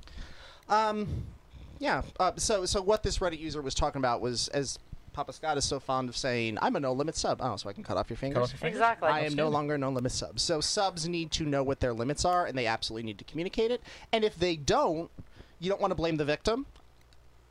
Yeah. 1.78 2.02
Uh, 2.18 2.32
so 2.36 2.64
so 2.64 2.80
what 2.80 3.02
this 3.02 3.18
Reddit 3.18 3.38
user 3.38 3.60
was 3.62 3.74
talking 3.74 3.98
about 3.98 4.20
was 4.20 4.48
as 4.48 4.78
Papa 5.12 5.32
Scott 5.32 5.56
is 5.56 5.64
so 5.64 5.78
fond 5.80 6.08
of 6.08 6.16
saying, 6.16 6.58
"I'm 6.62 6.76
a 6.76 6.80
no 6.80 6.92
limit 6.92 7.16
sub." 7.16 7.40
Oh, 7.42 7.56
so 7.56 7.68
I 7.68 7.72
can 7.72 7.82
cut 7.84 7.96
off 7.96 8.08
your 8.10 8.16
fingers. 8.16 8.44
Off 8.44 8.52
your 8.52 8.58
fingers? 8.58 8.78
Exactly. 8.78 9.08
I 9.08 9.20
am 9.20 9.34
no 9.34 9.44
Outstanding. 9.44 9.52
longer 9.52 9.78
no 9.78 9.90
limit 9.90 10.12
sub. 10.12 10.40
So 10.40 10.60
subs 10.60 11.08
need 11.08 11.30
to 11.32 11.44
know 11.44 11.62
what 11.62 11.80
their 11.80 11.92
limits 11.92 12.24
are, 12.24 12.46
and 12.46 12.56
they 12.56 12.66
absolutely 12.66 13.04
need 13.04 13.18
to 13.18 13.24
communicate 13.24 13.70
it. 13.70 13.82
And 14.12 14.24
if 14.24 14.36
they 14.36 14.56
don't, 14.56 15.10
you 15.58 15.68
don't 15.68 15.80
want 15.80 15.90
to 15.90 15.94
blame 15.96 16.16
the 16.16 16.24
victim. 16.24 16.66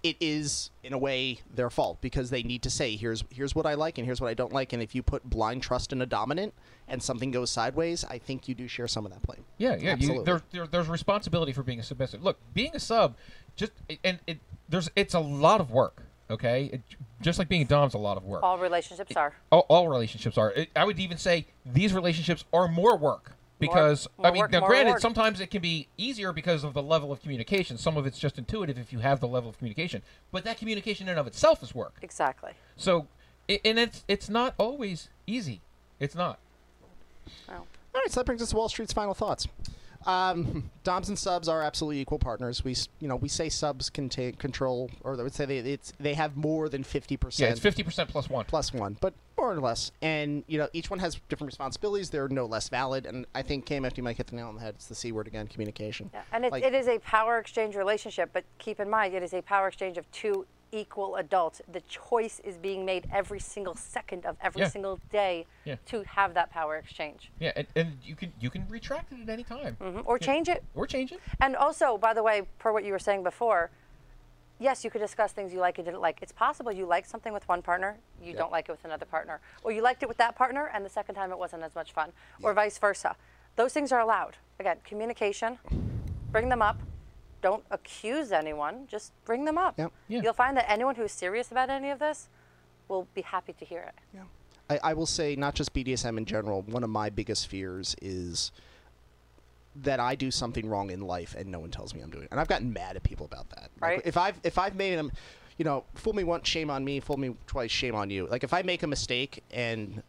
It 0.06 0.18
is, 0.20 0.70
in 0.84 0.94
a 0.94 1.00
way, 1.00 1.40
their 1.52 1.72
fault 1.72 2.00
because 2.00 2.30
they 2.30 2.44
need 2.44 2.62
to 2.62 2.70
say, 2.70 2.96
"Here's 2.96 3.24
here's 3.32 3.56
what 3.56 3.66
I 3.66 3.74
like, 3.74 3.98
and 3.98 4.06
here's 4.06 4.22
what 4.22 4.28
I 4.28 4.36
don't 4.36 4.54
like." 4.54 4.72
And 4.72 4.84
if 4.84 4.94
you 4.94 5.02
put 5.02 5.28
blind 5.28 5.64
trust 5.64 5.92
in 5.92 6.00
a 6.00 6.06
dominant, 6.06 6.54
and 6.88 7.02
something 7.02 7.32
goes 7.32 7.50
sideways, 7.50 8.06
I 8.06 8.20
think 8.20 8.48
you 8.48 8.54
do 8.54 8.68
share 8.68 8.88
some 8.88 9.04
of 9.08 9.12
that 9.12 9.24
blame. 9.24 9.46
Yeah, 9.58 9.72
yeah. 9.72 9.82
You, 9.82 9.90
Absolutely. 9.90 10.26
there, 10.26 10.42
there, 10.52 10.68
there's 10.68 10.90
responsibility 10.90 11.54
for 11.54 11.64
being 11.64 11.80
a 11.80 11.84
submissive. 11.84 12.24
Look, 12.24 12.38
being 12.54 12.76
a 12.76 12.80
sub, 12.80 13.16
just 13.56 13.72
and 14.04 14.20
it 14.28 14.38
there's 14.70 14.92
it's 14.96 15.16
a 15.16 15.20
lot 15.20 15.60
of 15.60 15.72
work. 15.72 16.04
Okay, 16.30 16.66
it, 16.66 16.82
just 17.20 17.40
like 17.40 17.50
being 17.50 17.64
a 17.64 17.66
dom's 17.66 17.96
a 17.96 17.98
lot 17.98 18.16
of 18.16 18.24
work. 18.24 18.44
All 18.44 18.60
relationships 18.60 19.16
are. 19.16 19.34
all, 19.52 19.66
all 19.70 19.88
relationships 19.88 20.38
are. 20.38 20.52
It, 20.52 20.70
I 20.76 20.86
would 20.86 21.00
even 21.00 21.18
say 21.18 21.48
these 21.66 21.94
relationships 21.94 22.46
are 22.54 22.68
more 22.68 22.96
work 22.96 23.35
because 23.60 24.08
more 24.18 24.28
I 24.28 24.32
mean, 24.32 24.42
work, 24.42 24.52
now 24.52 24.60
more 24.62 24.70
granted, 24.70 24.86
reward. 24.88 25.02
sometimes 25.02 25.40
it 25.40 25.52
can 25.52 25.62
be 25.62 25.88
easier 25.98 26.32
because 26.34 26.64
of 26.64 26.74
the 26.74 26.84
level 26.84 27.12
of 27.12 27.22
communication. 27.22 27.78
Some 27.78 27.98
of 27.98 28.06
it's 28.06 28.20
just 28.20 28.38
intuitive 28.38 28.78
if 28.78 28.92
you 28.92 29.00
have 29.00 29.20
the 29.20 29.28
level 29.28 29.50
of 29.50 29.58
communication, 29.58 30.02
but 30.32 30.44
that 30.44 30.58
communication 30.58 31.08
in 31.08 31.12
and 31.12 31.20
of 31.20 31.28
itself 31.28 31.64
is 31.64 31.74
work. 31.74 31.96
Exactly. 32.02 32.52
So, 32.76 33.08
and 33.48 33.80
it's 33.80 34.04
it's 34.08 34.30
not 34.30 34.56
always 34.58 35.10
easy. 35.28 35.62
It's 36.00 36.16
not. 36.16 36.40
Oh. 37.50 37.54
All 37.54 38.02
right, 38.02 38.12
so 38.12 38.20
that 38.20 38.26
brings 38.26 38.42
us 38.42 38.50
to 38.50 38.56
Wall 38.58 38.68
Street's 38.68 38.92
final 38.92 39.14
thoughts. 39.14 39.48
Um, 40.06 40.70
Doms 40.84 41.10
and 41.10 41.18
subs 41.18 41.48
are 41.48 41.62
absolutely 41.64 42.00
equal 42.00 42.20
partners. 42.20 42.64
We, 42.64 42.76
you 43.00 43.08
know, 43.08 43.16
we 43.16 43.28
say 43.28 43.50
subs 43.50 43.90
can 43.90 44.08
take 44.10 44.38
control, 44.38 44.90
or 45.04 45.20
I 45.20 45.24
would 45.24 45.34
say 45.34 45.46
they 45.46 45.58
it's 45.58 45.94
they 46.00 46.14
have 46.14 46.38
more 46.38 46.70
than 46.70 46.84
fifty 46.84 47.18
percent. 47.18 47.40
Yeah, 47.40 47.46
percent. 47.48 47.58
it's 47.58 47.64
fifty 47.64 47.84
percent 47.84 48.10
plus 48.10 48.30
one. 48.30 48.46
plus 48.46 48.72
one, 48.74 48.98
but 49.02 49.14
more 49.38 49.52
or 49.52 49.60
less. 49.60 49.92
And 50.02 50.44
you 50.48 50.58
know, 50.58 50.70
each 50.74 50.90
one 50.90 51.00
has 51.00 51.20
different 51.28 51.48
responsibilities. 51.50 52.10
They're 52.12 52.28
no 52.30 52.46
less 52.46 52.70
valid. 52.70 53.06
And 53.06 53.26
I 53.34 53.42
think 53.42 53.66
KMFD 53.66 54.02
Mike 54.04 54.18
hit 54.18 54.28
the 54.28 54.36
nail 54.36 54.48
on 54.48 54.56
the 54.56 54.62
head. 54.62 54.76
It's 54.76 54.88
the 54.88 54.96
c 54.96 55.12
word 55.12 55.28
again: 55.28 55.48
communication. 55.48 56.10
Yeah. 56.14 56.22
And 56.32 56.46
it, 56.46 56.52
Like- 56.52 56.64
it 56.64 56.74
is 56.76 56.88
a 56.88 57.00
power 57.00 57.40
exchange 57.40 57.76
relationship, 57.76 58.30
but 58.32 58.44
keep 58.60 58.80
in 58.80 58.90
mind, 58.90 59.14
it 59.16 59.24
is 59.24 59.34
a 59.34 59.42
power 59.42 59.68
exchange 59.68 59.98
of 59.98 60.10
two 60.12 60.46
equal 60.80 61.16
adults. 61.16 61.62
The 61.72 61.82
choice 61.82 62.42
is 62.44 62.58
being 62.58 62.86
made 62.86 63.08
every 63.12 63.40
single 63.40 63.76
second 63.76 64.26
of 64.26 64.36
every 64.42 64.62
Yeah. 64.64 64.68
single 64.68 65.00
day 65.10 65.46
Yeah. 65.64 65.76
to 65.88 66.04
have 66.04 66.34
that 66.34 66.50
power 66.50 66.76
exchange 66.76 67.32
Yeah, 67.40 67.54
and, 67.56 67.68
and 67.76 67.98
you 68.04 68.16
can 68.16 68.34
you 68.40 68.50
can 68.50 68.68
retract 68.68 69.14
it 69.14 69.22
at 69.22 69.30
any 69.30 69.44
time 69.44 69.78
Mhm. 69.80 70.04
or 70.06 70.20
change 70.20 70.50
it. 70.50 70.64
or 70.76 70.86
change 70.86 71.12
it. 71.14 71.20
And 71.40 71.56
also, 71.56 71.98
by 71.98 72.14
the 72.14 72.22
way, 72.24 72.44
per 72.60 72.72
what 72.74 72.84
you 72.84 72.92
were 72.92 73.00
saying 73.00 73.24
before, 73.24 73.72
yes, 74.60 74.84
you 74.84 74.90
could 74.92 75.02
discuss 75.02 75.32
things 75.32 75.54
you 75.54 75.60
like 75.60 75.78
and 75.78 75.86
didn't 75.86 76.02
like. 76.02 76.22
It's 76.22 76.32
possible 76.34 76.72
you 76.72 76.86
like 76.86 77.06
something 77.06 77.32
with 77.34 77.48
one 77.48 77.62
partner, 77.62 77.98
you 78.22 78.34
don't 78.36 78.52
like 78.52 78.68
it 78.68 78.72
with 78.72 78.84
another 78.86 79.06
partner, 79.06 79.40
or 79.64 79.72
you 79.72 79.82
liked 79.82 80.04
it 80.04 80.10
with 80.10 80.18
that 80.18 80.36
partner 80.36 80.68
and 80.74 80.84
the 80.86 80.90
second 80.90 81.16
time 81.16 81.32
it 81.32 81.38
wasn't 81.40 81.64
as 81.64 81.74
much 81.76 81.94
fun, 81.94 82.12
or 82.44 82.54
vice 82.54 82.78
versa. 82.78 83.16
Those 83.56 83.72
things 83.74 83.92
are 83.94 84.02
allowed. 84.02 84.36
Again, 84.60 84.80
communication, 84.84 85.58
bring 86.32 86.50
them 86.50 86.62
up. 86.62 86.78
Don't 87.46 87.64
accuse 87.70 88.32
anyone, 88.32 88.88
just 88.88 89.12
bring 89.24 89.46
them 89.46 89.56
up. 89.56 89.78
Yep. 89.78 89.92
Yeah. 90.08 90.22
You'll 90.24 90.34
find 90.34 90.58
that 90.58 90.66
anyone 90.68 90.96
who's 90.96 91.12
serious 91.12 91.52
about 91.52 91.70
any 91.70 91.92
of 91.92 92.00
this 92.00 92.28
will 92.88 93.08
be 93.14 93.22
happy 93.22 93.54
to 93.54 93.64
hear 93.64 93.82
it. 93.82 93.94
Yeah. 94.16 94.22
I, 94.68 94.80
I 94.90 94.94
will 94.96 95.06
say, 95.06 95.36
not 95.36 95.54
just 95.54 95.72
BDSM 95.72 96.18
in 96.18 96.26
general, 96.26 96.64
one 96.64 96.84
of 96.84 96.90
my 96.90 97.12
biggest 97.12 97.48
fears 97.48 97.96
is 98.02 98.52
that 99.76 100.00
I 100.00 100.16
do 100.16 100.32
something 100.32 100.68
wrong 100.68 100.90
in 100.90 101.02
life 101.02 101.36
and 101.38 101.52
no 101.52 101.60
one 101.60 101.70
tells 101.70 101.94
me 101.94 102.02
I'm 102.02 102.10
doing 102.10 102.24
it. 102.24 102.30
And 102.32 102.40
I've 102.40 102.48
gotten 102.48 102.74
mad 102.74 102.96
at 102.96 103.04
people 103.04 103.28
about 103.28 103.48
that. 103.52 103.70
Like, 103.80 103.92
Right. 103.92 104.02
if 104.06 104.18
I've 104.18 104.40
if 104.44 104.58
I've 104.58 104.76
made 104.76 104.96
them, 104.98 105.12
you 105.60 105.66
know, 105.66 105.84
fool 105.94 106.14
me 106.14 106.24
once, 106.24 106.48
shame 106.48 106.72
on 106.72 106.84
me. 106.84 107.00
Fool 107.00 107.18
me 107.18 107.36
twice, 107.46 107.70
shame 107.70 107.94
on 107.94 108.10
you. 108.10 108.26
Like 108.26 108.44
if 108.44 108.56
I 108.56 108.64
make 108.64 108.82
a 108.82 108.88
mistake 108.88 109.44
and 109.52 110.02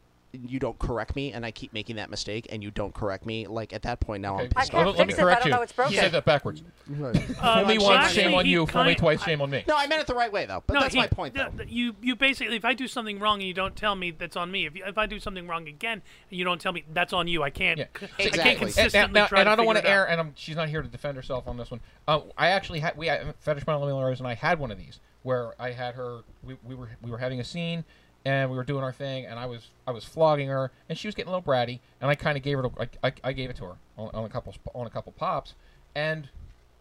you 0.47 0.59
don't 0.59 0.79
correct 0.79 1.15
me, 1.17 1.33
and 1.33 1.45
I 1.47 1.51
keep 1.51 1.73
making 1.73 1.97
that 1.97 2.11
mistake, 2.11 2.47
and 2.51 2.63
you 2.63 2.71
don't 2.71 2.93
correct 2.95 3.25
me, 3.27 3.47
like 3.47 3.73
at 3.73 3.83
that 3.83 4.01
point 4.01 4.23
now 4.23 4.35
I'm 4.35 4.41
Okay, 4.47 4.53
pissed 4.57 4.71
can't 4.73 4.87
let, 4.87 4.93
off. 4.93 4.99
let 4.99 5.07
me 5.07 5.13
it 5.13 5.15
if 5.15 5.19
I 5.21 5.23
correct 5.23 5.45
you. 5.45 5.51
know 5.53 5.63
it's 5.63 5.73
broken. 5.73 5.95
You 5.95 6.01
said 6.01 6.13
that 6.13 6.25
backwards. 6.25 6.63
Uh, 6.89 7.13
Fool 7.13 7.67
me 7.67 7.79
once, 7.79 8.07
actually, 8.07 8.23
shame 8.23 8.35
on 8.35 8.47
you. 8.47 8.67
Fool 8.67 8.85
me 8.85 8.95
twice, 8.95 9.23
shame 9.23 9.41
on 9.41 9.51
me. 9.51 9.65
No, 9.67 9.77
I 9.77 9.87
meant 9.87 10.01
it 10.01 10.07
the 10.07 10.15
right 10.15 10.33
way 10.33 10.47
though. 10.47 10.63
But 10.67 10.75
no, 10.75 10.81
that's 10.81 10.95
he- 10.95 11.01
my 11.01 11.07
point 11.09 11.35
though. 11.35 11.45
th- 11.45 11.57
th- 11.59 11.69
You 11.71 11.95
you 12.01 12.17
basically, 12.17 12.57
if 12.57 12.65
I 12.65 12.75
do 12.75 12.87
something 12.89 13.19
wrong 13.19 13.39
and 13.41 13.49
you 13.49 13.55
don't 13.55 13.75
tell 13.77 13.95
me, 13.97 14.11
that's 14.13 14.37
on 14.37 14.51
me. 14.51 14.67
If 14.67 14.77
you, 14.77 14.85
if 14.87 14.99
I 14.99 15.07
do 15.07 15.19
something 15.19 15.47
wrong 15.47 15.69
again 15.69 16.03
and 16.31 16.39
you 16.39 16.45
don't 16.45 16.61
tell 16.61 16.73
me, 16.73 16.85
that's 16.93 17.13
on 17.13 17.29
you. 17.29 17.43
I 17.43 17.51
can't. 17.51 17.79
Yeah. 17.79 17.87
I 18.01 18.05
Exactly. 18.23 18.31
can't 18.39 18.47
And- 18.49 18.59
consistently 18.59 19.01
and, 19.01 19.13
now- 19.13 19.27
try 19.27 19.41
and 19.41 19.47
to 19.47 19.51
I 19.53 19.57
don't 19.57 19.67
want 19.67 19.79
to 19.79 19.89
air, 19.89 20.09
and 20.09 20.21
I'm, 20.21 20.33
she's 20.37 20.57
not 20.57 20.69
here 20.69 20.83
to 20.83 20.89
defend 20.89 21.17
herself 21.17 21.47
on 21.49 21.57
this 21.57 21.71
one. 21.71 21.81
Uh, 22.09 22.21
I 22.39 22.49
actually 22.49 22.81
had 22.81 22.97
we 22.97 23.07
had, 23.09 23.35
fetish 23.41 23.67
model 23.67 23.89
Emily 23.89 24.05
Rose 24.05 24.19
and 24.21 24.29
I 24.29 24.35
had 24.35 24.59
one 24.59 24.71
of 24.71 24.79
these 24.79 25.01
where 25.23 25.55
I 25.61 25.73
had 25.73 25.95
her. 25.97 26.21
We, 26.45 26.57
we 26.65 26.75
were 26.75 26.89
we 27.03 27.11
were 27.11 27.19
having 27.19 27.41
a 27.41 27.45
scene 27.45 27.85
and 28.27 28.51
we 28.51 28.57
were 28.57 28.65
doing 28.65 28.83
our 28.83 28.93
thing, 28.93 29.25
and 29.25 29.39
I 29.39 29.47
was 29.47 29.69
I 29.87 29.93
was 29.93 30.05
flogging 30.05 30.49
her, 30.49 30.73
and 30.89 30.99
she 30.99 31.07
was 31.09 31.15
getting 31.15 31.29
a 31.29 31.37
little 31.37 31.47
bratty, 31.47 31.79
and 32.01 32.11
I 32.11 32.15
kind 32.15 32.37
of 32.37 32.43
gave 32.43 32.59
her 32.59 32.65
to, 32.65 32.71
I, 32.79 33.09
I, 33.09 33.13
I 33.25 33.33
gave 33.33 33.51
it 33.51 33.57
to 33.57 33.65
her 33.65 33.75
on, 33.97 34.11
on 34.13 34.25
a 34.25 34.29
couple 34.29 34.55
on 34.75 34.87
a 34.87 34.91
couple 34.91 35.13
pops, 35.13 35.55
and 35.95 36.29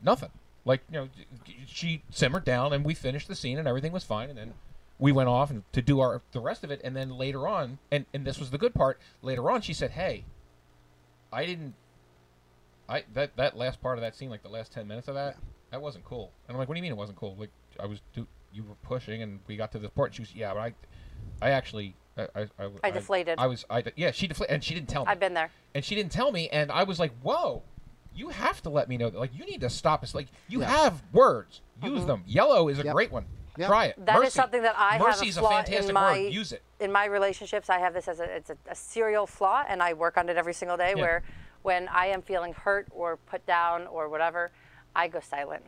nothing. 0.03 0.31
Like 0.65 0.81
you 0.89 0.99
know, 0.99 1.09
she 1.67 2.01
simmered 2.09 2.43
down, 2.43 2.73
and 2.73 2.83
we 2.83 2.95
finished 2.95 3.27
the 3.27 3.35
scene, 3.35 3.59
and 3.59 3.67
everything 3.67 3.91
was 3.91 4.03
fine, 4.03 4.29
and 4.29 4.37
then 4.37 4.53
we 4.97 5.11
went 5.11 5.29
off 5.29 5.51
and 5.51 5.63
to 5.73 5.81
do 5.81 5.99
our 5.99 6.21
the 6.31 6.39
rest 6.39 6.63
of 6.63 6.71
it, 6.71 6.81
and 6.83 6.95
then 6.95 7.11
later 7.11 7.47
on, 7.47 7.77
and 7.91 8.05
and 8.13 8.25
this 8.25 8.39
was 8.39 8.49
the 8.49 8.57
good 8.57 8.73
part. 8.73 8.99
Later 9.21 9.51
on, 9.51 9.61
she 9.61 9.73
said, 9.73 9.91
"Hey, 9.91 10.25
I 11.31 11.45
didn't 11.45 11.75
I 12.87 13.03
that 13.13 13.35
that 13.35 13.57
last 13.57 13.81
part 13.81 13.97
of 13.97 14.01
that 14.01 14.15
scene, 14.15 14.29
like 14.29 14.43
the 14.43 14.49
last 14.49 14.71
ten 14.71 14.87
minutes 14.87 15.07
of 15.07 15.15
that, 15.15 15.37
that 15.71 15.81
wasn't 15.81 16.05
cool. 16.05 16.31
And 16.47 16.55
I'm 16.55 16.59
like, 16.59 16.67
what 16.67 16.75
do 16.75 16.79
you 16.79 16.83
mean 16.83 16.91
it 16.91 16.97
wasn't 16.97 17.17
cool? 17.17 17.35
Like 17.37 17.49
I 17.79 17.85
was, 17.85 18.01
do, 18.13 18.27
you 18.53 18.63
were 18.63 18.75
pushing, 18.83 19.21
and 19.21 19.39
we 19.47 19.57
got 19.57 19.71
to 19.73 19.79
this 19.79 19.91
part. 19.91 20.09
And 20.09 20.15
she 20.15 20.21
was, 20.21 20.35
yeah, 20.35 20.53
but 20.53 20.59
I, 20.59 20.73
I 21.41 21.51
actually, 21.51 21.95
I, 22.17 22.23
I, 22.35 22.41
I, 22.59 22.69
I 22.83 22.91
deflated. 22.91 23.37
I, 23.39 23.47
was, 23.47 23.65
I, 23.69 23.83
yeah, 23.95 24.11
she 24.11 24.27
deflated, 24.27 24.53
and 24.53 24.63
she 24.63 24.73
didn't 24.73 24.89
tell 24.89 25.05
me. 25.05 25.11
I've 25.11 25.19
been 25.19 25.33
there. 25.33 25.51
and 25.73 25.83
she 25.83 25.95
didn't 25.95 26.11
tell 26.11 26.31
me, 26.31 26.49
and 26.49 26.71
I 26.71 26.83
was 26.83 26.99
like, 26.99 27.11
whoa, 27.21 27.63
you 28.15 28.29
have 28.29 28.61
to 28.63 28.69
let 28.69 28.87
me 28.87 28.97
know 28.97 29.09
that. 29.09 29.19
Like 29.19 29.35
you 29.35 29.45
need 29.45 29.61
to 29.61 29.69
stop. 29.69 30.01
It's 30.03 30.15
like 30.15 30.27
you 30.47 30.61
Yeah. 30.61 30.67
have 30.69 31.03
words, 31.11 31.61
use 31.83 32.05
them. 32.05 32.23
Yellow 32.25 32.69
is 32.69 32.79
a 32.79 32.83
Yep. 32.83 32.93
great 32.93 33.11
one. 33.11 33.25
Yep. 33.57 33.67
Try 33.67 33.85
it. 33.85 33.91
Mm-hmm. 33.95 34.05
That 34.05 34.23
is 34.23 34.33
something 34.33 34.61
that 34.63 34.75
I 34.77 34.97
Mercy's 34.99 35.35
have 35.35 35.43
a 35.43 35.47
flaw 35.47 35.55
fantastic 35.63 35.87
in 35.89 35.93
my 35.93 36.11
word. 36.23 36.33
Use 36.33 36.51
it. 36.51 36.61
in 36.79 36.91
my 36.91 37.05
relationships. 37.05 37.69
I 37.69 37.79
have 37.79 37.93
this 37.93 38.07
as 38.07 38.19
a 38.19 38.23
it's 38.23 38.49
a, 38.49 38.57
a 38.69 38.75
serial 38.75 39.27
flaw, 39.27 39.63
and 39.67 39.81
I 39.83 39.93
work 39.93 40.17
on 40.17 40.27
it 40.29 40.37
every 40.37 40.53
single 40.53 40.77
day. 40.77 40.93
Yeah. 40.95 41.01
Where 41.01 41.23
when 41.61 41.87
I 41.89 42.07
am 42.07 42.21
feeling 42.21 42.53
hurt 42.53 42.87
or 42.91 43.17
put 43.17 43.45
down 43.45 43.87
or 43.87 44.07
whatever, 44.09 44.51
I 44.95 45.07
go 45.07 45.19
silent. 45.19 45.63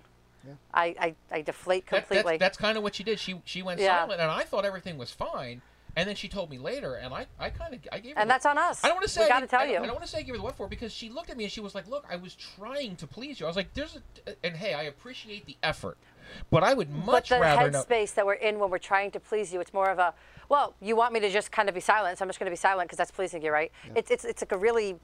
I, 0.73 0.95
I, 0.99 1.15
I 1.31 1.41
deflate 1.41 1.85
That- 1.89 2.07
completely. 2.07 2.37
that's 2.37 2.57
that's 2.57 2.57
kind 2.57 2.77
of 2.77 2.83
what 2.83 2.95
she 2.95 3.03
did. 3.03 3.19
She 3.19 3.41
she 3.45 3.61
went 3.63 3.79
Yeah. 3.79 3.97
silent, 3.99 4.21
and 4.21 4.31
I 4.31 4.43
thought 4.43 4.65
everything 4.65 4.97
was 4.97 5.11
fine. 5.11 5.61
And 5.95 6.07
then 6.07 6.15
she 6.15 6.27
told 6.29 6.51
me 6.51 6.59
later, 6.59 6.93
and 6.93 7.11
I, 7.11 7.25
I 7.39 7.49
kind 7.49 7.73
of 7.73 7.79
I 7.91 7.97
gave 7.97 8.13
her 8.15 8.21
And 8.21 8.29
the- 8.29 8.33
that's 8.35 8.45
on 8.45 8.55
us. 8.57 8.83
I 8.83 8.87
don't 8.87 8.97
want 8.97 9.07
to 9.07 9.11
say 9.11 9.23
We 9.23 9.29
gotta 9.29 9.47
tell 9.47 9.61
I 9.61 9.65
you. 9.65 9.77
I 9.77 9.85
don't 9.87 9.95
want 9.95 10.03
to 10.03 10.07
say 10.07 10.19
I 10.19 10.21
gave 10.21 10.35
her 10.35 10.37
the 10.37 10.43
what 10.43 10.55
for 10.55 10.67
because 10.67 10.91
she 10.93 11.09
looked 11.09 11.31
at 11.31 11.37
me 11.37 11.45
and 11.45 11.51
she 11.51 11.59
was 11.59 11.73
like, 11.73 11.87
"Look, 11.87 12.05
I 12.09 12.17
was 12.17 12.35
trying 12.35 12.95
to 12.97 13.07
please 13.07 13.39
you." 13.39 13.47
I 13.47 13.49
was 13.49 13.55
like, 13.55 13.73
"There's 13.73 13.95
a 13.95 14.29
uh, 14.29 14.33
and 14.43 14.55
hey, 14.55 14.73
I 14.75 14.83
appreciate 14.83 15.47
the 15.47 15.57
effort, 15.63 15.97
but 16.51 16.63
I 16.63 16.75
would 16.75 16.89
but 16.93 17.05
much 17.11 17.29
the 17.29 17.39
rather 17.39 17.71
know." 17.71 17.81
headspace 17.83 18.13
that 18.13 18.25
we're 18.27 18.33
in 18.33 18.59
when 18.59 18.69
we're 18.69 18.77
trying 18.77 19.09
to 19.11 19.19
please 19.19 19.51
you, 19.51 19.59
it's 19.59 19.73
more 19.73 19.89
of 19.89 19.97
a, 19.97 20.13
well, 20.49 20.75
you 20.81 20.95
want 20.95 21.13
me 21.13 21.19
to 21.19 21.31
just 21.31 21.51
kind 21.51 21.67
of 21.67 21.73
be 21.73 21.81
silent, 21.81 22.19
so 22.19 22.23
I'm 22.25 22.29
just 22.29 22.37
going 22.39 22.45
to 22.45 22.51
be 22.51 22.55
silent 22.57 22.87
because 22.89 22.99
that's 22.99 23.11
pleasing 23.11 23.41
you, 23.41 23.51
right? 23.51 23.71
It's, 23.95 24.11
it's, 24.11 24.23
it's 24.23 24.41
like 24.43 24.51
a 24.51 24.57
really 24.57 24.97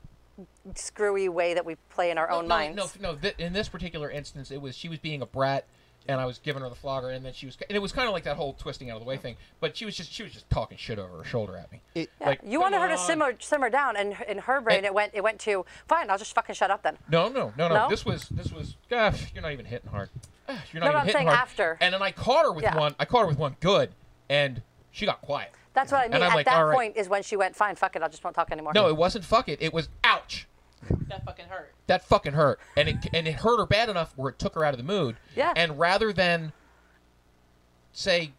screwy 0.76 1.30
way 1.30 1.54
that 1.54 1.65
we 1.65 1.76
play 1.89 2.12
in 2.12 2.17
our 2.17 2.28
no, 2.30 2.38
own 2.38 2.43
no, 2.46 2.50
minds. 2.50 2.98
No, 3.00 3.12
no. 3.12 3.15
Th- 3.17 3.36
in 3.38 3.54
this 3.54 3.67
particular 3.69 4.10
instance, 4.10 4.52
it 4.52 4.62
was 4.62 4.76
she 4.76 4.89
was 4.89 5.00
being 5.00 5.22
a 5.22 5.26
brat, 5.26 5.65
and 6.08 6.19
I 6.19 6.26
was 6.26 6.39
giving 6.39 6.62
her 6.63 6.69
the 6.69 6.76
flogger, 6.76 7.10
and 7.10 7.24
then 7.26 7.34
she 7.34 7.46
was, 7.46 7.58
and 7.69 7.76
it 7.76 7.80
was 7.80 7.91
kind 7.91 8.08
of 8.08 8.13
like 8.13 8.24
that 8.24 8.36
whole 8.38 8.54
twisting 8.54 8.89
out 8.89 8.96
of 8.96 9.02
the 9.04 9.08
way 9.08 9.17
thing. 9.17 9.36
But 9.60 9.78
she 9.78 9.86
was 9.86 9.96
just 9.96 10.12
she 10.12 10.24
was 10.24 10.32
just 10.32 10.50
talking 10.50 10.78
shit 10.78 10.98
over 11.00 11.17
her 11.17 11.24
shoulder 11.24 11.56
at 11.58 11.72
me. 11.72 11.82
It- 11.96 12.10
Yeah, 12.19 12.28
like, 12.30 12.39
you 12.46 12.60
wanted 12.60 12.78
come 12.80 12.89
her 12.89 12.96
to 12.96 13.02
simmer 13.02 13.34
simmer 13.39 13.69
down, 13.69 13.96
and 13.96 14.15
in 14.28 14.39
her 14.39 14.60
brain 14.62 14.78
And- 14.78 14.86
it 14.86 14.93
went 14.93 15.12
it 15.13 15.22
went 15.24 15.39
to 15.41 15.65
fine. 15.88 16.10
I'll 16.10 16.17
just 16.17 16.34
fucking 16.34 16.56
shut 16.56 16.72
up 16.72 16.84
then. 16.84 16.98
No, 17.10 17.30
no, 17.30 17.54
no, 17.58 17.67
no. 17.67 17.76
No? 17.76 17.89
This 17.89 18.06
was 18.06 18.28
this 18.30 18.52
was. 18.52 18.76
Gosh, 18.89 19.32
you're 19.34 19.41
not 19.43 19.52
even 19.54 19.65
hitting 19.65 19.89
hard. 19.89 20.10
Ah, 20.50 20.62
You're 20.74 20.82
not 20.82 20.88
No, 20.88 20.91
even 20.91 20.91
but 20.93 20.98
I'm 21.00 21.06
hitting 21.06 21.13
saying 21.19 21.28
hard. 21.28 21.39
after. 21.39 21.78
And 21.80 21.93
then 21.93 22.02
I 22.02 22.12
caught 22.12 22.43
her 22.46 22.52
with 22.52 22.63
Yeah. 22.63 22.78
one. 22.78 22.96
I 23.00 23.06
caught 23.06 23.22
her 23.22 23.28
with 23.28 23.38
one 23.39 23.56
good, 23.62 23.91
and 24.30 24.62
she 24.91 25.06
got 25.06 25.22
quiet. 25.22 25.52
That's 25.73 25.91
what 25.91 25.99
I 26.01 26.03
mean. 26.03 26.13
And 26.15 26.23
I'm 26.23 26.31
At 26.31 26.36
like, 26.36 26.45
that 26.45 26.57
all 26.57 26.65
right. 26.65 26.75
point 26.75 26.97
is 26.97 27.09
when 27.09 27.23
she 27.23 27.36
went 27.36 27.55
fine. 27.55 27.75
Fuck 27.75 27.95
it. 27.95 28.03
I 28.03 28.07
just 28.07 28.23
won't 28.23 28.36
talk 28.36 28.51
anymore. 28.51 28.73
No, 28.75 28.88
it 28.89 28.95
wasn't 28.97 29.25
fuck 29.25 29.49
it. 29.49 29.59
It 29.62 29.73
was 29.73 29.89
ouch. 30.03 30.47
That 31.07 31.23
fucking 31.25 31.45
hurt. 31.47 31.73
That 31.88 32.03
fucking 32.03 32.33
hurt, 32.33 32.59
and 32.75 32.89
it 32.89 32.97
and 33.13 33.25
it 33.27 33.36
hurt 33.36 33.57
her 33.57 33.65
bad 33.65 33.88
enough 33.89 34.13
where 34.17 34.29
it 34.29 34.38
took 34.39 34.53
her 34.55 34.65
out 34.65 34.73
of 34.73 34.77
the 34.77 34.83
mood. 34.83 35.15
Yeah. 35.36 35.53
And 35.55 35.79
rather 35.79 36.12
than 36.12 36.51
say 37.93 38.33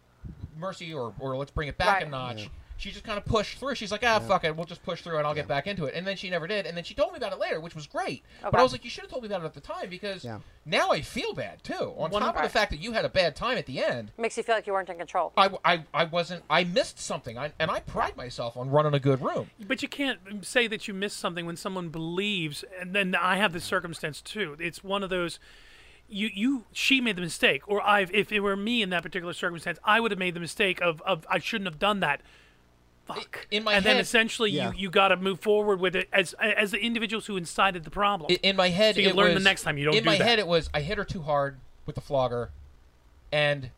mercy 0.57 0.93
or 0.93 1.13
or 1.19 1.35
let's 1.37 1.51
bring 1.51 1.67
it 1.67 1.77
back 1.77 2.01
a 2.01 2.05
Right. 2.05 2.11
notch. 2.11 2.49
She 2.77 2.91
just 2.91 3.05
kind 3.05 3.17
of 3.17 3.23
pushed 3.25 3.57
through. 3.57 3.75
She's 3.75 3.91
like, 3.91 4.03
ah, 4.03 4.19
fuck 4.19 4.43
it, 4.43 4.55
we'll 4.55 4.65
just 4.65 4.83
push 4.83 5.01
through 5.01 5.17
and 5.17 5.25
I'll 5.25 5.33
get 5.33 5.47
back 5.47 5.65
into 5.65 5.85
it. 5.85 5.93
And 5.95 6.05
then 6.05 6.17
she 6.17 6.29
never 6.29 6.45
did. 6.45 6.65
And 6.65 6.75
then 6.75 6.83
she 6.83 6.93
told 6.93 7.13
me 7.13 7.17
about 7.17 7.31
it 7.31 7.39
later, 7.39 7.61
which 7.61 7.73
was 7.73 7.87
great. 7.87 8.23
But 8.41 8.55
I 8.55 8.63
was 8.63 8.73
like, 8.73 8.83
you 8.83 8.89
should 8.89 9.03
have 9.03 9.11
told 9.11 9.23
me 9.23 9.27
about 9.27 9.43
it 9.43 9.45
at 9.45 9.53
the 9.53 9.61
time 9.61 9.89
because 9.89 10.25
Yeah. 10.25 10.39
now 10.65 10.91
I 10.91 10.99
feel 11.01 11.33
bad 11.33 11.63
too. 11.63 11.93
On 11.97 12.11
One- 12.11 12.21
top 12.21 12.35
of 12.35 12.43
the 12.43 12.49
fact 12.49 12.71
that 12.71 12.81
you 12.81 12.91
had 12.91 13.05
a 13.05 13.09
bad 13.09 13.35
time 13.35 13.57
at 13.57 13.65
the 13.65 13.83
end, 13.83 14.11
Makes 14.17 14.35
you 14.37 14.43
feel 14.43 14.55
like 14.55 14.67
you 14.67 14.73
weren't 14.73 14.89
in 14.89 14.97
control. 14.97 15.31
I, 15.37 15.49
I, 15.63 15.83
I 15.93 16.03
wasn't. 16.03 16.43
I 16.49 16.65
missed 16.65 16.99
something, 16.99 17.37
I, 17.37 17.53
and 17.59 17.71
I 17.71 17.79
pride 17.79 18.17
myself 18.17 18.57
on 18.57 18.69
running 18.69 18.93
a 18.93 18.99
good 18.99 19.21
room. 19.21 19.49
But 19.65 19.81
you 19.81 19.87
can't 19.87 20.45
say 20.45 20.67
that 20.67 20.87
you 20.87 20.93
missed 20.93 21.17
something 21.17 21.45
when 21.45 21.55
someone 21.55 21.89
believes, 21.89 22.65
and 22.79 22.93
then 22.93 23.15
I 23.15 23.37
have 23.37 23.53
this 23.53 23.63
circumstance 23.63 24.21
too. 24.21 24.57
It's 24.59 24.83
one 24.83 25.01
of 25.01 25.09
those. 25.09 25.39
You, 26.07 26.29
you, 26.31 26.65
she 26.71 27.01
made 27.01 27.15
the 27.15 27.21
mistake, 27.21 27.67
or 27.67 27.81
I've. 27.81 28.13
If 28.13 28.31
it 28.33 28.41
were 28.41 28.55
me 28.55 28.81
in 28.83 28.89
that 28.91 29.01
particular 29.01 29.33
circumstance, 29.33 29.79
I 29.83 29.99
would 30.01 30.11
have 30.11 30.19
made 30.19 30.33
the 30.35 30.39
mistake 30.39 30.79
of, 30.81 31.01
of 31.01 31.25
I 31.29 31.39
shouldn't 31.39 31.67
have 31.67 31.79
done 31.79 32.01
that. 32.01 32.21
Fuck. 33.07 33.47
in 33.51 33.63
my 33.63 33.73
and 33.75 33.85
then 33.85 33.97
essentially 33.97 34.49
Yeah. 34.51 34.71
you, 34.71 34.77
you 34.79 34.89
got 34.89 35.09
to 35.09 35.15
move 35.17 35.39
forward 35.39 35.79
with 35.79 35.95
it 35.95 36.07
as 36.11 36.33
as 36.39 36.71
the 36.71 36.79
individuals 36.79 37.27
who 37.27 37.37
incited 37.37 37.83
the 37.83 37.91
problem. 37.91 38.35
In 38.41 38.55
my 38.55 38.69
head, 38.69 38.95
So 38.95 39.01
you 39.01 39.09
it 39.09 39.15
learn 39.15 39.33
the 39.35 39.39
next 39.39 39.61
time 39.63 39.77
you 39.77 39.85
don't 39.85 39.95
In 39.95 40.03
do 40.03 40.09
my 40.09 40.17
that. 40.17 40.23
head, 40.27 40.39
it 40.39 40.47
was 40.47 40.69
I 40.73 40.81
hit 40.81 40.97
her 40.97 41.05
too 41.05 41.21
hard 41.21 41.57
with 41.85 41.95
the 41.95 42.01
flogger, 42.01 42.49
and 43.31 43.69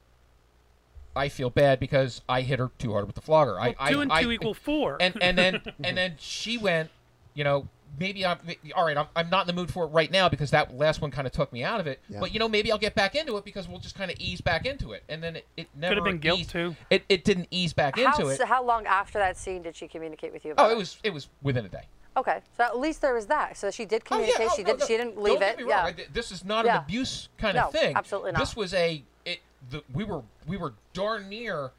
I 1.16 1.30
feel 1.30 1.50
bad 1.50 1.80
because 1.80 2.22
I 2.30 2.42
hit 2.42 2.60
her 2.60 2.72
too 2.78 2.92
hard 2.94 3.06
with 3.08 3.16
the 3.16 3.22
flogger. 3.22 3.54
Well, 3.56 3.74
I, 3.80 3.92
two 3.92 4.00
I, 4.00 4.02
and 4.04 4.12
I, 4.13 4.24
two 4.24 4.32
equal 4.32 4.54
four. 4.54 4.98
and 5.02 5.18
and 5.22 5.38
then 5.38 5.62
and 5.84 5.98
then 5.98 6.16
she 6.20 6.58
went, 6.58 6.90
you 7.34 7.44
know, 7.44 7.68
maybe 8.00 8.26
I'm 8.26 8.38
all 8.76 8.86
right. 8.86 8.97
I'm, 8.97 9.08
I'm 9.15 9.30
not 9.30 9.41
in 9.41 9.47
the 9.56 9.60
mood 9.60 9.71
for 9.71 9.86
it 9.86 9.88
right 9.88 10.12
now 10.12 10.30
because 10.30 10.52
that 10.52 10.76
last 10.76 11.02
one 11.02 11.12
kind 11.12 11.26
of 11.28 11.34
took 11.34 11.52
me 11.54 11.63
out 11.63 11.80
of 11.80 11.88
it. 11.88 12.00
Yeah. 12.10 12.19
But 12.19 12.34
you 12.34 12.39
know, 12.39 12.47
maybe 12.50 12.71
I'll 12.71 12.78
get 12.78 12.95
back 12.95 13.15
into 13.15 13.38
it 13.38 13.45
because 13.45 13.67
we'll 13.67 13.80
just 13.80 13.95
kind 13.95 14.12
of 14.12 14.17
ease 14.19 14.41
back 14.41 14.65
into 14.65 14.91
it. 14.93 15.04
And 15.10 15.21
then 15.23 15.38
it, 15.38 15.45
it 15.58 15.67
never 15.76 16.02
been 16.02 16.17
guilt, 16.19 16.39
eased- 16.41 16.50
too. 16.52 16.76
It 16.89 17.04
it 17.10 17.23
didn't 17.23 17.47
ease 17.52 17.73
back 17.73 17.97
How, 18.00 18.15
into 18.17 18.32
s- 18.32 18.39
it. 18.39 18.47
how 18.47 18.63
long 18.63 18.86
after 18.86 19.19
that 19.19 19.38
scene 19.38 19.62
did 19.63 19.76
she 19.76 19.88
communicate 19.88 20.34
with 20.34 20.45
you 20.45 20.52
about 20.54 20.69
Oh, 20.69 20.73
it 20.73 20.78
was 20.78 20.97
it 21.04 21.13
was 21.13 21.28
within 21.41 21.65
a 21.65 21.69
day. 21.69 21.84
Okay, 22.15 22.39
so 22.58 22.63
at 22.63 22.80
least 22.80 23.02
there 23.02 23.13
was 23.13 23.28
that. 23.28 23.58
So 23.58 23.69
she 23.69 23.86
did 23.86 24.04
communicate. 24.04 24.39
Oh, 24.39 24.43
yeah. 24.43 24.50
Oh, 24.52 24.56
she 24.56 24.63
no, 24.63 24.71
did. 24.71 24.80
no. 24.80 24.86
She 24.88 24.97
didn't 24.97 25.15
Don't 25.15 25.23
leave 25.23 25.39
get 25.39 25.52
it. 25.54 25.58
me 25.58 25.63
wrong. 25.71 25.93
yeah. 25.97 26.04
I- 26.04 26.08
this 26.12 26.32
is 26.32 26.43
not 26.43 26.65
Yeah. 26.65 26.78
an 26.78 26.84
abuse 26.84 27.30
kind 27.38 27.56
No, 27.56 27.67
of 27.67 27.71
thing. 27.73 27.95
absolutely 27.95 28.32
not. 28.32 28.39
This 28.39 28.56
was 28.56 28.73
a 28.73 29.04
it. 29.26 29.39
The, 29.69 29.84
we 29.93 30.04
were 30.04 30.23
we 30.47 30.58
were 30.58 30.73
darn 30.93 31.30
near 31.30 31.71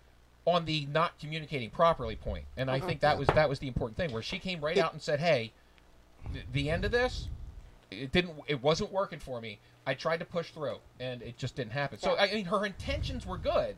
on 0.44 0.64
the 0.64 0.86
not 0.92 1.18
communicating 1.18 1.68
properly 1.70 2.16
point, 2.16 2.44
and 2.56 2.70
Uh-huh. 2.70 2.76
I 2.76 2.80
think 2.80 3.00
that 3.00 3.18
was 3.18 3.26
that 3.28 3.48
was 3.48 3.58
the 3.58 3.66
important 3.68 3.96
thing 3.96 4.12
where 4.12 4.22
she 4.22 4.38
came 4.38 4.60
right 4.64 4.78
out 4.78 4.92
and 4.92 5.02
said, 5.02 5.20
"Hey, 5.20 5.52
the, 6.33 6.40
the 6.52 6.70
end 6.70 6.85
of 6.85 6.90
this, 6.90 7.28
it 7.90 8.12
didn't. 8.12 8.35
It 8.46 8.62
wasn't 8.62 8.92
working 8.92 9.18
for 9.18 9.40
me. 9.40 9.61
I 9.87 9.94
tried 9.94 10.18
to 10.18 10.26
push 10.26 10.50
through, 10.50 10.78
and 11.00 11.22
it 11.22 11.38
just 11.38 11.57
didn't 11.57 11.72
happen. 11.72 11.98
So 11.98 12.16
I 12.16 12.33
mean, 12.33 12.46
her 12.46 12.64
intentions 12.64 13.26
were 13.26 13.38
good." 13.38 13.76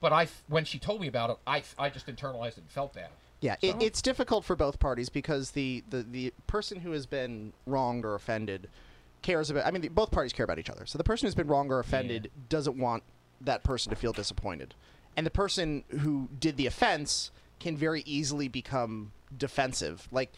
But 0.00 0.12
I, 0.12 0.28
when 0.48 0.66
she 0.66 0.78
told 0.78 1.00
me 1.00 1.06
about 1.06 1.30
it, 1.30 1.38
I, 1.46 1.62
I 1.78 1.88
just 1.88 2.06
internalized 2.08 2.58
it 2.58 2.58
and 2.58 2.70
felt 2.70 2.92
that. 2.92 3.10
Yeah, 3.40 3.56
it, 3.62 3.76
it's 3.80 4.02
difficult 4.02 4.44
for 4.44 4.54
both 4.54 4.78
parties 4.78 5.08
because 5.08 5.52
the, 5.52 5.82
the, 5.88 6.02
the 6.02 6.34
person 6.46 6.80
who 6.80 6.90
has 6.90 7.06
been 7.06 7.54
wronged 7.66 8.04
or 8.04 8.14
offended 8.14 8.68
cares 9.22 9.48
about. 9.48 9.64
I 9.64 9.70
mean, 9.70 9.80
the, 9.80 9.88
both 9.88 10.10
parties 10.10 10.34
care 10.34 10.44
about 10.44 10.58
each 10.58 10.68
other. 10.68 10.84
So 10.84 10.98
the 10.98 11.04
person 11.04 11.26
who's 11.26 11.34
been 11.34 11.46
wronged 11.46 11.72
or 11.72 11.78
offended 11.78 12.30
doesn't 12.50 12.76
want 12.76 13.02
that 13.40 13.64
person 13.64 13.90
to 13.90 13.96
feel 13.96 14.12
disappointed, 14.12 14.74
and 15.16 15.24
the 15.24 15.30
person 15.30 15.84
who 16.00 16.28
did 16.38 16.58
the 16.58 16.66
offense 16.66 17.30
can 17.58 17.74
very 17.74 18.02
easily 18.04 18.46
become 18.46 19.12
defensive. 19.36 20.06
Like 20.12 20.32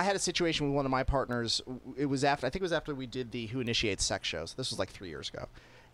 I 0.00 0.02
had 0.02 0.16
a 0.16 0.18
situation 0.18 0.66
with 0.66 0.74
one 0.74 0.86
of 0.86 0.90
my 0.90 1.02
partners. 1.02 1.60
It 1.94 2.06
was 2.06 2.24
after 2.24 2.46
I 2.46 2.48
think 2.50 2.60
it 2.60 2.62
was 2.62 2.72
after 2.72 2.94
we 2.94 3.06
did 3.06 3.32
the 3.32 3.48
Who 3.48 3.60
Initiates 3.60 4.02
Sex 4.02 4.26
shows. 4.26 4.54
This 4.54 4.70
was 4.70 4.78
like 4.78 4.88
three 4.88 5.10
years 5.10 5.28
ago, 5.28 5.46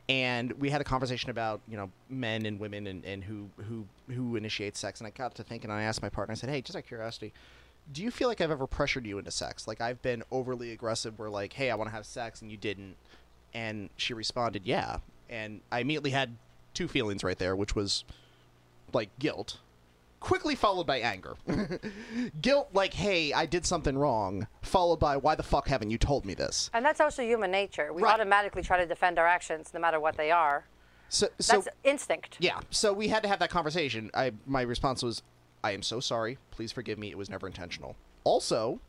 and 0.08 0.52
we 0.60 0.70
had 0.70 0.80
a 0.80 0.84
conversation 0.84 1.30
about 1.30 1.60
you 1.66 1.76
know 1.76 1.90
men 2.08 2.46
and 2.46 2.60
women 2.60 2.86
and, 2.86 3.04
and 3.04 3.24
who 3.24 3.50
who 3.68 3.84
who 4.14 4.36
initiates 4.36 4.78
sex. 4.78 5.00
And 5.00 5.08
I 5.08 5.10
got 5.10 5.34
to 5.34 5.42
thinking, 5.42 5.72
and 5.72 5.80
I 5.80 5.82
asked 5.82 6.02
my 6.02 6.08
partner. 6.08 6.30
I 6.30 6.36
said, 6.36 6.50
"Hey, 6.50 6.60
just 6.60 6.76
out 6.76 6.84
of 6.84 6.86
curiosity, 6.86 7.32
do 7.92 8.00
you 8.00 8.12
feel 8.12 8.28
like 8.28 8.40
I've 8.40 8.52
ever 8.52 8.68
pressured 8.68 9.06
you 9.06 9.18
into 9.18 9.32
sex? 9.32 9.66
Like 9.66 9.80
I've 9.80 10.00
been 10.02 10.22
overly 10.30 10.70
aggressive, 10.70 11.18
where 11.18 11.28
like, 11.28 11.54
hey, 11.54 11.72
I 11.72 11.74
want 11.74 11.90
to 11.90 11.92
have 11.96 12.06
sex, 12.06 12.40
and 12.40 12.48
you 12.48 12.56
didn't." 12.56 12.94
And 13.54 13.90
she 13.96 14.14
responded, 14.14 14.62
"Yeah." 14.64 14.98
And 15.28 15.62
I 15.72 15.80
immediately 15.80 16.10
had 16.10 16.36
two 16.74 16.86
feelings 16.86 17.24
right 17.24 17.40
there, 17.40 17.56
which 17.56 17.74
was 17.74 18.04
like 18.92 19.08
guilt 19.18 19.58
quickly 20.26 20.56
followed 20.56 20.88
by 20.88 20.98
anger. 20.98 21.36
Guilt, 22.42 22.70
like, 22.72 22.92
hey, 22.92 23.32
I 23.32 23.46
did 23.46 23.64
something 23.64 23.96
wrong, 23.96 24.48
followed 24.60 24.98
by, 24.98 25.16
why 25.16 25.36
the 25.36 25.44
fuck 25.44 25.68
haven't 25.68 25.90
you 25.90 25.98
told 25.98 26.24
me 26.24 26.34
this? 26.34 26.68
And 26.74 26.84
that's 26.84 27.00
also 27.00 27.22
human 27.22 27.52
nature. 27.52 27.92
We 27.92 28.02
Right. 28.02 28.12
automatically 28.12 28.62
try 28.62 28.76
to 28.78 28.86
defend 28.86 29.20
our 29.20 29.26
actions, 29.26 29.70
no 29.72 29.78
matter 29.78 30.00
what 30.00 30.16
they 30.16 30.32
are. 30.32 30.64
So, 31.10 31.28
so 31.38 31.52
That's 31.62 31.68
instinct. 31.84 32.38
yeah, 32.40 32.58
so 32.70 32.92
we 32.92 33.06
had 33.06 33.22
to 33.22 33.28
have 33.28 33.38
that 33.38 33.50
conversation. 33.50 34.10
I 34.14 34.32
my 34.46 34.62
response 34.62 35.00
was, 35.04 35.22
I 35.62 35.70
am 35.70 35.82
so 35.82 36.00
sorry. 36.00 36.38
Please 36.50 36.72
forgive 36.72 36.98
me. 36.98 37.08
It 37.10 37.16
was 37.16 37.30
never 37.30 37.46
intentional. 37.46 37.94
Also, 38.24 38.80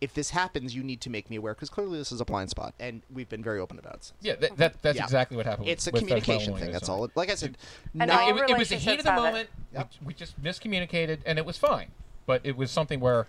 if 0.00 0.12
this 0.12 0.30
happens, 0.30 0.74
you 0.74 0.82
need 0.82 1.00
to 1.02 1.10
make 1.10 1.30
me 1.30 1.36
aware 1.36 1.54
because 1.54 1.70
clearly 1.70 1.98
this 1.98 2.12
is 2.12 2.20
a 2.20 2.24
blind 2.24 2.50
spot, 2.50 2.74
and 2.78 3.02
we've 3.12 3.28
been 3.28 3.42
very 3.42 3.58
open 3.58 3.78
about 3.78 3.94
it. 3.94 4.12
Yeah, 4.20 4.34
that, 4.36 4.56
that 4.58 4.82
that's 4.82 4.98
Yeah. 4.98 5.04
exactly 5.04 5.36
what 5.36 5.46
happened. 5.46 5.68
It's 5.68 5.86
a 5.86 5.90
with 5.90 6.02
Fez 6.02 6.08
communication 6.08 6.52
Modeling 6.52 6.64
thing. 6.64 6.72
That's 6.72 6.88
all. 6.88 7.08
Like 7.14 7.30
I 7.30 7.34
said, 7.34 7.56
And 7.98 8.08
no, 8.10 8.28
it, 8.36 8.50
it 8.50 8.58
was 8.58 8.68
the 8.68 8.76
heat 8.76 8.98
of 8.98 9.04
the 9.06 9.12
moment. 9.12 9.48
Yep. 9.72 9.90
We, 10.00 10.06
we 10.08 10.14
just 10.14 10.40
miscommunicated, 10.42 11.20
and 11.24 11.38
it 11.38 11.46
was 11.46 11.56
fine. 11.56 11.92
But 12.26 12.42
it 12.44 12.56
was 12.56 12.70
something 12.70 13.00
where, 13.00 13.26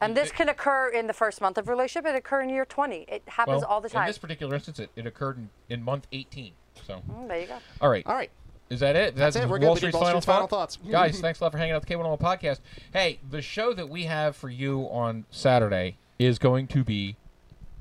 And 0.00 0.16
this 0.16 0.32
can 0.32 0.48
occur 0.48 0.88
in 0.88 1.06
the 1.06 1.12
first 1.12 1.40
month 1.40 1.58
of 1.58 1.68
relationship. 1.68 2.06
It 2.10 2.16
occur 2.16 2.40
in 2.40 2.48
year 2.48 2.64
20. 2.64 3.04
It 3.08 3.22
happens 3.26 3.60
well, 3.62 3.70
all 3.70 3.80
the 3.80 3.88
time. 3.88 4.02
in 4.02 4.06
this 4.08 4.18
particular 4.18 4.54
instance, 4.54 4.78
it, 4.80 4.90
it 4.96 5.06
occurred 5.06 5.36
in, 5.38 5.50
in 5.68 5.82
month 5.84 6.06
18. 6.12 6.52
So, 6.86 7.02
Mm, 7.10 7.28
there 7.28 7.40
you 7.40 7.46
go. 7.46 7.58
all 7.80 7.88
right. 7.90 8.06
all 8.06 8.14
right. 8.14 8.30
Is 8.70 8.80
that 8.80 8.96
it? 8.96 9.16
That's 9.16 9.34
it. 9.36 9.48
We're 9.48 9.58
good. 9.58 9.66
Wall 9.66 9.74
We 9.74 9.80
did 9.80 9.88
Street's 9.88 9.94
Wall 9.94 10.04
final, 10.04 10.20
Street's 10.20 10.26
final 10.26 10.46
thought? 10.46 10.72
thoughts. 10.72 10.78
Guys, 10.90 11.20
thanks 11.20 11.40
a 11.40 11.44
lot 11.44 11.52
for 11.52 11.58
hanging 11.58 11.72
out 11.74 11.80
with 11.80 11.88
the 11.88 11.94
K101 11.94 12.20
podcast. 12.20 12.60
Hey, 12.92 13.18
the 13.28 13.40
show 13.40 13.72
that 13.72 13.88
we 13.88 14.04
have 14.04 14.36
for 14.36 14.50
you 14.50 14.82
on 14.90 15.24
Saturday 15.30 15.96
is 16.18 16.38
going 16.38 16.66
to 16.68 16.84
be 16.84 17.16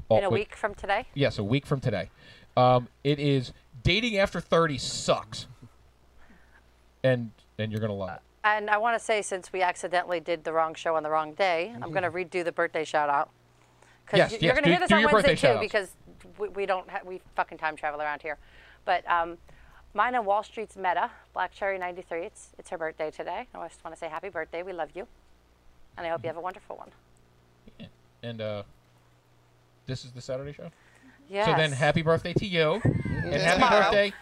In 0.10 0.24
a 0.24 0.30
wait, 0.30 0.40
week 0.40 0.56
from 0.56 0.74
today. 0.76 1.06
Yes, 1.14 1.38
a 1.38 1.44
week 1.44 1.66
from 1.66 1.82
today. 1.82 2.10
Um, 2.56 2.88
it 3.04 3.20
is 3.20 3.52
dating 3.84 4.18
after 4.18 4.40
30 4.40 4.78
sucks, 4.78 5.48
and 7.04 7.32
and 7.60 7.72
you're 7.72 7.82
gonna 7.82 7.94
love 7.94 8.10
it. 8.12 8.22
And 8.44 8.70
I 8.70 8.78
want 8.78 8.98
to 8.98 9.04
say, 9.04 9.22
since 9.22 9.52
we 9.52 9.62
accidentally 9.62 10.20
did 10.22 10.46
the 10.46 10.54
wrong 10.54 10.74
show 10.74 10.96
on 10.96 11.04
the 11.04 11.10
wrong 11.10 11.34
day, 11.34 11.74
I'm 11.82 11.90
going 11.92 12.04
to 12.04 12.12
redo 12.12 12.46
the 12.46 12.52
birthday 12.54 12.86
shout 12.86 13.10
out. 13.10 13.30
Because 14.06 14.20
Yes, 14.20 14.32
you're 14.32 14.40
yes, 14.42 14.52
going 14.54 14.64
do- 14.64 14.70
to 14.70 14.70
hear 14.70 14.80
this 14.80 14.92
on 14.94 15.04
Wednesday 15.12 15.32
too, 15.32 15.36
shout-outs. 15.36 15.60
because 15.60 15.92
we, 16.40 16.48
we 16.50 16.66
don't 16.66 16.90
ha- 16.90 17.02
we 17.04 17.20
fucking 17.36 17.58
time 17.58 17.76
travel 17.76 18.00
around 18.02 18.22
here. 18.22 18.38
But 18.86 19.06
um, 19.12 19.38
mine 19.98 20.14
and 20.16 20.26
Wall 20.26 20.44
Street's 20.44 20.76
Meta, 20.78 21.10
Black 21.34 21.52
Cherry 21.52 21.78
93. 21.80 22.20
It's 22.26 22.50
it's 22.58 22.70
her 22.70 22.78
birthday 22.78 23.10
today. 23.12 23.48
I 23.54 23.68
just 23.68 23.84
want 23.84 23.96
to 23.96 24.00
say 24.00 24.08
happy 24.08 24.30
birthday. 24.30 24.62
We 24.64 24.72
love 24.72 24.90
you, 24.94 25.08
and 25.98 26.06
I 26.06 26.10
hope 26.12 26.22
you 26.24 26.28
have 26.28 26.38
a 26.38 26.42
wonderful 26.42 26.78
one. 26.78 26.90
And 28.24 28.40
uh, 28.42 28.64
this 29.88 30.06
is 30.06 30.12
the 30.12 30.22
Saturday 30.22 30.54
show. 30.54 30.70
Yes. 31.30 31.46
So 31.48 31.56
then, 31.56 31.72
happy 31.74 32.04
birthday 32.04 32.34
to 32.34 32.46
you, 32.46 32.80
and 32.84 33.34
happy 33.34 33.62
Tomorrow. 33.62 33.82
birthday, 33.92 34.14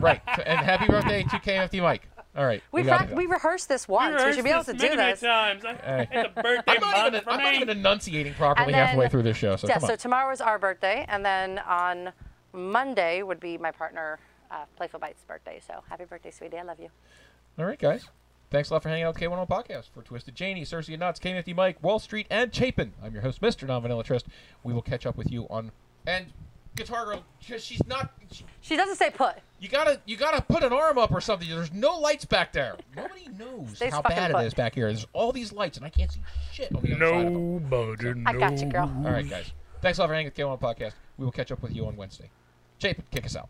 right? 0.00 0.20
And 0.44 0.58
happy 0.60 0.86
birthday 0.86 1.22
to 1.22 1.36
KMFD 1.36 1.82
Mike. 1.82 2.08
All 2.34 2.46
right, 2.46 2.62
we, 2.72 2.80
we 2.80 2.86
got 2.86 2.96
prac- 2.96 3.10
to 3.10 3.14
we 3.14 3.26
rehearsed 3.26 3.68
this 3.68 3.86
once. 3.86 4.22
We, 4.24 4.32
should 4.32 4.44
be 4.44 4.50
able 4.50 4.64
to 4.64 4.72
do 4.72 4.78
many, 4.84 4.96
many 4.96 5.12
this. 5.12 5.20
times. 5.20 5.64
I- 5.66 6.08
It's 6.10 6.28
a 6.36 6.42
birthday 6.42 6.72
I'm 6.72 6.80
not, 6.80 6.96
month 6.96 7.06
even, 7.08 7.20
for 7.24 7.30
I'm 7.30 7.40
not 7.40 7.50
me. 7.52 7.56
even 7.56 7.68
enunciating 7.68 8.34
properly 8.34 8.66
And 8.68 8.74
then- 8.74 8.86
halfway 8.88 9.08
through 9.10 9.22
this 9.24 9.36
show. 9.36 9.56
So 9.56 9.68
yeah, 9.68 9.74
come 9.74 9.84
on. 9.84 9.88
so 9.90 9.96
tomorrow 9.96 10.32
is 10.32 10.40
our 10.40 10.58
birthday, 10.58 11.04
and 11.08 11.22
then 11.24 11.58
on 11.60 12.12
Monday 12.54 13.22
would 13.22 13.38
be 13.38 13.58
my 13.58 13.70
partner, 13.70 14.18
uh, 14.52 14.64
Playful 14.76 15.00
Bites' 15.00 15.24
birthday. 15.26 15.60
So 15.66 15.82
happy 15.88 16.04
birthday, 16.04 16.30
sweetie. 16.30 16.58
I 16.58 16.62
love 16.62 16.78
you. 16.80 16.88
All 17.58 17.64
right, 17.64 17.78
guys. 17.78 18.08
Thanks 18.50 18.68
a 18.68 18.74
lot 18.74 18.82
for 18.82 18.90
hanging 18.90 19.04
out 19.04 19.14
with 19.14 19.22
K101 19.22 19.48
Podcast. 19.48 19.88
For 19.94 20.02
Twisted 20.02 20.34
Janie, 20.34 20.62
Cersei 20.62 20.90
and 20.90 21.00
Nuts, 21.00 21.18
KMFD 21.18 21.54
Mike, 21.56 21.82
Wall 21.82 21.98
Street, 21.98 22.26
and 22.30 22.54
Chapin. 22.54 22.92
I'm 23.02 23.14
your 23.14 23.22
host, 23.22 23.40
Mr. 23.40 23.66
Non 23.66 23.80
Vanilla 23.80 24.04
Trist. 24.04 24.26
We 24.62 24.74
will 24.74 24.82
catch 24.82 25.06
up 25.06 25.16
with 25.16 25.32
you 25.32 25.46
on. 25.48 25.72
And 26.06 26.26
Guitar 26.76 27.04
Girl, 27.06 27.24
she's 27.40 27.80
not. 27.86 28.12
She, 28.30 28.44
She 28.60 28.76
doesn't 28.76 28.96
say 28.96 29.10
put. 29.10 29.36
you 29.58 29.68
gotta, 29.70 30.00
you 30.04 30.16
gotta 30.18 30.42
put 30.42 30.62
an 30.62 30.72
arm 30.72 30.98
up 30.98 31.12
or 31.12 31.20
something. 31.22 31.48
There's 31.48 31.72
no 31.72 31.98
lights 31.98 32.24
back 32.26 32.52
there. 32.52 32.76
Nobody 32.94 33.28
knows 33.38 33.76
Stays 33.76 33.92
how 33.92 34.02
bad 34.02 34.32
put. 34.32 34.42
it 34.42 34.46
is 34.46 34.54
back 34.54 34.74
here. 34.74 34.86
There's 34.88 35.06
all 35.14 35.32
these 35.32 35.52
lights, 35.52 35.76
and 35.78 35.86
I 35.86 35.90
can't 35.90 36.10
see 36.12 36.20
shit 36.52 36.74
on 36.74 36.82
the 36.82 36.94
other 36.94 37.04
side 37.06 37.26
of 37.26 37.32
them. 37.32 37.68
Nobody 37.70 38.22
I 38.26 38.32
got 38.34 38.58
you, 38.58 38.66
girl. 38.70 38.90
All 39.04 39.12
right, 39.12 39.28
guys. 39.28 39.52
Thanks 39.80 39.98
a 39.98 40.02
lot 40.02 40.08
for 40.08 40.14
hanging 40.14 40.26
with 40.26 40.34
K101 40.36 40.60
Podcast. 40.60 40.92
We 41.16 41.24
will 41.24 41.32
catch 41.32 41.50
up 41.52 41.62
with 41.62 41.74
you 41.74 41.86
on 41.86 41.96
Wednesday. 41.96 42.30
Chapin, 42.78 43.04
kick 43.10 43.24
us 43.24 43.34
out. 43.36 43.48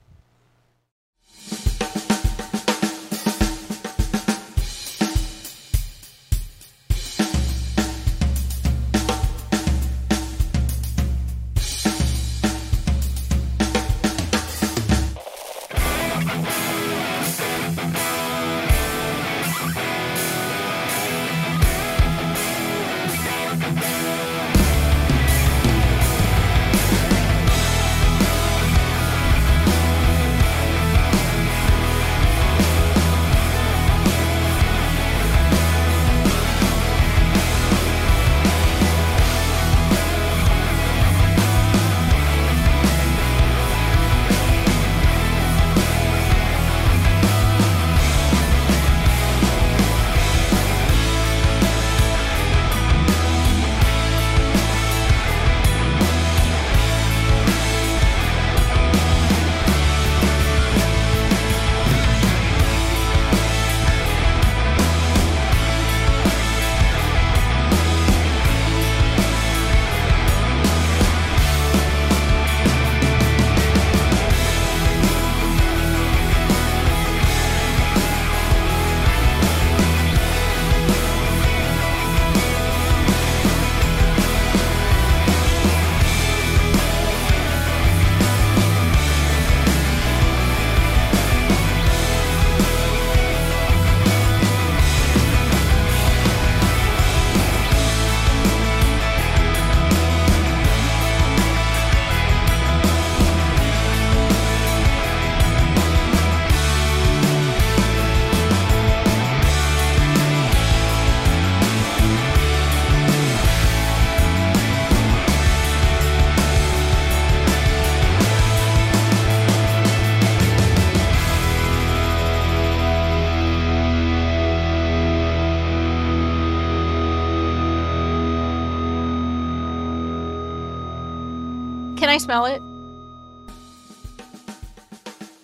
I 132.12 132.18
smell 132.18 132.44
it? 132.44 132.60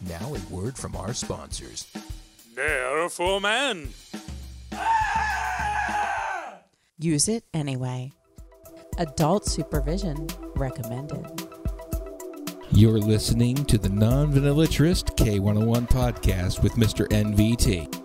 Now 0.06 0.34
a 0.34 0.54
word 0.54 0.76
from 0.76 0.94
our 0.96 1.14
sponsors. 1.14 1.90
They're 2.54 3.08
for 3.08 3.40
men. 3.40 3.88
Use 6.98 7.26
it 7.28 7.44
anyway. 7.54 8.12
Adult 8.98 9.46
supervision 9.46 10.26
recommended. 10.56 11.24
You're 12.70 12.98
listening 12.98 13.64
to 13.64 13.78
the 13.78 13.88
Non 13.88 14.30
Vanillatrist 14.30 15.16
K101 15.16 15.88
podcast 15.88 16.62
with 16.62 16.72
Mr. 16.74 17.08
NVT. 17.08 17.97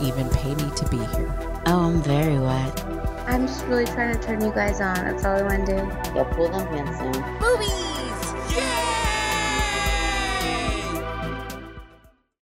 Even 0.00 0.28
pay 0.30 0.54
me 0.54 0.70
to 0.76 0.88
be 0.88 0.98
here. 0.98 1.34
Oh, 1.66 1.88
I'm 1.88 2.02
very 2.02 2.38
wet. 2.38 2.84
I'm 3.26 3.46
just 3.46 3.64
really 3.66 3.86
trying 3.86 4.14
to 4.14 4.22
turn 4.22 4.40
you 4.40 4.52
guys 4.52 4.80
on. 4.80 4.94
That's 4.94 5.24
all 5.24 5.36
I 5.36 5.42
want 5.42 5.66
to 5.66 5.76
do. 5.76 5.78
Yeah, 6.14 6.24
pull 6.34 6.48
them 6.48 6.66
pants 6.68 6.98
down. 6.98 7.12
Boobies! 7.12 7.40
Yeah! 7.40 7.55